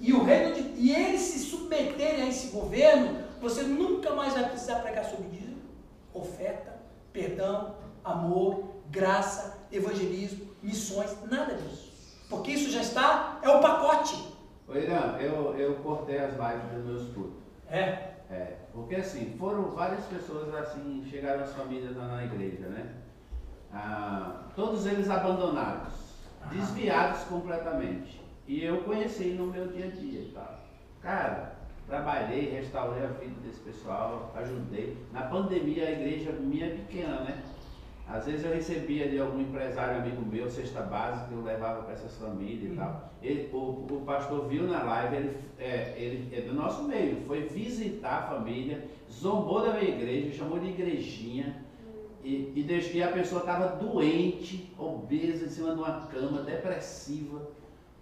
e 0.00 0.12
o 0.12 0.24
reino 0.24 0.54
de, 0.54 0.60
e 0.80 0.94
eles 0.94 1.20
se 1.20 1.40
submeterem 1.40 2.22
a 2.22 2.28
esse 2.28 2.48
governo, 2.48 3.24
você 3.40 3.62
nunca 3.62 4.14
mais 4.14 4.32
vai 4.32 4.48
precisar 4.48 4.76
pregar 4.76 5.04
sobre 5.04 5.28
dízimo, 5.28 5.60
oferta, 6.14 6.80
perdão, 7.12 7.74
amor, 8.02 8.64
graça, 8.90 9.58
evangelismo, 9.70 10.48
missões, 10.62 11.10
nada 11.30 11.54
disso. 11.54 11.93
Porque 12.28 12.52
isso 12.52 12.70
já 12.70 12.80
está, 12.80 13.38
é 13.42 13.48
o 13.48 13.60
pacote. 13.60 14.34
Ô 14.66 14.74
Irã, 14.74 15.16
eu, 15.20 15.54
eu 15.56 15.74
cortei 15.76 16.18
as 16.18 16.32
lives 16.32 16.72
dos 16.72 16.84
meus 16.84 17.14
cultos. 17.14 17.42
É. 17.70 18.14
É, 18.30 18.56
porque 18.72 18.96
assim, 18.96 19.36
foram 19.38 19.70
várias 19.70 20.04
pessoas 20.06 20.52
assim, 20.54 21.06
chegaram 21.10 21.44
as 21.44 21.52
famílias 21.52 21.94
lá 21.96 22.08
na 22.08 22.24
igreja, 22.24 22.66
né? 22.68 22.94
Ah, 23.72 24.44
todos 24.56 24.86
eles 24.86 25.10
abandonados, 25.10 25.92
desviados 26.50 27.20
completamente. 27.24 28.22
E 28.46 28.64
eu 28.64 28.82
conheci 28.82 29.30
no 29.30 29.46
meu 29.46 29.68
dia 29.68 29.86
a 29.86 29.90
dia 29.90 30.20
e 30.20 30.32
tal. 30.34 30.60
Cara, 31.02 31.54
trabalhei, 31.86 32.50
restaurei 32.50 33.04
a 33.04 33.08
vida 33.08 33.34
desse 33.42 33.60
pessoal, 33.60 34.32
ajudei. 34.36 34.96
Na 35.12 35.22
pandemia 35.22 35.86
a 35.86 35.92
igreja 35.92 36.32
minha 36.32 36.66
é 36.66 36.70
pequena, 36.70 37.20
né? 37.20 37.42
Às 38.06 38.26
vezes 38.26 38.44
eu 38.44 38.52
recebia 38.52 39.08
de 39.08 39.18
algum 39.18 39.40
empresário 39.40 39.96
amigo 40.02 40.22
meu, 40.26 40.50
cesta 40.50 40.82
básica, 40.82 41.32
eu 41.32 41.42
levava 41.42 41.82
para 41.82 41.94
essas 41.94 42.14
famílias 42.16 42.72
e 42.72 42.76
tal. 42.76 43.10
Ele, 43.22 43.48
o, 43.52 43.56
o 43.56 44.02
pastor 44.04 44.46
viu 44.46 44.64
na 44.64 44.82
live, 44.82 45.16
ele, 45.16 45.36
é, 45.58 45.94
ele 45.96 46.36
é 46.36 46.42
do 46.42 46.52
nosso 46.54 46.82
meio, 46.84 47.22
foi 47.26 47.42
visitar 47.48 48.18
a 48.18 48.22
família, 48.34 48.84
zombou 49.10 49.62
da 49.62 49.72
minha 49.72 49.88
igreja, 49.88 50.36
chamou 50.36 50.58
de 50.58 50.68
igrejinha, 50.68 51.64
e, 52.22 52.52
e, 52.54 52.62
deixou- 52.62 52.94
e 52.94 53.02
a 53.02 53.08
pessoa 53.08 53.40
estava 53.40 53.68
doente, 53.76 54.72
obesa, 54.78 55.46
em 55.46 55.48
cima 55.50 55.72
de 55.74 55.78
uma 55.78 56.06
cama, 56.06 56.42
depressiva. 56.42 57.42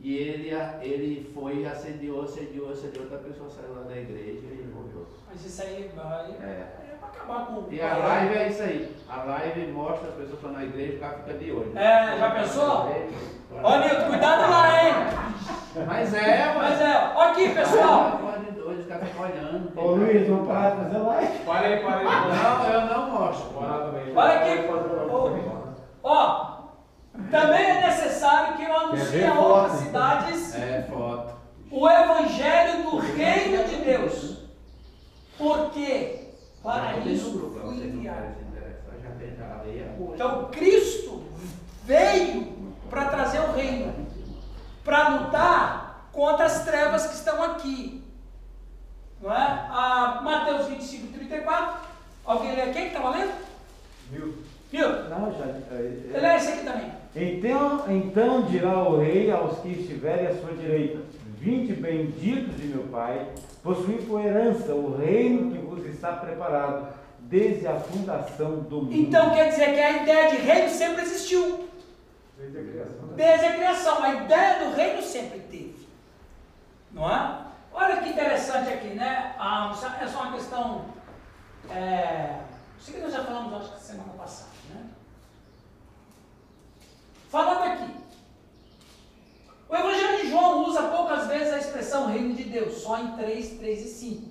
E 0.00 0.16
ele, 0.16 0.50
ele 0.80 1.30
foi, 1.32 1.64
assediou, 1.64 2.22
assediou, 2.22 2.70
assediou, 2.70 3.04
outra 3.04 3.18
pessoa 3.18 3.48
saiu 3.50 3.72
lá 3.74 3.82
da 3.82 3.96
igreja 3.96 4.46
e 4.46 4.68
voltou. 4.74 5.06
Mas 5.28 5.44
isso 5.44 5.62
aí 5.62 5.90
vai 5.94 6.30
É. 6.32 6.81
acabar 7.22 7.46
com 7.46 7.52
o 7.54 7.68
E 7.70 7.80
a 7.80 7.96
live 7.96 8.34
é 8.36 8.48
isso 8.48 8.62
aí. 8.62 8.96
A 9.08 9.22
live 9.24 9.72
mostra 9.72 10.08
as 10.08 10.14
pessoas 10.14 10.34
estão 10.34 10.52
na 10.52 10.64
igreja 10.64 10.92
e 10.92 10.96
o 10.96 11.00
cara 11.00 11.18
fica 11.18 11.38
de 11.38 11.52
olho. 11.52 11.72
É, 11.76 12.18
já 12.18 12.30
pensou? 12.30 12.88
Ó, 13.62 13.78
Nilton, 13.78 14.06
cuidado 14.08 14.50
lá, 14.50 14.84
hein? 14.84 14.94
Mas 15.86 16.14
é, 16.14 16.54
Mas 16.54 16.56
mas 16.56 16.80
é, 16.80 17.12
ó 17.14 17.22
aqui, 17.22 17.48
pessoal. 17.50 18.20
Ô 19.76 19.80
Luiz, 19.92 20.28
vamos 20.28 20.48
parar 20.48 20.70
de 20.70 20.76
fazer 20.84 20.98
live. 20.98 21.38
Parei, 21.44 21.76
parei. 21.78 22.04
Não, 22.04 22.66
eu 22.68 22.80
não 22.86 23.10
mostro. 23.10 23.50
Olha 24.14 24.34
aqui. 24.34 24.68
Ó, 26.02 26.52
também 27.30 27.64
é 27.70 27.86
necessário 27.86 28.56
que 28.56 28.64
eu 28.64 28.76
anuncie 28.76 29.24
a 29.24 29.34
outras 29.34 29.78
cidades 29.80 30.54
É 30.54 30.86
foto. 30.90 31.34
o 31.70 31.88
evangelho 31.88 32.82
do 32.84 32.98
reino 32.98 33.64
de 33.64 33.76
Deus. 33.76 34.42
Porque 35.38 36.21
para 36.62 36.98
isso 36.98 37.52
fui 37.60 37.74
enviado. 37.76 38.36
é. 39.66 39.96
Então 40.14 40.44
Cristo 40.50 41.24
veio 41.84 42.52
para 42.88 43.06
trazer 43.06 43.40
o 43.40 43.52
reino, 43.52 44.06
para 44.84 45.08
lutar 45.08 46.08
contra 46.12 46.46
as 46.46 46.64
trevas 46.64 47.06
que 47.06 47.14
estão 47.14 47.42
aqui. 47.42 48.02
Não 49.20 49.32
é? 49.32 49.36
A 49.70 50.20
Mateus 50.22 50.66
25, 50.66 51.12
34. 51.12 51.80
Alguém 52.24 52.54
lê 52.54 52.62
aqui 52.62 52.72
que 52.72 52.86
estava 52.88 53.10
lendo? 53.10 53.32
Viu? 54.10 54.34
Viu? 54.70 54.88
Não, 55.08 55.32
já. 55.32 55.44
Ele 55.76 56.26
é 56.26 56.36
esse 56.36 56.52
aqui 56.52 56.64
também. 56.64 56.92
Então, 57.14 57.84
então 57.90 58.42
dirá 58.42 58.88
o 58.88 58.98
rei 58.98 59.30
aos 59.30 59.58
que 59.58 59.68
estiverem 59.68 60.26
à 60.26 60.34
sua 60.34 60.52
direita: 60.54 61.00
Vinde 61.42 61.72
benditos 61.72 62.56
de 62.56 62.68
meu 62.68 62.84
pai, 62.84 63.32
possuí 63.64 64.00
por 64.06 64.24
herança 64.24 64.72
o 64.76 64.96
reino 64.96 65.50
que 65.50 65.58
vos 65.58 65.84
está 65.86 66.12
preparado 66.12 66.94
desde 67.22 67.66
a 67.66 67.80
fundação 67.80 68.60
do 68.60 68.82
mundo. 68.82 68.94
Então 68.94 69.34
quer 69.34 69.48
dizer 69.48 69.74
que 69.74 69.80
a 69.80 70.02
ideia 70.04 70.30
de 70.30 70.36
reino 70.36 70.68
sempre 70.68 71.02
existiu. 71.02 71.68
desde 72.38 72.58
a 72.58 72.62
criação 72.62 73.08
Desde 73.16 73.44
a 73.46 73.52
criação. 73.54 74.04
A 74.04 74.14
ideia 74.14 74.64
do 74.64 74.76
reino 74.76 75.02
sempre 75.02 75.40
teve. 75.40 75.88
Não 76.92 77.10
é? 77.12 77.40
Olha 77.72 77.96
que 77.96 78.10
interessante 78.10 78.72
aqui, 78.72 78.94
né? 78.94 79.34
Ah, 79.36 79.74
é 80.00 80.06
só 80.06 80.22
uma 80.22 80.32
questão. 80.34 80.84
É, 81.68 82.38
isso 82.78 82.92
que 82.92 83.00
nós 83.00 83.12
já 83.12 83.24
falamos, 83.24 83.54
acho 83.54 83.74
que 83.74 83.80
semana 83.80 84.12
passada, 84.12 84.50
né? 84.72 84.86
Falando 87.28 87.64
aqui. 87.64 88.01
O 89.72 89.74
Evangelho 89.74 90.20
de 90.20 90.28
João 90.28 90.66
usa 90.66 90.82
poucas 90.82 91.26
vezes 91.28 91.50
a 91.50 91.56
expressão 91.56 92.12
reino 92.12 92.34
de 92.34 92.44
Deus, 92.44 92.82
só 92.82 92.98
em 92.98 93.12
3, 93.12 93.58
3 93.58 93.86
e 93.86 93.88
5, 93.88 94.30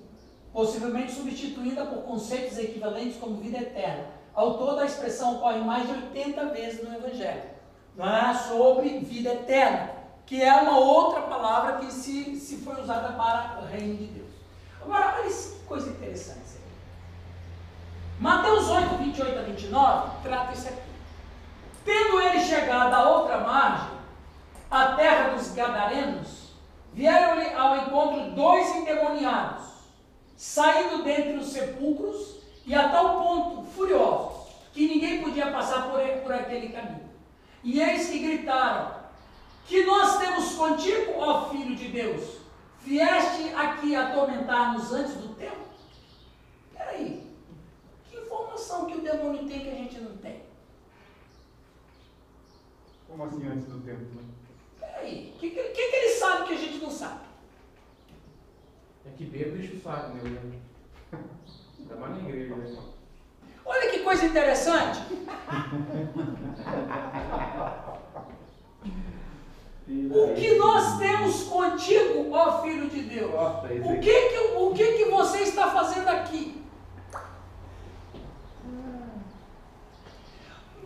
possivelmente 0.52 1.10
substituída 1.10 1.84
por 1.84 2.04
conceitos 2.04 2.56
equivalentes 2.58 3.18
como 3.18 3.38
vida 3.38 3.58
eterna. 3.58 4.04
Ao 4.32 4.56
todo, 4.56 4.78
a 4.78 4.86
expressão 4.86 5.38
ocorre 5.38 5.58
mais 5.58 5.88
de 5.88 5.94
80 5.94 6.44
vezes 6.50 6.88
no 6.88 6.94
Evangelho 6.94 7.42
não 7.96 8.08
é? 8.08 8.34
sobre 8.34 9.00
vida 9.00 9.30
eterna, 9.30 9.90
que 10.24 10.40
é 10.40 10.54
uma 10.54 10.78
outra 10.78 11.22
palavra 11.22 11.78
que 11.78 11.92
se, 11.92 12.36
se 12.36 12.58
foi 12.58 12.80
usada 12.80 13.12
para 13.14 13.62
o 13.62 13.66
reino 13.66 13.96
de 13.96 14.06
Deus. 14.06 14.30
Agora, 14.80 15.16
olha 15.18 15.28
que 15.28 15.64
coisa 15.66 15.90
interessante. 15.90 16.38
Mateus 18.20 18.68
8, 18.68 18.94
28 18.94 19.38
a 19.40 19.42
29 19.42 20.10
trata 20.22 20.52
isso 20.52 20.68
aqui. 20.68 20.92
Tendo 21.84 22.20
ele 22.20 22.38
chegado 22.38 22.94
à 22.94 23.10
outra 23.10 23.38
margem, 23.38 24.01
a 24.72 24.94
terra 24.94 25.34
dos 25.34 25.50
Gadarenos, 25.50 26.54
vieram-lhe 26.94 27.52
ao 27.52 27.76
encontro 27.76 28.30
dois 28.30 28.74
endemoniados, 28.74 29.66
saindo 30.34 31.04
dentre 31.04 31.36
os 31.36 31.48
sepulcros 31.52 32.38
e 32.64 32.74
a 32.74 32.88
tal 32.88 33.22
ponto 33.22 33.64
furiosos, 33.66 34.48
que 34.72 34.88
ninguém 34.88 35.22
podia 35.22 35.52
passar 35.52 35.90
por, 35.90 36.00
por 36.22 36.32
aquele 36.32 36.70
caminho. 36.70 37.10
E 37.62 37.82
eis 37.82 38.08
que 38.08 38.18
gritaram: 38.18 38.94
Que 39.66 39.84
nós 39.84 40.16
temos 40.18 40.54
contigo, 40.54 41.18
ó 41.18 41.50
Filho 41.50 41.76
de 41.76 41.88
Deus? 41.88 42.38
Vieste 42.80 43.52
aqui 43.54 43.94
atormentar-nos 43.94 44.90
antes 44.90 45.14
do 45.16 45.34
tempo? 45.34 45.66
Peraí, 46.72 47.30
que 48.08 48.16
informação 48.16 48.86
que 48.86 48.96
o 48.96 49.02
demônio 49.02 49.46
tem 49.46 49.60
que 49.60 49.68
a 49.68 49.74
gente 49.74 50.00
não 50.00 50.16
tem? 50.16 50.42
Como 53.06 53.22
assim 53.24 53.46
antes 53.46 53.66
do 53.66 53.78
tempo? 53.80 54.00
né? 54.16 54.41
Peraí, 54.82 55.32
o 55.34 55.38
que, 55.38 55.50
que, 55.50 55.62
que 55.72 55.80
ele 55.96 56.08
sabe 56.14 56.46
que 56.48 56.54
a 56.54 56.58
gente 56.58 56.78
não 56.82 56.90
sabe? 56.90 57.20
É 59.06 59.10
que 59.16 59.24
bebo 59.24 59.56
deixa 59.56 59.74
o 59.76 59.80
saco, 59.80 60.14
meu. 60.14 60.24
né? 60.24 60.60
Ainda 61.78 61.96
mais 61.96 62.12
na 62.12 62.28
igreja, 62.28 62.54
né? 62.56 62.76
Olha 63.64 63.90
que 63.90 64.00
coisa 64.00 64.26
interessante. 64.26 65.00
O 69.88 70.34
que 70.34 70.54
nós 70.56 70.98
temos 70.98 71.44
contigo, 71.44 72.32
ó 72.32 72.62
Filho 72.62 72.88
de 72.88 73.02
Deus? 73.02 73.32
O 73.34 74.00
que 74.00 74.28
que, 74.28 74.38
o 74.56 74.74
que 74.74 74.92
que 74.98 75.04
você 75.10 75.38
está 75.40 75.70
fazendo 75.70 76.08
aqui? 76.08 76.62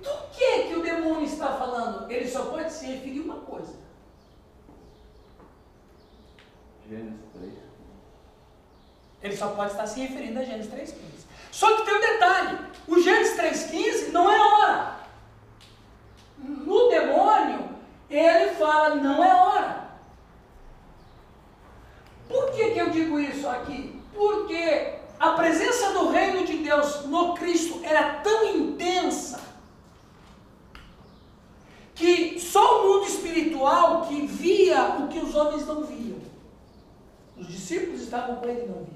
Do 0.02 0.10
que 0.32 0.68
que 0.68 0.74
o 0.76 0.82
demônio 0.82 1.24
está 1.24 1.54
falando? 1.56 2.10
Ele 2.10 2.26
só 2.28 2.46
pode 2.46 2.72
se 2.72 2.86
referir 2.86 3.20
a 3.20 3.24
uma 3.24 3.36
coisa. 3.40 3.74
Gênesis 6.88 7.20
3. 7.34 7.52
Ele 9.36 9.44
só 9.44 9.48
pode 9.48 9.72
estar 9.72 9.86
se 9.86 10.00
referindo 10.00 10.40
a 10.40 10.44
Gênesis 10.44 10.72
3,15. 10.72 10.94
Só 11.52 11.76
que 11.76 11.84
tem 11.84 11.94
um 11.94 12.00
detalhe: 12.00 12.58
o 12.88 12.98
Gênesis 12.98 13.38
3,15 13.38 14.08
não 14.10 14.30
é 14.30 14.40
hora. 14.40 14.96
No 16.38 16.88
demônio, 16.88 17.68
ele 18.08 18.54
fala 18.54 18.94
não 18.94 19.22
é 19.22 19.34
hora. 19.34 19.90
Por 22.26 22.50
que, 22.52 22.70
que 22.70 22.78
eu 22.78 22.90
digo 22.90 23.20
isso 23.20 23.46
aqui? 23.46 24.00
Porque 24.14 24.94
a 25.20 25.30
presença 25.32 25.90
do 25.92 26.08
reino 26.08 26.46
de 26.46 26.56
Deus 26.58 27.04
no 27.04 27.34
Cristo 27.34 27.80
era 27.84 28.14
tão 28.20 28.56
intensa 28.56 29.38
que 31.94 32.40
só 32.40 32.80
o 32.80 32.88
mundo 32.88 33.06
espiritual 33.06 34.06
que 34.06 34.26
via 34.26 34.96
o 34.98 35.08
que 35.08 35.18
os 35.18 35.34
homens 35.34 35.66
não 35.66 35.82
viam. 35.82 36.20
Os 37.36 37.48
discípulos 37.48 38.00
estavam 38.00 38.36
com 38.36 38.46
ele 38.46 38.64
e 38.64 38.68
não 38.68 38.84
viam. 38.84 38.95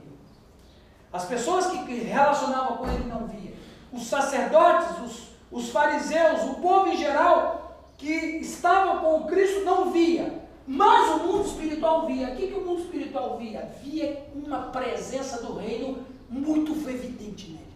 As 1.13 1.25
pessoas 1.25 1.67
que 1.67 1.95
relacionavam 1.95 2.77
com 2.77 2.89
ele 2.89 3.05
não 3.05 3.27
viam. 3.27 3.55
Os 3.93 4.07
sacerdotes, 4.07 4.99
os, 5.05 5.23
os 5.51 5.71
fariseus, 5.71 6.43
o 6.45 6.55
povo 6.55 6.89
em 6.89 6.97
geral 6.97 7.91
que 7.99 8.09
estava 8.09 9.01
com 9.01 9.27
Cristo 9.27 9.65
não 9.65 9.91
via. 9.91 10.41
Mas 10.67 11.11
o 11.11 11.27
mundo 11.27 11.47
espiritual 11.47 12.07
via. 12.07 12.29
O 12.29 12.37
que, 12.37 12.47
que 12.47 12.55
o 12.55 12.65
mundo 12.65 12.83
espiritual 12.83 13.37
via? 13.39 13.75
Via 13.83 14.25
uma 14.35 14.71
presença 14.71 15.43
do 15.43 15.57
reino 15.57 16.07
muito 16.29 16.73
evidente 16.89 17.51
nele. 17.51 17.71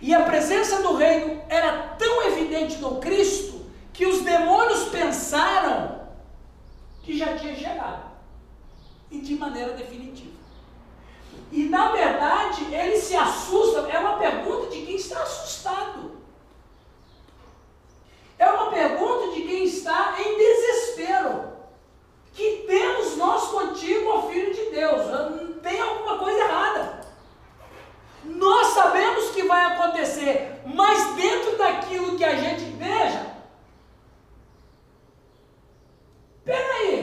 E 0.00 0.14
a 0.14 0.24
presença 0.24 0.82
do 0.82 0.94
reino 0.94 1.40
era 1.48 1.94
tão 1.98 2.22
evidente 2.26 2.76
no 2.76 2.96
Cristo 2.96 3.66
que 3.92 4.06
os 4.06 4.22
demônios 4.22 4.84
pensaram 4.90 6.02
que 7.02 7.16
já 7.18 7.36
tinha 7.36 7.56
chegado. 7.56 8.07
E 9.10 9.20
de 9.20 9.36
maneira 9.36 9.72
definitiva. 9.72 10.36
E 11.50 11.64
na 11.64 11.92
verdade, 11.92 12.72
ele 12.72 12.98
se 12.98 13.16
assusta, 13.16 13.88
é 13.88 13.98
uma 13.98 14.18
pergunta 14.18 14.68
de 14.68 14.82
quem 14.82 14.96
está 14.96 15.22
assustado. 15.22 16.18
É 18.38 18.46
uma 18.46 18.70
pergunta 18.70 19.34
de 19.34 19.42
quem 19.42 19.64
está 19.64 20.14
em 20.20 20.36
desespero. 20.36 21.48
Que 22.34 22.64
temos 22.68 23.16
nós 23.16 23.48
contigo, 23.48 24.10
ó 24.10 24.28
Filho 24.28 24.54
de 24.54 24.70
Deus? 24.70 25.02
Tem 25.62 25.80
alguma 25.80 26.18
coisa 26.18 26.38
errada. 26.38 27.00
Nós 28.24 28.68
sabemos 28.68 29.30
que 29.30 29.42
vai 29.42 29.64
acontecer, 29.64 30.60
mas 30.66 31.14
dentro 31.14 31.56
daquilo 31.56 32.16
que 32.16 32.24
a 32.24 32.36
gente 32.36 32.64
veja, 32.76 33.34
peraí, 36.44 36.97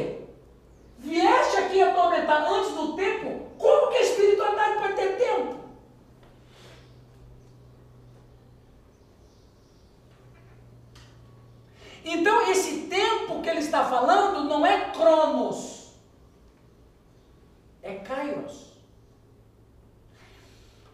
vieste 1.05 1.57
aqui 1.57 1.81
atormentar 1.81 2.51
antes 2.51 2.71
do 2.71 2.93
tempo? 2.93 3.49
Como 3.57 3.91
que 3.91 3.97
a 3.97 4.01
espiritualidade 4.01 4.79
pode 4.79 4.93
ter 4.95 5.17
tempo? 5.17 5.55
Então, 12.03 12.51
esse 12.51 12.81
tempo 12.81 13.41
que 13.41 13.49
ele 13.49 13.59
está 13.59 13.85
falando 13.85 14.43
não 14.47 14.65
é 14.65 14.91
Cronos, 14.91 15.93
é 17.81 17.95
Kairos. 17.95 18.75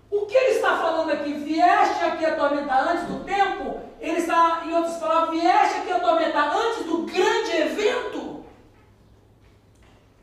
O 0.10 0.26
que 0.26 0.36
ele 0.36 0.56
está 0.56 0.78
falando 0.78 1.12
aqui? 1.12 1.34
Vieste 1.34 2.04
aqui 2.04 2.26
atormentar 2.26 2.88
antes 2.88 3.08
do 3.08 3.24
tempo? 3.24 3.80
Ele 4.00 4.20
está, 4.20 4.64
em 4.66 4.74
outras 4.74 4.98
palavras, 4.98 5.40
vieste 5.40 5.80
aqui 5.80 5.92
atormentar 5.92 6.56
antes 6.56 6.86
do 6.86 7.04
grande 7.04 7.52
evento? 7.52 8.44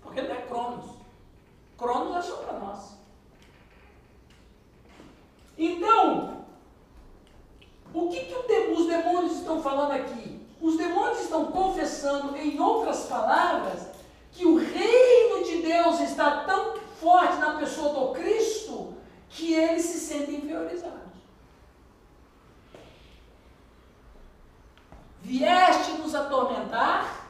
Porque 0.03 0.22
não 0.22 0.34
é 0.34 0.43
Cronos. 0.43 0.91
Cronos 1.76 2.16
é 2.16 2.22
só 2.22 2.36
para 2.39 2.59
nós. 2.59 2.99
Então, 5.57 6.45
o 7.95 8.09
que, 8.09 8.20
que 8.24 8.34
os 8.34 8.86
demônios 8.86 9.32
estão 9.36 9.62
falando 9.62 9.93
aqui? 9.93 10.47
Os 10.61 10.76
demônios 10.76 11.20
estão 11.20 11.47
confessando, 11.47 12.36
em 12.36 12.59
outras 12.61 13.05
palavras, 13.05 13.89
que 14.32 14.45
o 14.45 14.57
reino 14.57 15.45
de 15.45 15.62
Deus 15.62 16.01
está 16.01 16.45
tão 16.45 16.76
forte 17.01 17.36
na 17.39 17.53
pessoa 17.59 17.95
do 17.95 18.12
Cristo 18.12 18.95
que 19.28 19.55
eles 19.55 19.82
se 19.82 20.01
sentem 20.01 20.36
inferiorizados. 20.36 20.99
Vieste 25.20 25.93
nos 25.93 26.14
atormentar, 26.14 27.28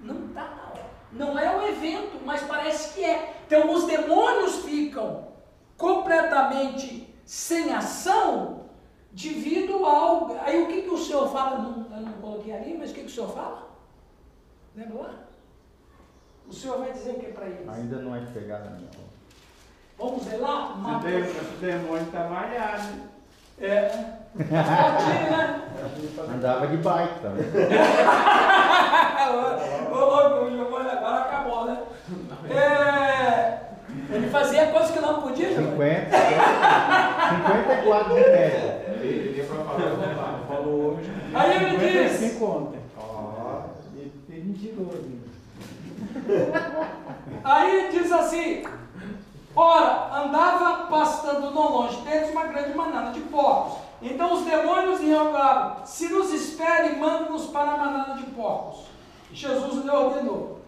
não 0.00 0.26
está 0.26 0.44
na 0.44 0.62
hora. 0.70 0.90
Não 1.12 1.38
é 1.38 1.56
o 1.56 1.68
evento, 1.68 2.20
mas 2.24 2.42
parece 2.42 2.94
que 2.94 3.04
é. 3.04 3.42
Então 3.46 3.72
os 3.72 3.84
demônios 3.84 4.56
ficam 4.64 5.28
completamente 5.76 7.14
sem 7.24 7.72
ação 7.72 8.66
devido 9.12 9.84
ao. 9.84 10.38
Aí 10.42 10.62
o 10.62 10.66
que, 10.68 10.82
que 10.82 10.90
o 10.90 10.98
senhor 10.98 11.30
fala? 11.30 11.58
Não, 11.58 11.86
eu 11.96 12.02
não 12.02 12.12
coloquei 12.14 12.54
ali, 12.54 12.76
mas 12.78 12.90
o 12.90 12.94
que, 12.94 13.00
que 13.00 13.06
o 13.06 13.10
senhor 13.10 13.30
fala? 13.30 13.68
Lembra 14.74 15.02
lá? 15.02 15.14
O 16.48 16.52
senhor 16.52 16.78
vai 16.78 16.92
dizer 16.92 17.12
o 17.12 17.18
que 17.18 17.32
para 17.32 17.46
eles? 17.46 17.68
Ainda 17.68 17.96
não 17.98 18.14
é 18.14 18.24
chegada 18.32 18.70
minha 18.70 18.88
hora. 18.88 19.06
Vamos 19.98 20.24
ver 20.24 20.36
lá? 20.36 20.74
O 20.74 21.00
demônio, 21.00 21.30
o 21.30 21.60
demônio 21.60 22.02
está 22.02 22.24
malhado. 22.28 23.16
É. 23.58 23.88
Fortinho, 24.36 25.30
né? 25.30 25.62
Andava 26.34 26.66
de 26.66 26.76
bike 26.76 27.20
também. 27.20 27.46
Ô, 29.90 29.94
louco, 29.94 30.66
agora 30.90 31.22
acabou, 31.22 31.64
né? 31.64 31.82
É, 32.50 33.66
ele 34.14 34.28
fazia 34.28 34.66
coisas 34.66 34.90
que 34.90 35.00
não 35.00 35.22
podia, 35.22 35.48
Giovanni. 35.48 35.76
50, 35.76 36.10
54 37.30 38.14
de 38.14 38.20
média. 38.20 38.86
Ele 39.00 39.32
deu 39.34 39.46
para 39.46 39.64
falar, 39.64 40.44
Falou 40.46 40.96
hoje. 40.98 41.10
Aí 41.34 41.56
ele 41.56 41.78
diz, 41.78 42.12
55 42.12 42.44
ontem. 42.44 42.80
Ó, 42.98 43.60
ele 43.96 44.12
tem 44.28 44.44
mentiroso. 44.44 45.16
aí 47.44 47.88
diz 47.90 48.12
assim, 48.12 48.64
ora, 49.54 50.08
andava 50.26 50.86
pastando 50.86 51.50
não 51.50 51.72
longe 51.72 51.96
deles 52.02 52.30
uma 52.30 52.44
grande 52.44 52.76
manada 52.76 53.12
de 53.12 53.20
porcos. 53.20 53.78
Então 54.02 54.34
os 54.34 54.44
demônios 54.44 55.00
interrogaram, 55.00 55.84
se 55.86 56.08
nos 56.08 56.32
espere, 56.32 56.96
manda-nos 56.96 57.46
para 57.46 57.72
a 57.72 57.76
manada 57.76 58.14
de 58.14 58.24
porcos. 58.30 58.86
Jesus 59.32 59.84
lhe 59.84 59.90
ordenou. 59.90 60.60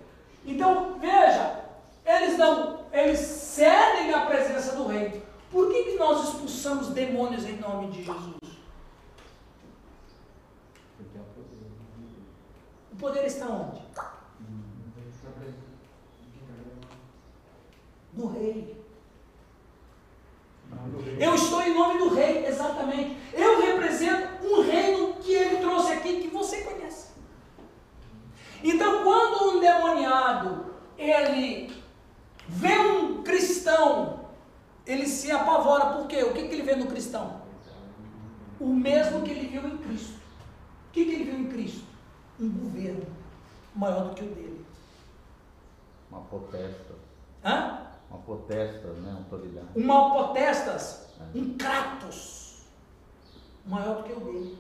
Então, 0.45 0.99
veja, 0.99 1.65
eles 2.05 2.39
não, 2.39 2.81
eles 2.93 3.19
cedem 3.19 4.15
à 4.15 4.27
presença 4.27 4.77
do 4.77 4.87
rei. 4.87 5.23
Por 5.51 5.71
que, 5.71 5.85
que 5.85 5.97
nós 5.97 6.29
expulsamos 6.29 6.89
demônios 6.89 7.45
em 7.45 7.57
nome 7.59 7.89
de 7.89 8.05
Jesus? 8.05 8.37
O 12.93 12.97
poder 12.99 13.27
está 13.27 13.47
onde? 13.47 13.83
No 18.15 18.27
rei. 18.29 18.78
Eu 21.19 21.35
estou 21.35 21.63
em 21.63 21.75
nome 21.75 21.99
do 21.99 22.15
rei, 22.15 22.47
exatamente. 22.47 23.17
Eu 23.33 23.61
represento 23.61 24.47
um 24.47 24.63
reino 24.63 25.15
que 25.15 25.33
ele 25.33 25.57
trouxe 25.57 25.93
aqui 25.93 26.21
que 26.21 26.29
você 26.29 26.63
conhece. 26.63 27.09
Então, 28.63 29.03
quando 29.03 29.57
um 29.57 29.61
demoniado 29.61 30.67
ele 30.97 31.73
vê 32.49 32.79
um 32.79 33.23
cristão, 33.23 34.21
ele 34.87 35.07
se 35.07 35.31
apavora. 35.31 35.97
Por 35.97 36.07
quê? 36.09 36.23
O 36.23 36.33
que, 36.33 36.49
que 36.49 36.55
ele 36.55 36.63
vê 36.63 36.75
no 36.75 36.87
cristão? 36.87 37.43
O 38.59 38.67
mesmo 38.67 39.23
que 39.23 39.31
ele 39.31 39.47
viu 39.49 39.67
em 39.69 39.77
Cristo. 39.79 40.19
O 40.89 40.93
que, 40.93 41.05
que 41.05 41.11
ele 41.13 41.25
viu 41.25 41.39
em 41.39 41.47
Cristo? 41.47 41.85
Um 42.41 42.49
governo 42.49 43.07
maior 43.75 44.09
do 44.09 44.15
que 44.15 44.25
o 44.25 44.29
dele. 44.29 44.67
Uma 46.11 46.23
potesta. 46.23 46.95
Hã? 47.45 47.89
Uma 48.11 48.21
potesta, 48.21 48.89
né? 48.89 49.17
Autoridade. 49.19 49.67
Uma 49.77 50.11
potestas, 50.11 51.09
um 51.35 51.57
Kratos 51.57 52.63
maior 53.67 53.99
do 53.99 54.03
que 54.05 54.13
o 54.13 54.21
dele. 54.21 54.59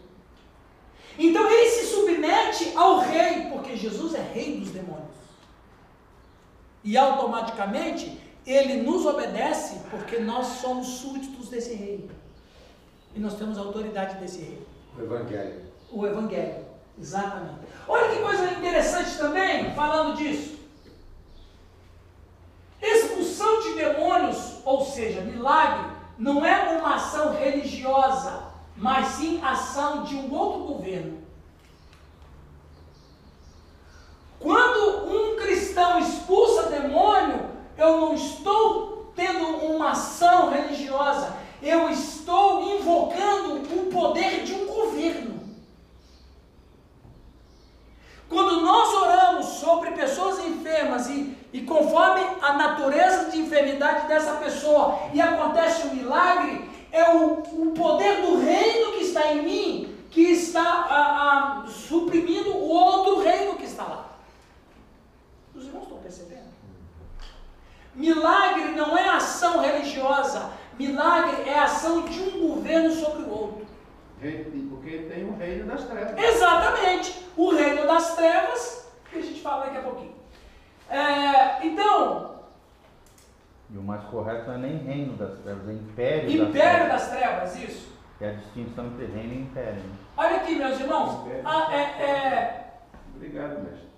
Então 1.19 1.51
ele 1.51 1.71
se 1.71 1.87
submete 1.87 2.77
ao 2.77 2.99
rei, 2.99 3.47
porque 3.51 3.77
Jesus 3.77 4.14
é 4.14 4.21
rei 4.21 4.61
dos 4.61 4.71
demônios. 4.71 5.09
E 6.85 6.97
automaticamente 7.59 8.21
ele 8.47 8.83
nos 8.83 9.05
obedece 9.05 9.81
porque 9.91 10.19
nós 10.21 10.47
somos 10.47 10.87
súditos 10.87 11.49
desse 11.49 11.75
rei. 11.75 12.09
E 13.15 13.21
nós 13.21 13.35
temos 13.35 13.59
a 13.59 13.63
autoridade 13.63 14.17
desse 14.19 14.41
rei. 14.41 14.67
O 14.97 15.03
Evangelho. 15.03 15.63
O 15.91 16.07
Evangelho. 16.07 16.67
Exatamente. 16.99 17.61
Olha 17.87 18.09
que 18.09 18.23
coisa 18.23 18.51
interessante 18.53 19.19
também, 19.19 19.75
falando 19.75 20.17
disso. 20.17 20.59
Expulsão 22.81 23.63
de 23.63 23.75
demônios, 23.75 24.59
ou 24.65 24.85
seja, 24.85 25.21
milagre, 25.21 25.91
não 26.17 26.45
é 26.45 26.79
uma 26.79 26.95
ação 26.95 27.35
religiosa, 27.35 28.45
mas 28.77 29.07
sim 29.09 29.41
ação 29.43 30.05
de 30.05 30.15
um 30.15 30.33
outro 30.33 30.75
governo. 30.75 31.19
Quando 34.39 35.11
um 35.11 35.37
cristão 35.37 35.99
expulsa 35.99 36.71
demônio, 36.71 37.48
eu 37.79 38.01
não 38.01 38.14
estou 38.14 39.12
tendo 39.14 39.45
uma 39.64 39.93
ação 39.93 40.51
religiosa, 40.51 41.35
eu 41.62 41.89
estou 41.89 42.76
invocando 42.76 43.55
o 43.55 43.87
poder 43.91 44.45
de 44.45 44.55
um 44.55 44.66
governo. 44.66 45.39
Quando 48.29 48.61
nós 48.61 48.95
oramos 48.95 49.47
sobre 49.47 49.93
pessoas 49.93 50.45
enfermas 50.45 51.09
e, 51.09 51.35
e 51.53 51.62
conforme 51.62 52.20
a 52.43 52.53
natureza 52.53 53.31
de 53.31 53.39
enfermidade, 53.39 54.07
dessa 54.07 54.35
pessoa 54.35 54.99
e 55.14 55.20
acontece 55.20 55.87
um 55.87 55.95
milagre, 55.95 56.68
é 56.93 57.11
o, 57.11 57.39
o 57.41 57.72
poder 57.72 58.20
do 58.20 58.39
reino 58.39 58.93
que 58.93 59.05
está 59.05 59.33
em 59.33 59.43
mim 59.43 59.99
que 60.11 60.22
está 60.22 60.62
ah, 60.62 61.62
ah, 61.64 61.68
suprimindo 61.68 62.51
o 62.51 62.68
outro 62.68 63.20
reino 63.20 63.57
que 63.57 63.64
está 63.64 63.85
lá. 63.85 64.18
Os 65.55 65.64
irmãos 65.64 65.83
estão 65.83 65.99
percebendo? 65.99 66.48
Milagre 67.99 68.71
não 68.77 68.97
é 68.97 69.09
ação 69.09 69.61
religiosa, 69.61 70.51
milagre 70.79 71.43
é 71.49 71.59
ação 71.59 72.03
de 72.03 72.21
um 72.23 72.49
governo 72.49 72.91
sobre 72.93 73.23
o 73.25 73.31
outro. 73.31 73.67
Porque 74.21 74.99
tem 75.13 75.25
o 75.29 75.37
reino 75.37 75.67
das 75.67 75.85
trevas. 75.85 76.17
Exatamente, 76.19 77.27
o 77.37 77.51
reino 77.55 77.87
das 77.87 78.15
trevas, 78.17 78.89
que 79.11 79.19
a 79.19 79.23
gente 79.23 79.41
fala 79.43 79.65
daqui 79.67 79.77
a 79.79 79.83
pouquinho. 79.83 80.15
É, 80.89 81.67
então, 81.67 82.37
E 83.71 83.77
o 83.77 83.83
mais 83.83 84.03
correto 84.05 84.47
não 84.47 84.55
é 84.55 84.59
nem 84.59 84.77
reino 84.79 85.17
das 85.17 85.39
trevas, 85.41 85.69
é 85.69 85.73
império, 85.73 86.31
império 86.31 86.89
das 86.89 87.11
trevas. 87.11 87.41
das 87.43 87.53
trevas, 87.53 87.69
isso. 87.69 87.89
É 88.21 88.31
a 88.31 88.33
distinção 88.33 88.87
entre 88.87 89.07
reino 89.07 89.33
e 89.35 89.43
império. 89.43 89.75
né? 89.75 89.95
Olha 90.17 90.37
aqui, 90.37 90.55
meus 90.57 90.81
irmãos, 90.81 91.27
ah, 91.45 91.69
é, 91.73 91.81
é, 92.03 92.65
Obrigado, 93.15 93.61
mestre. 93.63 93.89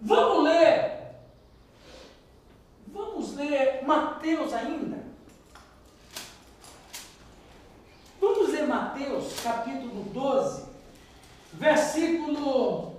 vamos 0.00 0.44
ler, 0.44 0.92
vamos 2.88 3.36
ler 3.36 3.82
Mateus 4.24 4.54
ainda. 4.54 5.04
Vamos 8.18 8.48
ler 8.48 8.66
Mateus, 8.66 9.40
capítulo 9.42 10.02
12, 10.14 10.64
versículo 11.52 12.94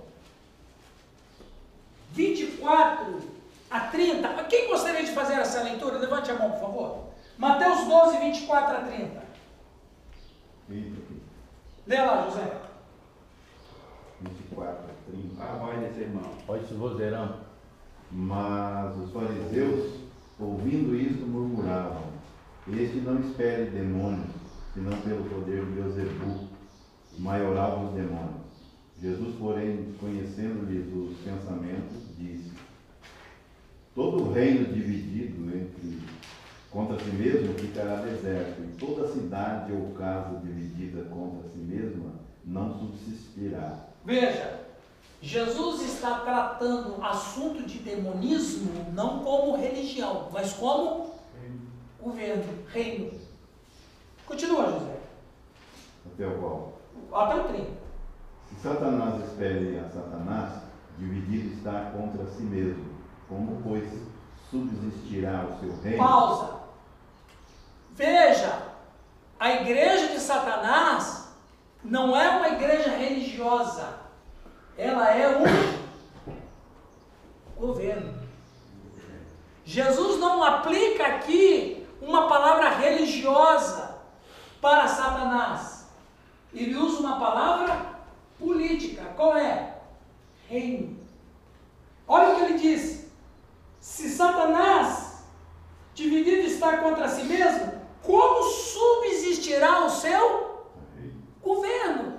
24 2.12 3.20
a 3.68 3.80
30. 3.80 4.44
Quem 4.44 4.68
gostaria 4.68 5.02
de 5.02 5.10
fazer 5.10 5.34
essa 5.34 5.64
leitura? 5.64 5.98
Levante 5.98 6.30
a 6.30 6.34
mão, 6.34 6.52
por 6.52 6.60
favor. 6.60 7.04
Mateus 7.36 7.88
12, 7.88 8.18
24 8.18 8.76
a 8.76 8.80
30. 8.82 9.22
Eita, 10.70 10.96
aqui. 10.96 11.22
Lê 11.88 12.02
lá, 12.02 12.24
José. 12.24 12.56
24, 14.20 14.76
30. 15.10 15.42
A 15.42 15.56
voz 15.56 15.80
desse 15.80 16.00
irmão. 16.02 16.30
Olha 16.46 16.60
esse 16.60 16.74
vozeirão. 16.74 17.44
Mas 18.12 18.96
os 18.96 19.10
fariseus, 19.10 19.95
ouvindo 20.38 20.94
isto, 20.94 21.26
murmuravam: 21.26 22.02
Este 22.68 22.98
não 22.98 23.20
espere 23.20 23.70
demônios, 23.70 24.30
senão 24.74 24.96
pelo 25.02 25.24
poder 25.24 25.64
de 25.64 25.72
Beuzebu, 25.72 26.48
o 27.16 27.20
maioral 27.20 27.86
dos 27.86 27.94
demônios. 27.94 28.46
Jesus, 29.00 29.36
porém, 29.38 29.94
conhecendo-lhes 30.00 30.86
os 30.94 31.18
pensamentos, 31.18 32.16
disse: 32.18 32.52
Todo 33.94 34.32
reino 34.32 34.72
dividido 34.72 35.56
entre 35.56 36.00
contra 36.70 36.98
si 36.98 37.10
mesmo 37.10 37.54
ficará 37.54 38.02
deserto, 38.02 38.60
e 38.62 38.76
toda 38.78 39.08
cidade 39.08 39.72
ou 39.72 39.94
casa 39.94 40.40
dividida 40.40 41.04
contra 41.04 41.48
si 41.50 41.58
mesma 41.58 42.12
não 42.44 42.78
subsistirá. 42.78 43.88
Veja, 44.04 44.65
Jesus 45.20 45.82
está 45.82 46.20
tratando 46.20 47.02
assunto 47.02 47.62
de 47.62 47.78
demonismo 47.78 48.92
não 48.92 49.20
como 49.24 49.56
religião, 49.56 50.28
mas 50.32 50.52
como 50.52 51.14
governo, 52.00 52.44
reino. 52.68 53.10
Continua, 54.26 54.70
José. 54.72 55.00
Até 56.12 56.26
o 56.26 56.38
qual? 56.38 56.72
Até 57.12 57.40
o 57.40 57.44
30. 57.44 57.70
Se 58.48 58.62
Satanás 58.62 59.24
espere 59.24 59.78
a 59.78 59.88
Satanás, 59.88 60.62
dividido 60.98 61.54
está 61.54 61.90
contra 61.90 62.26
si 62.26 62.42
mesmo. 62.42 62.96
Como, 63.28 63.60
pois, 63.62 63.90
subsistirá 64.50 65.44
o 65.44 65.60
seu 65.60 65.80
reino? 65.82 65.98
Pausa. 65.98 66.60
Veja, 67.94 68.62
a 69.38 69.52
igreja 69.52 70.08
de 70.08 70.20
Satanás 70.20 71.34
não 71.82 72.16
é 72.16 72.36
uma 72.36 72.48
igreja 72.50 72.90
religiosa. 72.90 74.05
Ela 74.76 75.10
é 75.14 75.38
um 75.38 75.44
governo. 77.56 78.14
Jesus 79.64 80.20
não 80.20 80.44
aplica 80.44 81.06
aqui 81.06 81.86
uma 82.00 82.28
palavra 82.28 82.68
religiosa 82.70 83.96
para 84.60 84.86
Satanás. 84.86 85.86
Ele 86.54 86.76
usa 86.76 87.00
uma 87.00 87.18
palavra 87.18 87.96
política. 88.38 89.02
Qual 89.16 89.36
é? 89.36 89.78
Reino. 90.48 90.98
Olha 92.06 92.30
o 92.30 92.36
que 92.36 92.42
ele 92.42 92.58
diz. 92.58 93.06
Se 93.80 94.08
Satanás 94.08 95.24
dividido 95.94 96.46
está 96.46 96.76
contra 96.78 97.08
si 97.08 97.24
mesmo, 97.24 97.72
como 98.02 98.42
subsistirá 98.44 99.84
o 99.84 99.90
seu 99.90 100.66
governo? 101.42 102.15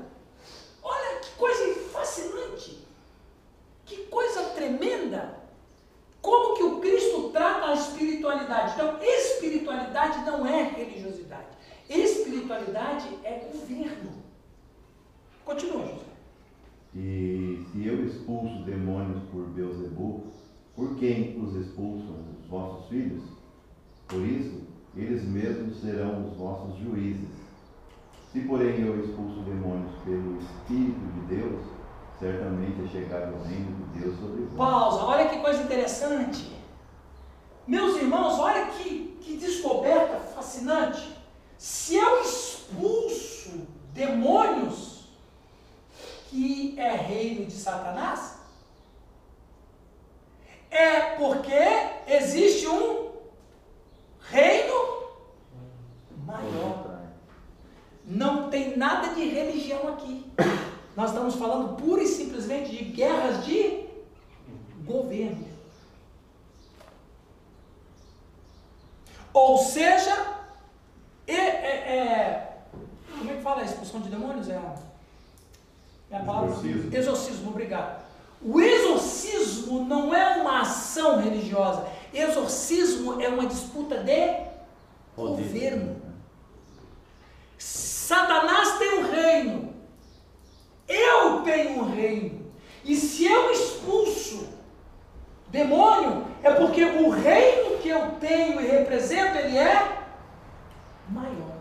Olha 0.90 1.20
que 1.20 1.32
coisa 1.36 1.80
fascinante, 1.92 2.88
que 3.86 3.98
coisa 4.06 4.44
tremenda. 4.56 5.38
Como 6.22 6.56
que 6.56 6.64
o 6.64 6.80
Cristo 6.80 7.30
trata 7.30 7.68
a 7.68 7.74
espiritualidade? 7.74 8.74
Então, 8.74 8.98
espiritualidade 9.02 10.26
não 10.26 10.46
é 10.46 10.64
religiosidade. 10.64 11.48
Espiritualidade 11.90 13.08
é 13.24 13.50
governo. 13.52 14.12
Continua, 15.44 15.86
José. 15.86 16.06
E 16.96 17.66
se 17.72 17.86
eu 17.86 18.06
expulso 18.06 18.64
demônios 18.64 19.24
por 19.30 19.48
Beuzebu, 19.48 20.24
por 20.76 20.96
quem 20.96 21.40
os 21.42 21.56
expulsam 21.56 22.16
os 22.40 22.48
vossos 22.48 22.88
filhos? 22.88 23.24
Por 24.08 24.22
isso, 24.26 24.62
eles 24.96 25.24
mesmos 25.24 25.82
serão 25.82 26.28
os 26.28 26.38
vossos 26.38 26.78
juízes. 26.80 27.47
Se, 28.32 28.42
porém, 28.42 28.82
eu 28.82 29.00
expulso 29.00 29.40
demônios 29.42 29.92
pelo 30.04 30.38
Espírito 30.38 31.00
de 31.00 31.36
Deus, 31.36 31.62
certamente 32.20 32.84
é 32.84 32.88
chegado 32.88 33.36
o 33.36 33.44
reino 33.44 33.88
de 33.94 34.00
Deus 34.00 34.20
sobre 34.20 34.44
vós. 34.44 34.58
Pausa, 34.58 35.04
olha 35.04 35.30
que 35.30 35.40
coisa 35.40 35.64
interessante. 35.64 36.58
Meus 37.66 37.98
irmãos, 37.98 38.40
olha 38.40 38.68
que, 38.68 39.18
que 39.22 39.38
descoberta 39.38 40.20
fascinante. 40.20 41.18
Se 41.58 41.96
eu 41.96 42.22
expulso 42.22 43.68
demônios, 43.94 45.10
que 46.30 46.78
é 46.78 46.92
reino 46.92 47.46
de 47.46 47.54
Satanás, 47.54 48.38
é 50.70 51.16
porque 51.16 51.54
existe 52.08 52.68
um 52.68 53.12
reino 54.20 54.74
maior. 56.26 56.87
Não 58.08 58.50
tem 58.50 58.78
nada 58.78 59.14
de 59.14 59.28
religião 59.28 59.90
aqui. 59.90 60.26
Nós 60.96 61.10
estamos 61.10 61.36
falando 61.36 61.76
pura 61.76 62.02
e 62.02 62.08
simplesmente 62.08 62.72
de 62.72 62.86
guerras 62.86 63.46
de 63.46 63.86
governo. 64.86 65.46
Ou 69.34 69.58
seja, 69.58 70.36
é, 71.28 71.34
é- 71.36 71.98
é- 71.98 72.58
como 73.18 73.30
é 73.30 73.36
que 73.36 73.42
fala 73.42 73.62
a 73.62 73.66
expulsão 73.66 74.00
de 74.00 74.10
demônios? 74.10 74.48
É 74.50 74.56
a, 74.56 74.76
é 76.12 76.18
a 76.18 76.24
palavra 76.24 76.50
Exorcismo. 76.52 76.96
exorcismo, 76.96 77.50
obrigado. 77.50 78.08
O 78.42 78.62
exorcismo 78.62 79.84
não 79.86 80.14
é 80.16 80.38
uma 80.42 80.62
ação 80.62 81.20
religiosa. 81.22 81.86
Exorcismo 82.14 83.22
é 83.22 83.28
uma 83.28 83.46
disputa 83.48 83.98
de 84.02 84.48
governo. 85.16 86.02
Satanás 88.08 88.78
tem 88.78 89.00
um 89.00 89.12
reino. 89.12 89.74
Eu 90.88 91.42
tenho 91.42 91.80
um 91.82 91.94
reino. 91.94 92.54
E 92.86 92.96
se 92.96 93.26
eu 93.26 93.52
expulso 93.52 94.48
demônio, 95.50 96.26
é 96.42 96.52
porque 96.52 96.86
o 96.86 97.10
reino 97.10 97.78
que 97.80 97.90
eu 97.90 98.12
tenho 98.12 98.62
e 98.62 98.66
represento, 98.66 99.38
ele 99.38 99.58
é 99.58 100.06
maior. 101.10 101.58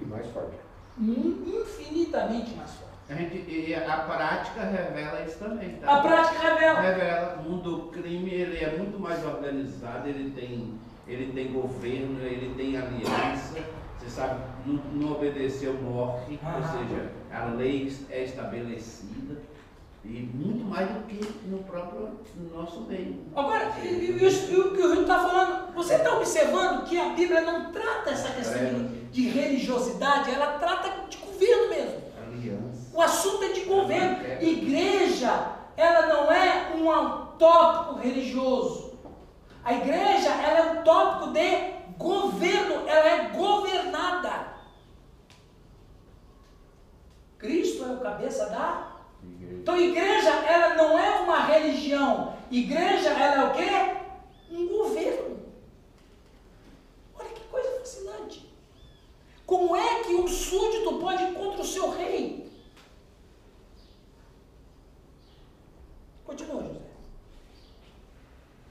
E 0.00 0.04
mais 0.04 0.26
forte. 0.32 0.56
Infinitamente 0.98 2.52
mais 2.56 2.72
forte. 2.72 2.96
A, 3.08 3.14
gente, 3.14 3.48
e 3.48 3.72
a 3.76 3.96
prática 3.98 4.64
revela 4.64 5.20
isso 5.22 5.38
também, 5.38 5.76
tá? 5.76 5.98
A 5.98 6.00
prática 6.00 6.40
revela. 6.40 6.80
Revela. 6.80 7.36
O 7.38 7.42
mundo 7.44 7.76
do 7.76 7.82
crime 7.92 8.34
ele 8.34 8.58
é 8.58 8.76
muito 8.76 8.98
mais 8.98 9.24
organizado, 9.24 10.08
ele 10.08 10.32
tem, 10.32 10.80
ele 11.06 11.32
tem 11.32 11.52
governo, 11.52 12.20
ele 12.26 12.52
tem 12.56 12.76
aliança. 12.76 13.85
Você 14.06 14.20
sabe, 14.20 14.40
não, 14.64 14.74
não 14.94 15.12
obedeceu 15.16 15.74
morre, 15.74 16.38
Ah. 16.44 16.56
ou 16.58 16.62
seja, 16.78 17.10
a 17.32 17.44
lei 17.56 17.92
é 18.08 18.22
estabelecida. 18.24 19.42
E 20.04 20.30
muito 20.32 20.64
mais 20.64 20.88
do 20.88 21.00
que 21.00 21.20
no 21.48 21.58
próprio 21.64 22.10
nosso 22.54 22.82
meio. 22.82 23.24
Agora, 23.34 23.72
e, 23.82 23.86
e- 23.88 24.22
e 24.22 24.60
o 24.60 24.70
que 24.72 24.80
o 24.80 24.92
Rio 24.92 25.02
está 25.02 25.18
falando, 25.18 25.74
você 25.74 25.94
está 25.96 26.16
observando 26.16 26.84
que 26.84 26.96
a 26.96 27.08
Bíblia 27.08 27.40
não 27.40 27.72
trata 27.72 28.10
essa 28.10 28.30
questão 28.32 28.60
de, 28.62 28.88
de 29.10 29.28
religiosidade, 29.28 30.30
ela 30.30 30.58
trata 30.58 31.08
de 31.08 31.16
governo 31.16 31.68
mesmo. 31.70 32.02
Aliança. 32.24 32.96
O 32.96 33.02
assunto 33.02 33.42
é 33.42 33.48
de 33.48 33.60
governo. 33.62 34.18
Igreja, 34.40 35.52
ela 35.76 36.06
não 36.06 36.30
é 36.30 36.72
um 36.76 37.26
tópico 37.36 37.98
religioso. 38.00 38.92
A 39.64 39.74
igreja, 39.74 40.28
ela 40.30 40.58
é 40.60 40.72
um 40.78 40.84
tópico 40.84 41.32
de 41.32 41.74
governo, 41.98 42.88
ela 42.88 43.08
é 43.08 43.28
governada. 43.30 44.56
Cristo 47.38 47.84
é 47.84 47.92
o 47.92 48.00
cabeça 48.00 48.46
da 48.46 48.96
Igreja. 49.22 49.56
então, 49.60 49.76
igreja, 49.76 50.30
ela 50.30 50.74
não 50.74 50.98
é 50.98 51.20
uma 51.20 51.44
religião. 51.44 52.36
Igreja, 52.50 53.10
ela 53.10 53.42
é 53.42 53.50
o 53.50 53.54
quê? 53.54 54.54
Um 54.54 54.68
governo. 54.68 55.40
Olha 57.18 57.28
que 57.30 57.40
coisa 57.48 57.80
fascinante. 57.80 58.48
Como 59.44 59.76
é 59.76 60.02
que 60.02 60.14
um 60.14 60.26
súdito 60.26 60.98
pode 60.98 61.22
ir 61.24 61.34
contra 61.34 61.60
o 61.60 61.66
seu 61.66 61.90
rei? 61.90 62.50
Continua, 66.24 66.62
José. 66.62 66.80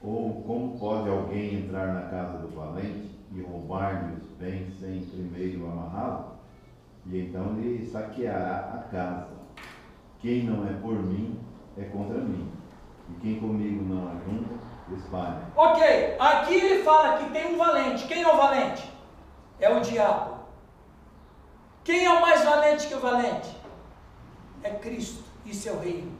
Ou 0.02 0.42
como 0.42 0.78
pode 0.78 1.08
alguém 1.08 1.54
entrar 1.54 1.94
na 1.94 2.10
casa 2.10 2.38
do 2.38 2.48
valente 2.48 3.15
e 3.36 3.42
roubar-lhe 3.42 4.16
os 4.16 4.28
bens 4.38 4.80
sem 4.80 5.02
primeiro 5.02 5.66
amarrá-lo? 5.66 6.36
E 7.06 7.20
então 7.20 7.54
lhe 7.54 7.84
saqueará 7.86 8.72
a 8.74 8.90
casa. 8.90 9.28
Quem 10.18 10.44
não 10.44 10.66
é 10.66 10.72
por 10.80 10.94
mim 10.94 11.38
é 11.76 11.84
contra 11.84 12.18
mim. 12.18 12.50
E 13.10 13.20
quem 13.20 13.38
comigo 13.38 13.84
não 13.84 14.08
ajunta, 14.08 14.54
espalha. 14.96 15.42
Ok, 15.54 16.16
aqui 16.18 16.54
ele 16.54 16.82
fala 16.82 17.18
que 17.18 17.30
tem 17.30 17.54
um 17.54 17.58
valente. 17.58 18.06
Quem 18.06 18.22
é 18.22 18.32
o 18.32 18.36
valente? 18.36 18.90
É 19.60 19.70
o 19.70 19.80
diabo. 19.80 20.36
Quem 21.84 22.04
é 22.04 22.12
o 22.12 22.20
mais 22.20 22.44
valente 22.44 22.88
que 22.88 22.94
o 22.94 23.00
valente? 23.00 23.54
É 24.62 24.70
Cristo 24.70 25.22
e 25.44 25.54
seu 25.54 25.78
reino. 25.78 26.10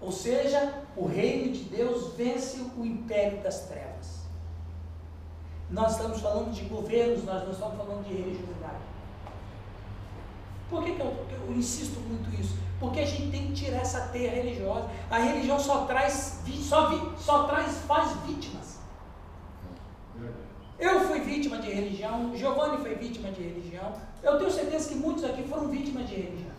Ou 0.00 0.12
seja, 0.12 0.84
o 0.96 1.06
reino 1.06 1.52
de 1.52 1.64
Deus 1.64 2.14
vence 2.14 2.60
o 2.76 2.84
império 2.84 3.42
das 3.42 3.66
trevas. 3.66 3.87
Nós 5.70 5.92
estamos 5.92 6.20
falando 6.20 6.52
de 6.52 6.62
governos, 6.64 7.24
nós 7.24 7.44
não 7.44 7.52
estamos 7.52 7.76
falando 7.76 8.06
de 8.06 8.14
religiosidade. 8.14 8.78
Por 10.70 10.84
que, 10.84 10.94
que 10.94 11.00
eu, 11.00 11.26
eu 11.30 11.52
insisto 11.54 12.00
muito 12.00 12.28
isso? 12.40 12.56
Porque 12.80 13.00
a 13.00 13.06
gente 13.06 13.30
tem 13.30 13.48
que 13.48 13.52
tirar 13.54 13.78
essa 13.78 14.08
teia 14.08 14.30
religiosa. 14.30 14.88
A 15.10 15.18
religião 15.18 15.58
só 15.58 15.84
traz, 15.84 16.40
só, 16.62 17.16
só 17.16 17.44
traz, 17.44 17.78
faz 17.86 18.12
vítimas. 18.26 18.78
Eu 20.78 21.00
fui 21.00 21.20
vítima 21.20 21.58
de 21.58 21.70
religião, 21.70 22.36
Giovanni 22.36 22.78
foi 22.78 22.94
vítima 22.94 23.30
de 23.32 23.42
religião. 23.42 23.92
Eu 24.22 24.38
tenho 24.38 24.50
certeza 24.50 24.88
que 24.88 24.94
muitos 24.94 25.24
aqui 25.24 25.42
foram 25.42 25.68
vítimas 25.68 26.08
de 26.08 26.14
religião. 26.14 26.52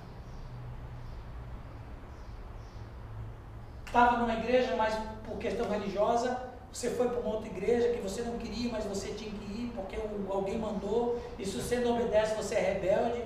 Estava 3.86 4.18
numa 4.18 4.34
igreja, 4.34 4.76
mas 4.76 4.94
por 5.26 5.38
questão 5.38 5.70
religiosa, 5.70 6.49
você 6.72 6.92
foi 6.92 7.10
para 7.10 7.20
uma 7.20 7.36
outra 7.36 7.50
igreja 7.50 7.94
que 7.94 8.02
você 8.02 8.22
não 8.22 8.38
queria, 8.38 8.72
mas 8.72 8.86
você 8.86 9.14
tinha 9.14 9.32
que 9.32 9.46
ir 9.46 9.72
porque 9.76 9.98
alguém 10.30 10.58
mandou, 10.58 11.20
e 11.38 11.46
se 11.46 11.60
você 11.60 11.80
não 11.80 11.96
obedece, 11.96 12.36
você 12.36 12.56
é 12.56 12.74
rebelde. 12.74 13.24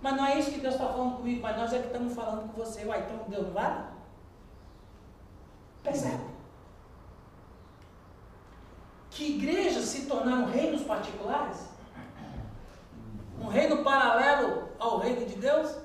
Mas 0.00 0.16
não 0.16 0.26
é 0.26 0.38
isso 0.38 0.52
que 0.52 0.60
Deus 0.60 0.74
está 0.74 0.86
falando 0.86 1.16
comigo, 1.16 1.42
mas 1.42 1.56
nós 1.56 1.72
é 1.72 1.80
que 1.80 1.86
estamos 1.86 2.14
falando 2.14 2.52
com 2.52 2.64
você. 2.64 2.84
Uai, 2.84 3.00
então 3.00 3.24
Deus 3.28 3.46
não 3.46 3.52
vale? 3.52 3.84
Percebe? 5.82 6.22
Que 9.10 9.36
igrejas 9.36 9.84
se 9.84 10.06
tornaram 10.06 10.46
reinos 10.46 10.82
particulares? 10.82 11.68
Um 13.40 13.48
reino 13.48 13.82
paralelo 13.82 14.68
ao 14.78 14.98
reino 14.98 15.26
de 15.26 15.34
Deus? 15.34 15.76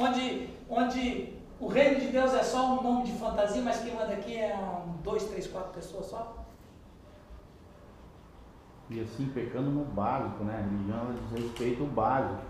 Onde, 0.00 0.50
onde 0.68 1.37
o 1.60 1.66
reino 1.68 2.00
de 2.00 2.08
Deus 2.08 2.32
é 2.34 2.42
só 2.42 2.78
um 2.78 2.82
nome 2.82 3.04
de 3.04 3.12
fantasia, 3.12 3.62
mas 3.62 3.80
quem 3.82 3.94
manda 3.94 4.12
aqui 4.12 4.36
é 4.36 4.54
um, 4.56 4.92
dois, 5.02 5.24
três, 5.24 5.46
quatro 5.46 5.70
pessoas 5.72 6.06
só? 6.06 6.44
E 8.90 9.00
assim, 9.00 9.26
pecando 9.34 9.70
no 9.70 9.84
básico, 9.84 10.44
né? 10.44 10.54
A 10.56 10.62
religião 10.62 11.14
desrespeita 11.30 11.82
o 11.82 11.86
básico. 11.86 12.40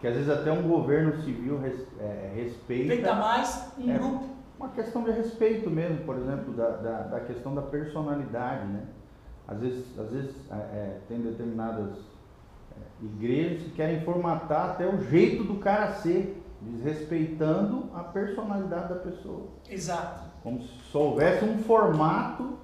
Que 0.00 0.06
às 0.06 0.14
vezes 0.14 0.28
até 0.28 0.52
um 0.52 0.68
governo 0.68 1.22
civil 1.22 1.58
res- 1.58 1.86
é, 1.98 2.32
respeita. 2.34 2.88
Feita 2.94 3.14
mais 3.14 3.70
um 3.78 3.90
É. 3.90 3.98
grupo. 3.98 4.24
Uma 4.58 4.68
questão 4.70 5.04
de 5.04 5.10
respeito 5.10 5.70
mesmo, 5.70 5.98
por 6.04 6.16
exemplo, 6.16 6.52
da, 6.54 6.68
da, 6.70 6.98
da 7.02 7.20
questão 7.20 7.54
da 7.54 7.62
personalidade, 7.62 8.66
né? 8.66 8.82
Às 9.48 9.58
vezes, 9.60 9.98
às 9.98 10.10
vezes 10.10 10.34
é, 10.50 10.54
é, 10.54 11.00
tem 11.08 11.20
determinadas 11.20 11.96
é, 12.72 13.04
igrejas 13.04 13.62
que 13.62 13.70
querem 13.70 14.00
formatar 14.02 14.70
até 14.70 14.86
o 14.86 15.00
jeito 15.08 15.44
do 15.44 15.56
cara 15.60 15.92
ser, 15.94 16.42
desrespeitando 16.60 17.84
a 17.94 18.00
personalidade 18.00 18.88
da 18.88 18.96
pessoa. 18.96 19.42
Exato. 19.70 20.22
Como 20.42 20.60
se 20.62 20.68
só 20.92 20.98
houvesse 21.00 21.44
um 21.44 21.58
formato 21.58 22.58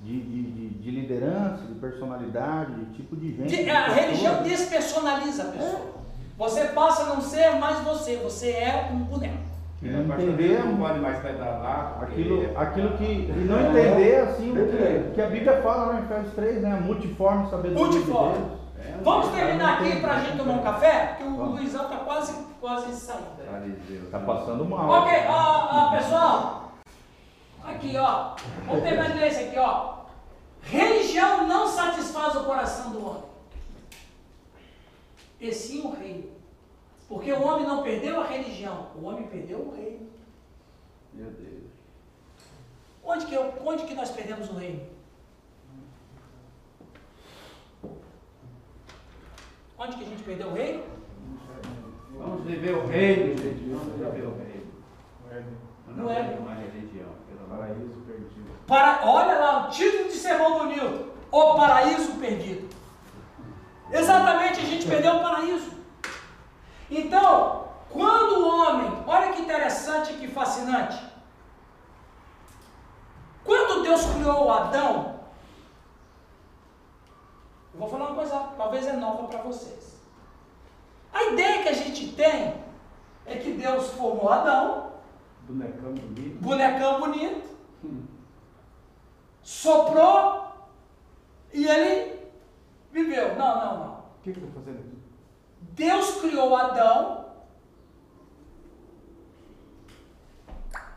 de, 0.00 0.20
de, 0.20 0.42
de, 0.42 0.68
de 0.70 0.90
liderança, 0.90 1.62
de 1.68 1.74
personalidade, 1.74 2.72
de 2.74 2.84
tipo 2.96 3.16
de 3.16 3.36
gente. 3.36 3.48
De- 3.56 3.64
de 3.64 3.70
a 3.70 3.84
pessoa. 3.84 4.00
religião 4.00 4.42
despersonaliza 4.42 5.42
a 5.44 5.46
pessoa. 5.52 6.00
Você 6.38 6.64
passa 6.68 7.02
a 7.02 7.06
não 7.14 7.20
ser 7.20 7.50
mais 7.56 7.78
você, 7.80 8.16
você 8.16 8.50
é 8.50 8.90
um 8.92 8.98
boneco. 9.00 9.50
E 9.82 9.88
É, 9.88 9.92
não 9.92 10.14
entender 10.14 10.64
não 10.64 10.76
pode 10.76 10.98
mais 11.00 11.18
pedalar. 11.20 11.98
aquilo, 12.02 12.42
é- 12.44 12.52
aquilo 12.56 12.96
que. 12.98 13.04
E 13.04 13.46
não 13.48 13.60
entender 13.70 14.16
assim 14.16 14.50
o 14.52 14.54
que, 14.54 15.14
que 15.14 15.22
a 15.22 15.26
Bíblia 15.26 15.62
fala 15.62 15.84
lá 15.86 16.00
em 16.00 16.04
Efésios 16.04 16.34
3, 16.34 16.62
né? 16.62 16.72
A 16.72 16.80
multiforme 16.80 17.48
sabedoria. 17.48 17.84
Multiforme. 17.84 18.59
É, 19.00 19.02
Vamos 19.02 19.28
terminar 19.34 19.80
aqui 19.80 20.00
para 20.00 20.16
a 20.16 20.20
gente 20.20 20.36
tomar 20.36 20.52
um 20.54 20.62
café? 20.62 21.06
Porque 21.06 21.24
o 21.24 21.36
Vamos. 21.36 21.60
Luizão 21.60 21.84
está 21.84 21.96
quase, 21.96 22.44
quase 22.60 22.94
saindo. 22.94 23.44
Fariseu. 23.50 24.10
Tá 24.10 24.18
passando 24.20 24.64
mal. 24.66 24.88
Ok, 24.90 25.12
ó, 25.28 25.68
ó, 25.72 25.96
pessoal. 25.96 26.72
Aqui, 27.64 27.96
ó. 27.96 28.34
Vamos 28.66 28.82
terminar 28.82 29.26
esse 29.26 29.44
aqui, 29.44 29.58
ó. 29.58 30.00
Religião 30.62 31.46
não 31.46 31.66
satisfaz 31.66 32.36
o 32.36 32.44
coração 32.44 32.90
do 32.92 33.06
homem. 33.06 33.22
E 35.40 35.52
sim 35.52 35.80
o 35.86 35.92
reino. 35.92 36.30
Porque 37.08 37.32
o 37.32 37.42
homem 37.42 37.66
não 37.66 37.82
perdeu 37.82 38.20
a 38.20 38.26
religião, 38.26 38.88
o 38.94 39.04
homem 39.06 39.26
perdeu 39.26 39.58
o 39.58 39.74
reino. 39.74 40.08
Meu 41.12 41.30
Deus. 41.30 41.64
Onde 43.02 43.26
que, 43.26 43.34
eu, 43.34 43.52
onde 43.64 43.84
que 43.84 43.94
nós 43.94 44.10
perdemos 44.10 44.48
o 44.48 44.54
reino? 44.54 44.86
Onde 49.82 49.96
que 49.96 50.04
a 50.04 50.08
gente 50.08 50.22
perdeu 50.24 50.48
o 50.48 50.52
reino? 50.52 50.84
Vamos 52.18 52.44
viver 52.44 52.74
o 52.74 52.86
reino, 52.86 53.34
gente. 53.38 53.64
Vamos 53.70 53.94
viver 53.94 54.26
o 54.26 54.36
reino. 54.36 55.58
No 55.86 56.02
Não 56.02 56.10
é 56.10 56.20
uma 56.38 56.52
religião. 56.52 57.08
pelo 57.26 57.48
Paraíso 57.48 57.98
perdido. 58.06 58.50
Para, 58.66 59.00
olha 59.08 59.38
lá 59.38 59.66
o 59.66 59.70
título 59.70 60.04
de 60.04 60.16
sermão 60.16 60.58
do 60.58 60.66
Newton: 60.66 61.06
O 61.32 61.54
Paraíso 61.54 62.12
Perdido. 62.20 62.68
Exatamente, 63.90 64.60
a 64.60 64.64
gente 64.64 64.86
perdeu 64.86 65.16
o 65.16 65.22
paraíso. 65.22 65.72
Então, 66.90 67.68
quando 67.88 68.32
o 68.34 68.48
homem, 68.48 68.92
olha 69.06 69.32
que 69.32 69.40
interessante, 69.40 70.12
que 70.12 70.28
fascinante. 70.28 71.02
Quando 73.42 73.82
Deus 73.82 74.04
criou 74.04 74.44
o 74.44 74.52
Adão, 74.52 75.19
vou 77.80 77.88
falar 77.88 78.06
uma 78.08 78.14
coisa, 78.16 78.38
talvez 78.56 78.86
é 78.86 78.92
nova 78.92 79.26
para 79.26 79.42
vocês. 79.42 79.98
A 81.12 81.24
ideia 81.24 81.62
que 81.62 81.68
a 81.70 81.72
gente 81.72 82.12
tem 82.12 82.54
é 83.26 83.36
que 83.36 83.52
Deus 83.52 83.88
formou 83.90 84.28
Adão, 84.28 84.92
Bonecão 85.48 85.92
bonito. 85.94 86.38
bonecão 86.40 87.00
bonito, 87.00 87.48
soprou 89.42 90.52
e 91.52 91.66
ele 91.66 92.20
viveu. 92.92 93.34
Não, 93.36 93.56
não, 93.56 93.78
não. 93.78 93.92
O 93.94 94.22
que 94.22 94.32
que 94.32 94.40
eu 94.40 94.46
tô 94.46 94.52
fazendo 94.60 94.78
aqui? 94.80 94.98
Deus 95.72 96.20
criou 96.20 96.54
Adão 96.56 97.24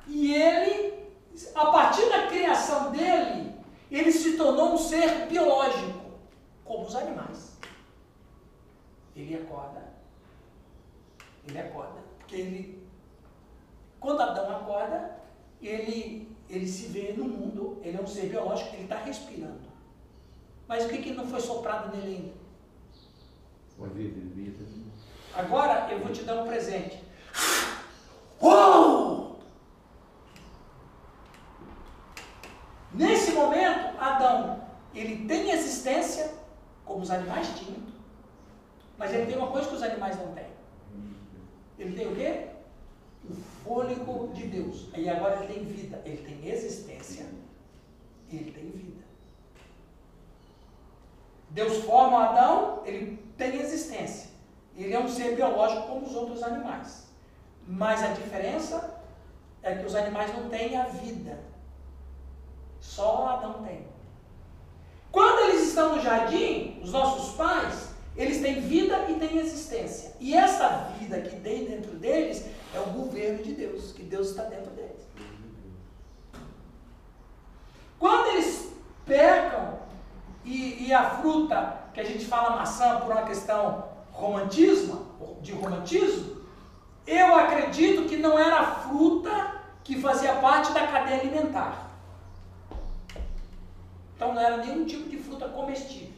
e 0.05 0.33
ele, 0.33 0.93
a 1.55 1.65
partir 1.67 2.09
da 2.09 2.27
criação 2.27 2.91
dele, 2.91 3.53
ele 3.89 4.11
se 4.11 4.37
tornou 4.37 4.73
um 4.73 4.77
ser 4.77 5.27
biológico, 5.27 6.02
como 6.65 6.85
os 6.85 6.95
animais. 6.95 7.57
Ele 9.15 9.35
acorda, 9.35 9.93
ele 11.47 11.59
acorda, 11.59 12.01
porque 12.17 12.35
ele, 12.35 12.87
quando 13.99 14.21
Adão 14.21 14.55
acorda, 14.55 15.19
ele, 15.61 16.35
ele 16.49 16.67
se 16.67 16.87
vê 16.87 17.13
no 17.13 17.25
mundo, 17.25 17.79
ele 17.83 17.97
é 17.97 18.01
um 18.01 18.07
ser 18.07 18.29
biológico, 18.29 18.73
ele 18.73 18.83
está 18.83 18.97
respirando. 18.97 19.71
Mas 20.67 20.85
o 20.85 20.89
que, 20.89 20.97
que 20.97 21.13
não 21.13 21.27
foi 21.27 21.41
soprado 21.41 21.95
nele 21.95 22.15
ainda? 22.15 22.33
Foi 23.77 23.89
vivido. 23.89 24.33
Agora 25.35 25.91
eu 25.91 25.99
vou 25.99 26.11
te 26.11 26.23
dar 26.23 26.43
um 26.43 26.47
presente. 26.47 27.03
Uou! 28.39 29.39
Nesse 32.93 33.31
momento, 33.31 33.99
Adão, 33.99 34.67
ele 34.93 35.27
tem 35.27 35.49
existência, 35.49 36.31
como 36.85 37.01
os 37.01 37.11
animais 37.11 37.47
tinham, 37.57 37.81
mas 38.97 39.13
ele 39.13 39.25
tem 39.25 39.37
uma 39.37 39.51
coisa 39.51 39.67
que 39.67 39.75
os 39.75 39.83
animais 39.83 40.17
não 40.17 40.33
têm. 40.33 40.47
Ele 41.77 41.95
tem 41.95 42.07
o 42.11 42.15
quê? 42.15 42.47
O 43.29 43.33
fôlego 43.33 44.31
de 44.33 44.47
Deus. 44.47 44.89
E 44.95 45.09
agora 45.09 45.43
ele 45.43 45.53
tem 45.53 45.63
vida, 45.63 46.01
ele 46.05 46.17
tem 46.17 46.47
existência. 46.47 47.25
Ele 48.29 48.51
tem 48.51 48.69
vida. 48.71 49.03
Deus 51.49 51.83
forma 51.83 52.23
Adão, 52.23 52.81
ele 52.85 53.17
tem 53.37 53.55
existência. 53.55 54.31
Ele 54.75 54.93
é 54.93 54.99
um 54.99 55.07
ser 55.07 55.35
biológico 55.35 55.87
como 55.87 56.05
os 56.05 56.15
outros 56.15 56.41
animais. 56.41 57.07
Mas 57.67 58.03
a 58.03 58.07
diferença 58.07 59.01
é 59.61 59.75
que 59.75 59.85
os 59.85 59.95
animais 59.95 60.33
não 60.35 60.49
têm 60.49 60.77
a 60.77 60.85
vida. 60.85 61.39
Só 62.79 63.27
Adão 63.27 63.63
tem. 63.63 63.92
Quando 65.13 65.41
eles 65.47 65.67
estão 65.67 65.95
no 65.95 66.01
jardim, 66.01 66.79
os 66.81 66.91
nossos 66.91 67.35
pais, 67.35 67.89
eles 68.17 68.41
têm 68.41 68.61
vida 68.61 69.05
e 69.07 69.13
têm 69.13 69.37
existência. 69.37 70.11
E 70.19 70.33
essa 70.33 70.91
vida 70.97 71.21
que 71.21 71.35
tem 71.35 71.65
dentro 71.65 71.91
deles 71.91 72.43
é 72.73 72.79
o 72.79 72.85
governo 72.85 73.43
de 73.43 73.53
Deus, 73.53 73.91
que 73.91 74.01
Deus 74.01 74.31
está 74.31 74.41
dentro 74.45 74.71
deles. 74.71 75.07
Quando 77.99 78.25
eles 78.29 78.73
pecam 79.05 79.77
e, 80.43 80.87
e 80.87 80.91
a 80.91 81.07
fruta, 81.11 81.83
que 81.93 82.01
a 82.01 82.03
gente 82.03 82.25
fala 82.25 82.55
maçã 82.55 82.99
por 82.99 83.11
uma 83.11 83.21
questão 83.21 83.87
romantismo, 84.11 85.05
de 85.43 85.51
romantismo, 85.51 86.41
eu 87.05 87.35
acredito 87.35 88.09
que 88.09 88.17
não 88.17 88.39
era 88.39 88.61
a 88.61 88.65
fruta 88.65 89.61
que 89.83 90.01
fazia 90.01 90.33
parte 90.37 90.71
da 90.71 90.87
cadeia 90.87 91.19
alimentar. 91.19 91.82
Então 94.23 94.35
não 94.35 94.41
era 94.41 94.55
nenhum 94.55 94.85
tipo 94.85 95.09
de 95.09 95.17
fruta 95.17 95.49
comestível. 95.49 96.13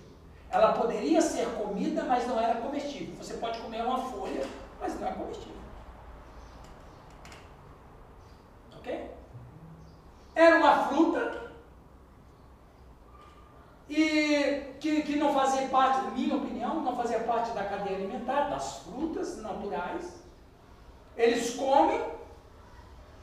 Ela 0.51 0.73
poderia 0.73 1.19
ser 1.23 1.47
comida, 1.55 2.03
mas 2.03 2.27
não 2.27 2.39
era 2.39 2.61
comestível. 2.61 3.15
Você 3.15 3.33
pode 3.37 3.57
comer 3.57 3.83
uma 3.83 3.97
folha, 3.97 4.45
mas 4.79 4.99
não 4.99 5.07
é 5.07 5.11
comestível. 5.11 5.55
Ok? 8.77 9.09
Era 10.35 10.57
uma 10.57 10.83
fruta 10.83 11.51
e 13.89 14.75
que, 14.79 15.01
que 15.01 15.15
não 15.15 15.33
fazia 15.33 15.67
parte, 15.69 16.05
na 16.05 16.11
minha 16.11 16.35
opinião, 16.35 16.83
não 16.83 16.95
fazia 16.95 17.21
parte 17.21 17.55
da 17.55 17.63
cadeia 17.63 17.97
alimentar, 17.97 18.51
das 18.51 18.83
frutas 18.83 19.41
naturais. 19.41 20.13
Eles 21.17 21.55
comem, 21.55 22.05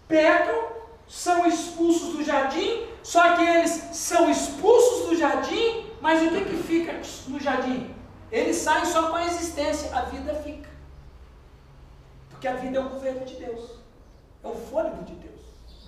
pecam, 0.09 0.73
são 1.07 1.47
expulsos 1.47 2.17
do 2.17 2.25
jardim, 2.25 2.92
só 3.03 3.37
que 3.37 3.43
eles 3.43 3.71
são 3.93 4.31
expulsos 4.31 5.09
do 5.09 5.17
jardim, 5.17 5.87
mas 6.01 6.23
o 6.23 6.31
que, 6.31 6.45
que 6.45 6.57
fica 6.63 7.01
no 7.29 7.41
jardim? 7.41 7.95
Eles 8.31 8.57
saem 8.57 8.87
só 8.87 9.09
com 9.11 9.17
a 9.17 9.27
existência, 9.27 9.95
a 9.95 10.03
vida 10.03 10.35
fica. 10.35 10.71
Porque 12.31 12.49
a 12.49 12.55
vida 12.55 12.79
é 12.79 12.81
o 12.81 12.89
governo 12.89 13.25
de 13.25 13.35
Deus, 13.35 13.71
é 14.43 14.49
o 14.49 14.55
fôlego 14.55 15.03
de 15.05 15.15
Deus. 15.15 15.41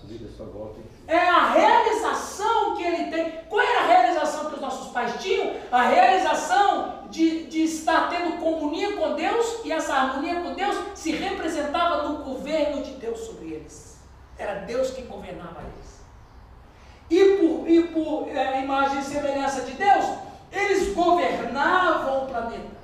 A 0.02 0.06
vida 0.06 0.28
só 0.36 0.44
volta. 0.44 0.80
É 1.06 1.18
a 1.18 1.52
realização 1.52 2.76
que 2.76 2.82
ele 2.82 3.10
tem. 3.10 3.40
Qual 3.48 3.60
era 3.60 3.80
a 3.80 3.86
realização 3.86 4.50
que 4.50 4.54
os 4.56 4.60
nossos 4.60 4.92
pais 4.92 5.22
tinham? 5.22 5.54
A 5.72 5.82
realização 5.82 7.08
de, 7.10 7.46
de 7.46 7.64
estar 7.64 8.10
tendo 8.10 8.38
comunhão 8.38 8.96
com 8.96 9.14
Deus 9.14 9.64
e 9.64 9.72
essa 9.72 9.94
harmonia 9.94 10.40
com 10.42 10.54
Deus 10.54 10.76
se 10.94 11.12
representava 11.12 12.08
no 12.08 12.24
governo 12.24 12.82
de 12.82 12.92
Deus 12.92 13.20
sobre 13.20 13.52
eles. 13.52 13.98
Era 14.36 14.60
Deus 14.60 14.90
quem 14.90 15.06
governava 15.06 15.62
eles. 15.62 16.03
E 17.10 17.24
por, 17.36 17.68
e 17.68 17.82
por 17.88 18.28
é, 18.28 18.62
imagem 18.62 18.98
e 19.00 19.04
semelhança 19.04 19.62
de 19.62 19.72
Deus, 19.72 20.04
eles 20.52 20.94
governavam 20.94 22.24
o 22.24 22.26
planeta. 22.26 22.74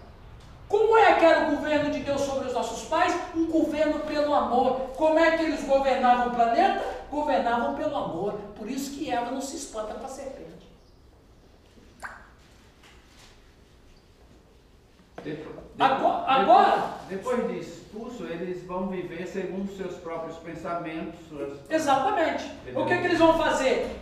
Como 0.68 0.96
é 0.96 1.14
que 1.14 1.24
era 1.24 1.48
o 1.48 1.56
governo 1.56 1.90
de 1.90 2.00
Deus 2.00 2.20
sobre 2.20 2.46
os 2.46 2.54
nossos 2.54 2.86
pais? 2.88 3.12
Um 3.34 3.46
governo 3.46 4.00
pelo 4.00 4.32
amor. 4.32 4.90
Como 4.96 5.18
é 5.18 5.36
que 5.36 5.42
eles 5.44 5.64
governavam 5.64 6.28
o 6.28 6.34
planeta? 6.34 6.84
Governavam 7.10 7.74
pelo 7.74 7.96
amor. 7.96 8.34
Por 8.56 8.70
isso 8.70 8.96
que 8.96 9.10
Eva 9.10 9.30
não 9.32 9.40
se 9.40 9.56
espanta 9.56 9.94
com 9.94 10.04
a 10.04 10.08
serpente. 10.08 10.50
Depois, 15.24 15.56
Agora- 15.78 16.24
agora- 16.30 16.94
depois 17.08 17.48
de 17.48 17.58
expulso, 17.58 18.24
eles 18.24 18.64
vão 18.64 18.88
viver 18.88 19.26
segundo 19.26 19.74
seus 19.76 19.94
próprios 19.96 20.36
pensamentos. 20.38 21.18
Suas... 21.28 21.58
Exatamente. 21.68 22.44
O 22.74 22.86
que, 22.86 22.98
que 22.98 23.04
eles 23.06 23.18
vão 23.18 23.36
fazer? 23.38 23.96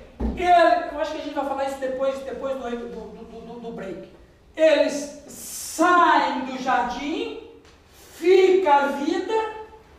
Eu 0.45 1.01
acho 1.01 1.12
que 1.12 1.18
a 1.18 1.24
gente 1.24 1.34
vai 1.34 1.45
falar 1.47 1.64
isso 1.68 1.78
depois, 1.78 2.18
depois 2.20 2.55
do, 2.55 2.70
do, 2.70 2.86
do, 2.86 3.41
do- 3.41 3.61
do 3.61 3.70
break. 3.72 4.09
Eles 4.57 5.22
saem 5.28 6.45
do 6.47 6.59
jardim, 6.59 7.41
fica 8.14 8.74
a 8.74 8.86
vida, 8.89 9.32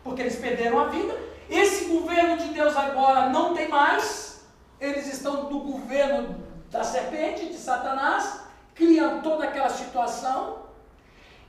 porque 0.04 0.22
eles 0.22 0.36
perderam 0.36 0.80
a 0.80 0.86
vida. 0.88 1.16
Esse 1.50 1.86
governo 1.86 2.38
de 2.38 2.50
Deus 2.50 2.76
agora 2.76 3.30
não 3.30 3.54
tem 3.54 3.68
mais. 3.70 4.44
Eles 4.80 5.12
estão 5.12 5.50
no 5.50 5.60
governo 5.62 6.36
da 6.70 6.84
serpente, 6.84 7.48
de 7.48 7.56
Satanás, 7.58 8.42
criam 8.76 9.22
toda 9.22 9.46
aquela 9.46 9.70
situação. 9.70 10.60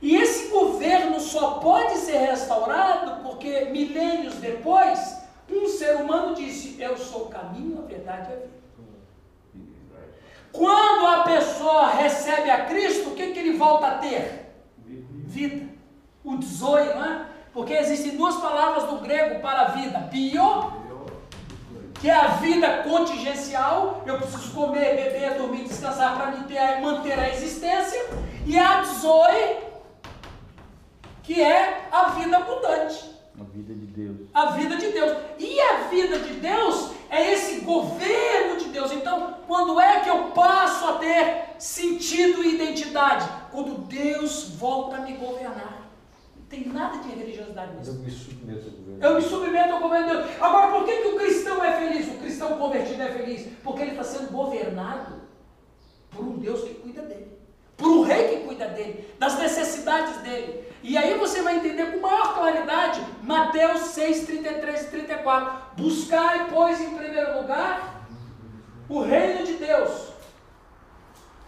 E 0.01 0.15
esse 0.15 0.47
governo 0.49 1.19
só 1.19 1.59
pode 1.59 1.97
ser 1.97 2.17
restaurado 2.17 3.21
porque 3.21 3.65
milênios 3.65 4.35
depois, 4.35 5.17
um 5.49 5.67
ser 5.67 5.97
humano 5.97 6.33
disse: 6.33 6.81
Eu 6.81 6.97
sou 6.97 7.23
o 7.23 7.29
caminho, 7.29 7.83
a 7.83 7.87
verdade 7.87 8.29
e 8.29 8.33
a 8.33 8.35
vida. 8.37 8.60
Quando 10.51 11.07
a 11.07 11.23
pessoa 11.23 11.91
recebe 11.91 12.49
a 12.49 12.65
Cristo, 12.65 13.09
o 13.09 13.15
que, 13.15 13.31
que 13.31 13.39
ele 13.39 13.57
volta 13.57 13.87
a 13.87 13.97
ter? 13.97 14.53
Vida. 14.85 15.69
O 16.23 16.41
zoe, 16.41 16.85
não 16.93 17.05
é? 17.05 17.25
Porque 17.53 17.73
existem 17.73 18.15
duas 18.15 18.35
palavras 18.37 18.83
do 18.85 18.97
grego 18.97 19.39
para 19.39 19.69
vida: 19.69 19.99
bio, 19.99 20.71
que 21.99 22.09
é 22.09 22.13
a 22.13 22.27
vida 22.27 22.83
contingencial, 22.83 24.03
eu 24.05 24.17
preciso 24.17 24.51
comer, 24.53 24.95
beber, 24.95 25.37
dormir, 25.37 25.63
descansar 25.63 26.15
para 26.17 26.81
manter 26.81 27.19
a 27.19 27.29
existência, 27.29 27.99
e 28.45 28.57
a 28.57 28.83
zoe, 28.83 29.57
que 31.23 31.41
é 31.41 31.87
a 31.91 32.09
vida 32.09 32.37
abundante. 32.37 33.11
A 33.39 33.43
vida 33.43 33.73
de 33.73 33.85
Deus. 33.85 34.17
A 34.33 34.45
vida 34.51 34.77
de 34.77 34.87
Deus. 34.91 35.17
E 35.39 35.61
a 35.61 35.73
vida 35.89 36.19
de 36.19 36.33
Deus 36.33 36.91
é 37.11 37.33
esse 37.33 37.59
governo 37.59 38.57
de 38.57 38.69
Deus. 38.69 38.91
Então, 38.93 39.35
quando 39.45 39.79
é 39.79 39.99
que 39.99 40.09
eu 40.09 40.31
passo 40.31 40.87
a 40.87 40.93
ter 40.93 41.55
sentido 41.59 42.41
e 42.41 42.55
identidade? 42.55 43.29
Quando 43.51 43.79
Deus 43.79 44.49
volta 44.51 44.95
a 44.95 45.01
me 45.01 45.13
governar. 45.13 45.91
Não 46.33 46.45
tem 46.45 46.65
nada 46.67 46.99
de 46.99 47.09
religiosidade 47.09 47.75
nisso. 47.75 47.91
Eu 47.91 47.99
me 47.99 48.09
submeto 48.09 48.65
ao 48.65 48.71
governo. 48.71 49.03
Eu 49.03 49.15
me 49.15 49.21
submeto 49.21 49.73
ao 49.73 49.81
governo 49.81 50.07
de 50.07 50.13
Deus. 50.13 50.41
Agora, 50.41 50.71
por 50.71 50.85
que, 50.85 50.95
que 51.01 51.07
o 51.09 51.17
cristão 51.17 51.63
é 51.63 51.73
feliz? 51.73 52.07
O 52.07 52.17
cristão 52.17 52.57
convertido 52.57 53.01
é 53.01 53.11
feliz? 53.11 53.47
Porque 53.61 53.81
ele 53.81 53.91
está 53.91 54.03
sendo 54.05 54.31
governado 54.31 55.21
por 56.09 56.25
um 56.25 56.37
Deus 56.37 56.63
que 56.63 56.75
cuida 56.75 57.01
dele. 57.01 57.40
Por 57.81 57.89
um 57.97 58.01
rei 58.03 58.27
que 58.37 58.45
cuida 58.45 58.67
dele, 58.67 59.13
das 59.17 59.37
necessidades 59.39 60.17
dele. 60.17 60.69
E 60.83 60.97
aí 60.97 61.17
você 61.17 61.41
vai 61.41 61.57
entender 61.57 61.91
com 61.91 61.99
maior 61.99 62.33
claridade 62.35 63.01
Mateus 63.23 63.79
6, 63.81 64.25
33 64.25 64.81
e 64.83 64.89
34. 64.91 65.53
Buscai, 65.77 66.47
pois, 66.49 66.79
em 66.79 66.95
primeiro 66.95 67.41
lugar 67.41 68.01
o 68.87 69.01
reino 69.01 69.45
de 69.45 69.53
Deus. 69.53 70.11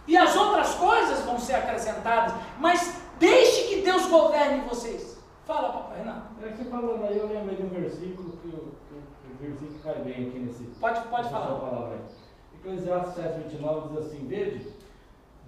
E 0.06 0.16
as 0.16 0.34
outras 0.36 0.74
coisas 0.74 1.20
vão 1.24 1.38
ser 1.38 1.54
acrescentadas. 1.54 2.34
Mas 2.58 2.94
deixe 3.18 3.68
que 3.68 3.82
Deus 3.82 4.06
governe 4.06 4.62
vocês. 4.68 5.16
Fala, 5.46 5.72
papai 5.72 5.98
Renato. 5.98 6.22
É 6.42 6.48
que 6.48 6.56
você 6.56 6.64
falando 6.70 7.04
aí, 7.04 7.18
eu 7.18 7.28
lembrei 7.28 7.56
de 7.56 7.62
um 7.62 7.68
versículo 7.68 8.32
que, 8.42 8.48
o- 8.48 8.74
que, 8.88 8.94
o- 8.94 9.34
o 9.34 9.36
versículo 9.48 9.78
cai 9.82 9.94
bem 10.02 10.28
aqui 10.28 10.38
nesse. 10.38 10.64
Pode, 10.80 11.00
pode 11.08 11.28
falar. 11.30 11.58
palavra. 11.60 11.98
Eclesiastes 12.60 13.14
7, 13.14 13.38
29 13.48 13.88
diz 13.94 14.06
assim: 14.06 14.26
Vede, 14.26 14.66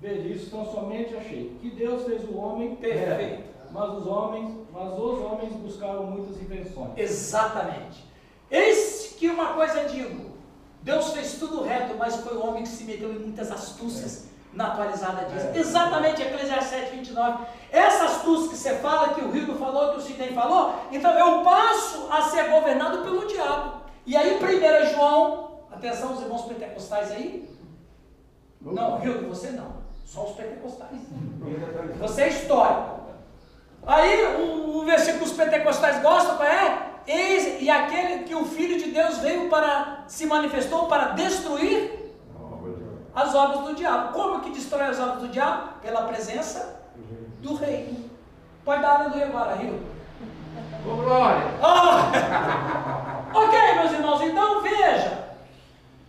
vede, 0.01 0.33
isso 0.33 0.51
tão 0.51 0.65
somente 0.65 1.15
achei, 1.17 1.57
que 1.61 1.71
Deus 1.71 2.05
fez 2.05 2.25
o 2.25 2.37
homem 2.37 2.77
Perfeito. 2.77 3.45
mas 3.71 3.91
os 3.95 4.07
homens, 4.07 4.55
mas 4.73 4.93
os 4.93 5.21
homens 5.21 5.53
buscaram 5.55 6.05
muitas 6.05 6.41
invenções. 6.41 6.91
Exatamente. 6.97 8.05
Eis 8.51 9.15
que 9.19 9.29
uma 9.29 9.55
coisa 9.55 9.85
digo: 9.85 10.33
Deus 10.83 11.13
fez 11.13 11.35
tudo 11.39 11.63
reto, 11.63 11.95
mas 11.99 12.17
foi 12.17 12.37
o 12.37 12.47
homem 12.47 12.63
que 12.63 12.69
se 12.69 12.85
meteu 12.85 13.11
em 13.13 13.19
muitas 13.19 13.51
astúcias. 13.51 14.27
Na 14.53 14.69
atualizada 14.69 15.27
diz. 15.27 15.45
É. 15.45 15.59
Exatamente, 15.59 16.23
Eclesiastes 16.23 16.69
7, 16.69 16.97
29. 16.97 17.45
Essa 17.71 18.05
astúcia 18.05 18.49
que 18.49 18.57
você 18.57 18.77
fala, 18.77 19.13
que 19.13 19.21
o 19.21 19.31
Rigo 19.31 19.55
falou, 19.57 19.91
que 19.91 19.99
o 19.99 20.01
Sidney 20.01 20.33
falou, 20.33 20.75
então 20.91 21.13
eu 21.13 21.45
passo 21.45 22.07
a 22.11 22.23
ser 22.23 22.49
governado 22.49 23.03
pelo 23.03 23.27
diabo. 23.27 23.83
E 24.07 24.17
aí, 24.17 24.39
1 24.39 24.95
João, 24.95 25.61
atenção 25.71 26.15
os 26.15 26.23
irmãos 26.23 26.47
pentecostais 26.47 27.11
aí. 27.11 27.51
Não, 28.63 28.99
Rigo, 28.99 29.29
você 29.29 29.51
não. 29.51 29.76
Só 30.07 30.25
os 30.25 30.37
pentecostais. 30.37 31.01
Você 31.99 32.23
é 32.23 32.29
histórico. 32.29 33.01
Aí 33.87 34.25
o, 34.41 34.79
o 34.79 34.85
versículo 34.85 35.25
que 35.25 35.31
os 35.31 35.37
pentecostais 35.37 36.01
gostam 36.03 36.43
é? 36.45 36.87
Eis, 37.07 37.61
e 37.63 37.69
aquele 37.71 38.25
que 38.25 38.35
o 38.35 38.45
Filho 38.45 38.79
de 38.83 38.91
Deus 38.91 39.19
veio 39.19 39.49
para, 39.49 40.05
se 40.09 40.27
manifestou 40.27 40.87
para 40.87 41.09
destruir 41.11 42.13
as 43.15 43.35
obras 43.35 43.61
do 43.61 43.75
diabo. 43.75 44.13
Como 44.13 44.41
que 44.41 44.51
destrói 44.51 44.87
as 44.87 44.99
obras 44.99 45.21
do 45.21 45.29
diabo? 45.29 45.69
Pela 45.83 46.03
presença 46.03 46.81
do 47.41 47.55
rei. 47.55 48.11
Pode 48.65 48.83
dar 48.83 49.01
aleluia 49.01 49.27
agora, 49.27 49.55
Rio. 49.55 49.81
Ô, 50.85 50.97
Glória! 50.97 51.43
Ah! 51.63 53.23
ok, 53.35 53.75
meus 53.75 53.93
irmãos, 53.93 54.21
então 54.23 54.63
veja. 54.63 55.27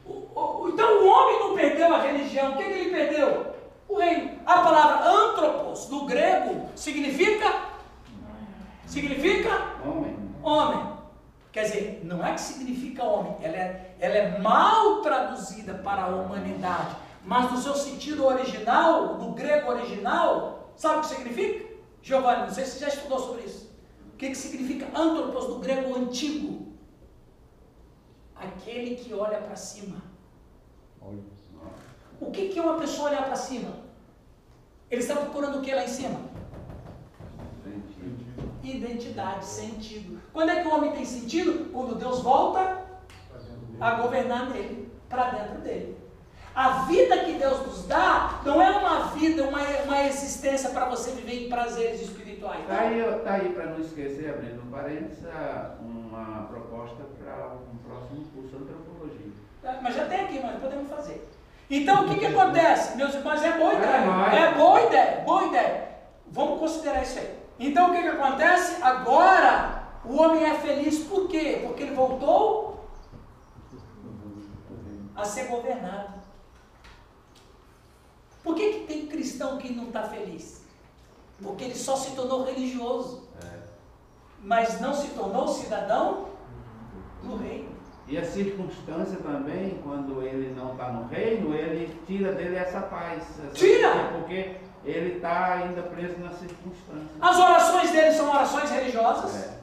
O- 0.06 0.12
o- 0.36 0.70
Então 0.74 1.04
o 1.04 1.08
homem 1.08 1.40
não 1.40 1.56
perdeu 1.56 1.94
a 1.94 2.00
religião, 2.02 2.54
o 2.54 2.58
que, 2.58 2.64
que 2.64 2.70
ele 2.72 2.90
perdeu? 2.90 3.57
O 3.88 3.98
reino. 3.98 4.40
A 4.46 4.62
palavra 4.62 5.10
antropos, 5.10 5.90
no 5.90 6.06
grego, 6.06 6.70
significa? 6.76 7.68
Significa 8.86 9.50
Homem. 9.86 10.18
homem. 10.44 10.98
Quer 11.52 11.64
dizer, 11.64 12.02
não 12.04 12.26
é 12.26 12.34
que 12.34 12.42
significa 12.42 13.04
homem, 13.04 13.36
ela 13.42 13.56
é, 13.56 13.96
ela 14.00 14.16
é 14.16 14.40
mal 14.40 15.02
traduzida 15.02 15.74
para 15.74 16.04
a 16.04 16.08
humanidade, 16.08 16.96
mas 17.26 17.52
no 17.52 17.58
seu 17.58 17.74
sentido 17.74 18.26
original, 18.26 19.16
no 19.16 19.34
grego 19.34 19.72
original, 19.72 20.72
sabe 20.76 20.98
o 20.98 21.02
que 21.02 21.08
significa? 21.08 21.66
Giovanni, 22.02 22.44
não 22.44 22.54
sei 22.54 22.64
se 22.64 22.72
você 22.72 22.80
já 22.80 22.88
estudou 22.90 23.20
sobre 23.20 23.44
isso. 23.44 23.76
O 24.14 24.18
que, 24.18 24.30
que 24.30 24.36
significa 24.36 24.88
antropos 24.98 25.50
no 25.50 25.60
grego 25.60 25.96
antigo? 25.96 26.74
Aquele 28.36 28.96
que 28.96 29.14
olha 29.14 29.40
para 29.40 29.56
cima. 29.56 30.02
O 32.20 32.32
que, 32.32 32.50
que 32.50 32.60
é 32.60 32.62
uma 32.62 32.78
pessoa 32.78 33.10
olhar 33.10 33.26
para 33.26 33.36
cima? 33.36 33.72
Ele 34.90 35.02
está 35.02 35.16
procurando 35.16 35.60
o 35.60 35.62
que 35.62 35.74
lá 35.74 35.84
em 35.84 35.88
cima? 35.88 36.20
Sentido. 37.64 38.54
Identidade, 38.64 39.46
sentido. 39.46 40.20
Quando 40.34 40.50
é 40.50 40.62
que 40.62 40.68
o 40.68 40.74
homem 40.74 40.92
tem 40.92 41.06
sentido? 41.06 41.72
Quando 41.72 41.96
Deus 41.96 42.22
volta 42.22 42.86
a 43.80 43.92
governar 44.02 44.50
nele, 44.50 44.92
para 45.08 45.30
dentro 45.32 45.62
dele. 45.62 45.98
A 46.56 46.86
vida 46.86 47.24
que 47.24 47.34
Deus 47.34 47.68
nos 47.68 47.86
dá 47.86 48.42
não 48.44 48.60
é 48.60 48.72
uma 48.72 49.10
vida, 49.10 49.44
uma, 49.44 49.62
uma 49.62 50.04
existência 50.06 50.72
para 50.72 50.90
você 50.90 51.12
viver 51.12 51.46
em 51.46 51.50
prazeres 51.50 52.02
espirituais. 52.02 52.66
Tá 52.66 52.80
aí, 52.80 53.20
tá 53.24 53.34
aí 53.34 53.50
para 53.50 53.68
não 53.68 53.80
esquecer, 53.80 54.34
abrindo 54.34 54.64
um 54.64 54.72
parênteses, 54.72 55.24
uma 55.80 56.48
proposta 56.50 57.04
para 57.20 57.58
um 57.72 57.78
próximo 57.78 58.26
curso 58.34 58.50
de 58.50 58.56
antropologia. 58.56 59.32
Tá, 59.62 59.80
Mas 59.84 59.96
já 59.96 60.08
tem 60.08 60.22
aqui, 60.22 60.40
mas 60.40 60.60
podemos 60.60 60.90
fazer. 60.90 61.28
Então 61.70 62.06
o 62.06 62.10
que, 62.10 62.20
que 62.20 62.26
acontece? 62.28 62.96
Meus 62.96 63.14
irmãos, 63.14 63.44
é 63.44 63.58
boa 63.58 63.74
ideia. 63.74 63.92
É 63.92 64.06
nóis. 64.06 64.34
É 64.34 64.54
boa 64.54 64.82
ideia, 64.82 65.24
boa 65.26 65.46
ideia. 65.46 65.88
Vamos 66.28 66.60
considerar 66.60 67.04
isso 67.04 67.20
aí. 67.20 67.38
Então 67.60 67.90
o 67.90 67.94
que, 67.94 68.02
que 68.02 68.08
acontece? 68.08 68.82
Agora 68.82 69.84
o 70.06 70.16
homem 70.16 70.46
é 70.46 70.54
feliz 70.54 71.00
por 71.04 71.28
quê? 71.28 71.62
Porque 71.66 71.84
ele 71.84 71.96
voltou 71.96 72.88
a 75.16 75.26
ser 75.26 75.48
governado. 75.48 76.18
Por 78.44 78.56
que, 78.56 78.74
que 78.74 78.80
tem 78.88 79.08
cristão 79.08 79.58
que 79.58 79.74
não 79.74 79.88
está 79.88 80.04
feliz? 80.04 80.62
Porque 81.42 81.66
ele 81.66 81.76
só 81.76 81.98
se 81.98 82.12
tornou 82.12 82.46
religioso, 82.46 83.28
mas 84.42 84.80
não 84.80 84.94
se 84.94 85.10
tornou 85.10 85.48
cidadão 85.48 86.30
do 87.24 87.36
reino. 87.36 87.77
E 88.08 88.18
a 88.18 88.24
circunstância 88.24 89.18
também, 89.18 89.80
quando 89.84 90.22
ele 90.24 90.54
não 90.56 90.72
está 90.72 90.90
no 90.90 91.08
reino, 91.08 91.54
ele 91.54 91.94
tira 92.08 92.32
dele 92.32 92.56
essa 92.56 92.80
paz. 92.82 93.22
essa- 93.40 93.52
Tira! 93.54 93.90
Porque 94.14 94.56
ele 94.86 95.16
está 95.18 95.56
ainda 95.56 95.82
preso 95.82 96.18
na 96.20 96.30
circunstância. 96.32 97.18
As 97.20 97.38
orações 97.38 97.92
dele 97.92 98.12
são 98.14 98.30
orações 98.30 98.70
religiosas. 98.70 99.36
É. 99.36 99.58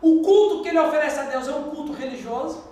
O 0.00 0.22
culto 0.22 0.62
que 0.62 0.70
ele 0.70 0.80
oferece 0.80 1.20
a 1.20 1.24
Deus 1.24 1.46
é 1.46 1.52
um 1.54 1.70
culto 1.70 1.92
religioso. 1.92 2.64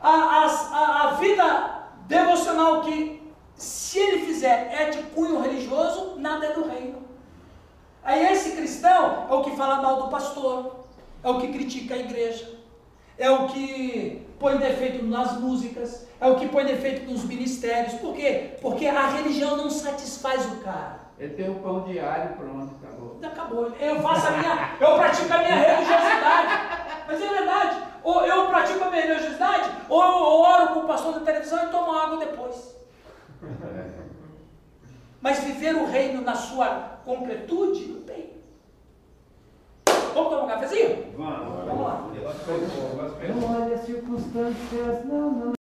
A, 0.00 0.44
as- 0.44 0.72
a- 0.72 1.02
a 1.02 1.06
vida 1.14 1.82
devocional 2.06 2.80
que, 2.80 3.22
se 3.54 3.98
ele 3.98 4.24
fizer, 4.26 4.72
é 4.72 4.90
de 4.90 5.02
cunho 5.14 5.42
religioso, 5.42 6.14
nada 6.16 6.46
é 6.46 6.52
do 6.54 6.66
reino. 6.66 7.02
Aí 8.02 8.32
esse 8.32 8.52
cristão 8.56 9.26
é 9.30 9.34
o 9.34 9.42
que 9.42 9.54
fala 9.54 9.82
mal 9.82 10.02
do 10.04 10.08
pastor, 10.08 10.86
é 11.22 11.28
o 11.30 11.38
que 11.38 11.52
critica 11.52 11.94
a 11.94 11.98
igreja, 11.98 12.61
é 13.18 13.30
o 13.30 13.46
que 13.48 14.26
põe 14.38 14.58
defeito 14.58 15.04
nas 15.04 15.38
músicas, 15.38 16.06
é 16.20 16.26
o 16.26 16.36
que 16.36 16.48
põe 16.48 16.64
defeito 16.64 17.10
nos 17.10 17.24
ministérios. 17.24 17.94
Por 17.94 18.14
quê? 18.14 18.56
Porque 18.60 18.86
a 18.86 19.08
religião 19.08 19.56
não 19.56 19.70
satisfaz 19.70 20.44
o 20.52 20.56
cara. 20.56 21.00
Ele 21.18 21.34
tem 21.34 21.50
o 21.50 21.56
pão 21.56 21.84
diário, 21.84 22.36
pronto, 22.36 22.74
acabou. 22.82 23.18
Acabou. 23.22 23.72
Eu 23.78 24.00
faço 24.00 24.26
a 24.26 24.30
minha, 24.32 24.76
eu 24.80 24.96
pratico 24.96 25.32
a 25.32 25.38
minha 25.38 25.54
religiosidade. 25.54 26.48
Mas 27.06 27.22
é 27.22 27.28
verdade. 27.28 27.76
Ou 28.02 28.26
eu 28.26 28.46
pratico 28.48 28.84
a 28.84 28.90
minha 28.90 29.02
religiosidade, 29.02 29.70
ou 29.88 30.02
eu 30.02 30.40
oro 30.40 30.74
com 30.74 30.80
o 30.80 30.86
pastor 30.86 31.14
da 31.14 31.20
televisão 31.20 31.64
e 31.64 31.70
tomo 31.70 31.92
água 31.92 32.18
depois. 32.18 32.76
Mas 35.20 35.38
viver 35.44 35.76
o 35.76 35.86
reino 35.86 36.22
na 36.22 36.34
sua 36.34 36.98
completude, 37.04 37.86
não 37.86 38.02
tem. 38.02 38.41
Vamos 40.14 40.30
tomar 40.30 40.44
um 40.44 40.48
cafezinho? 40.48 41.04
Vamos. 41.16 41.66
Vamos 41.66 41.82
lá. 41.82 42.08
Não 43.28 43.62
olha 43.62 43.74
as 43.74 43.80
circunstâncias, 43.82 45.04
não, 45.06 45.30
não. 45.32 45.52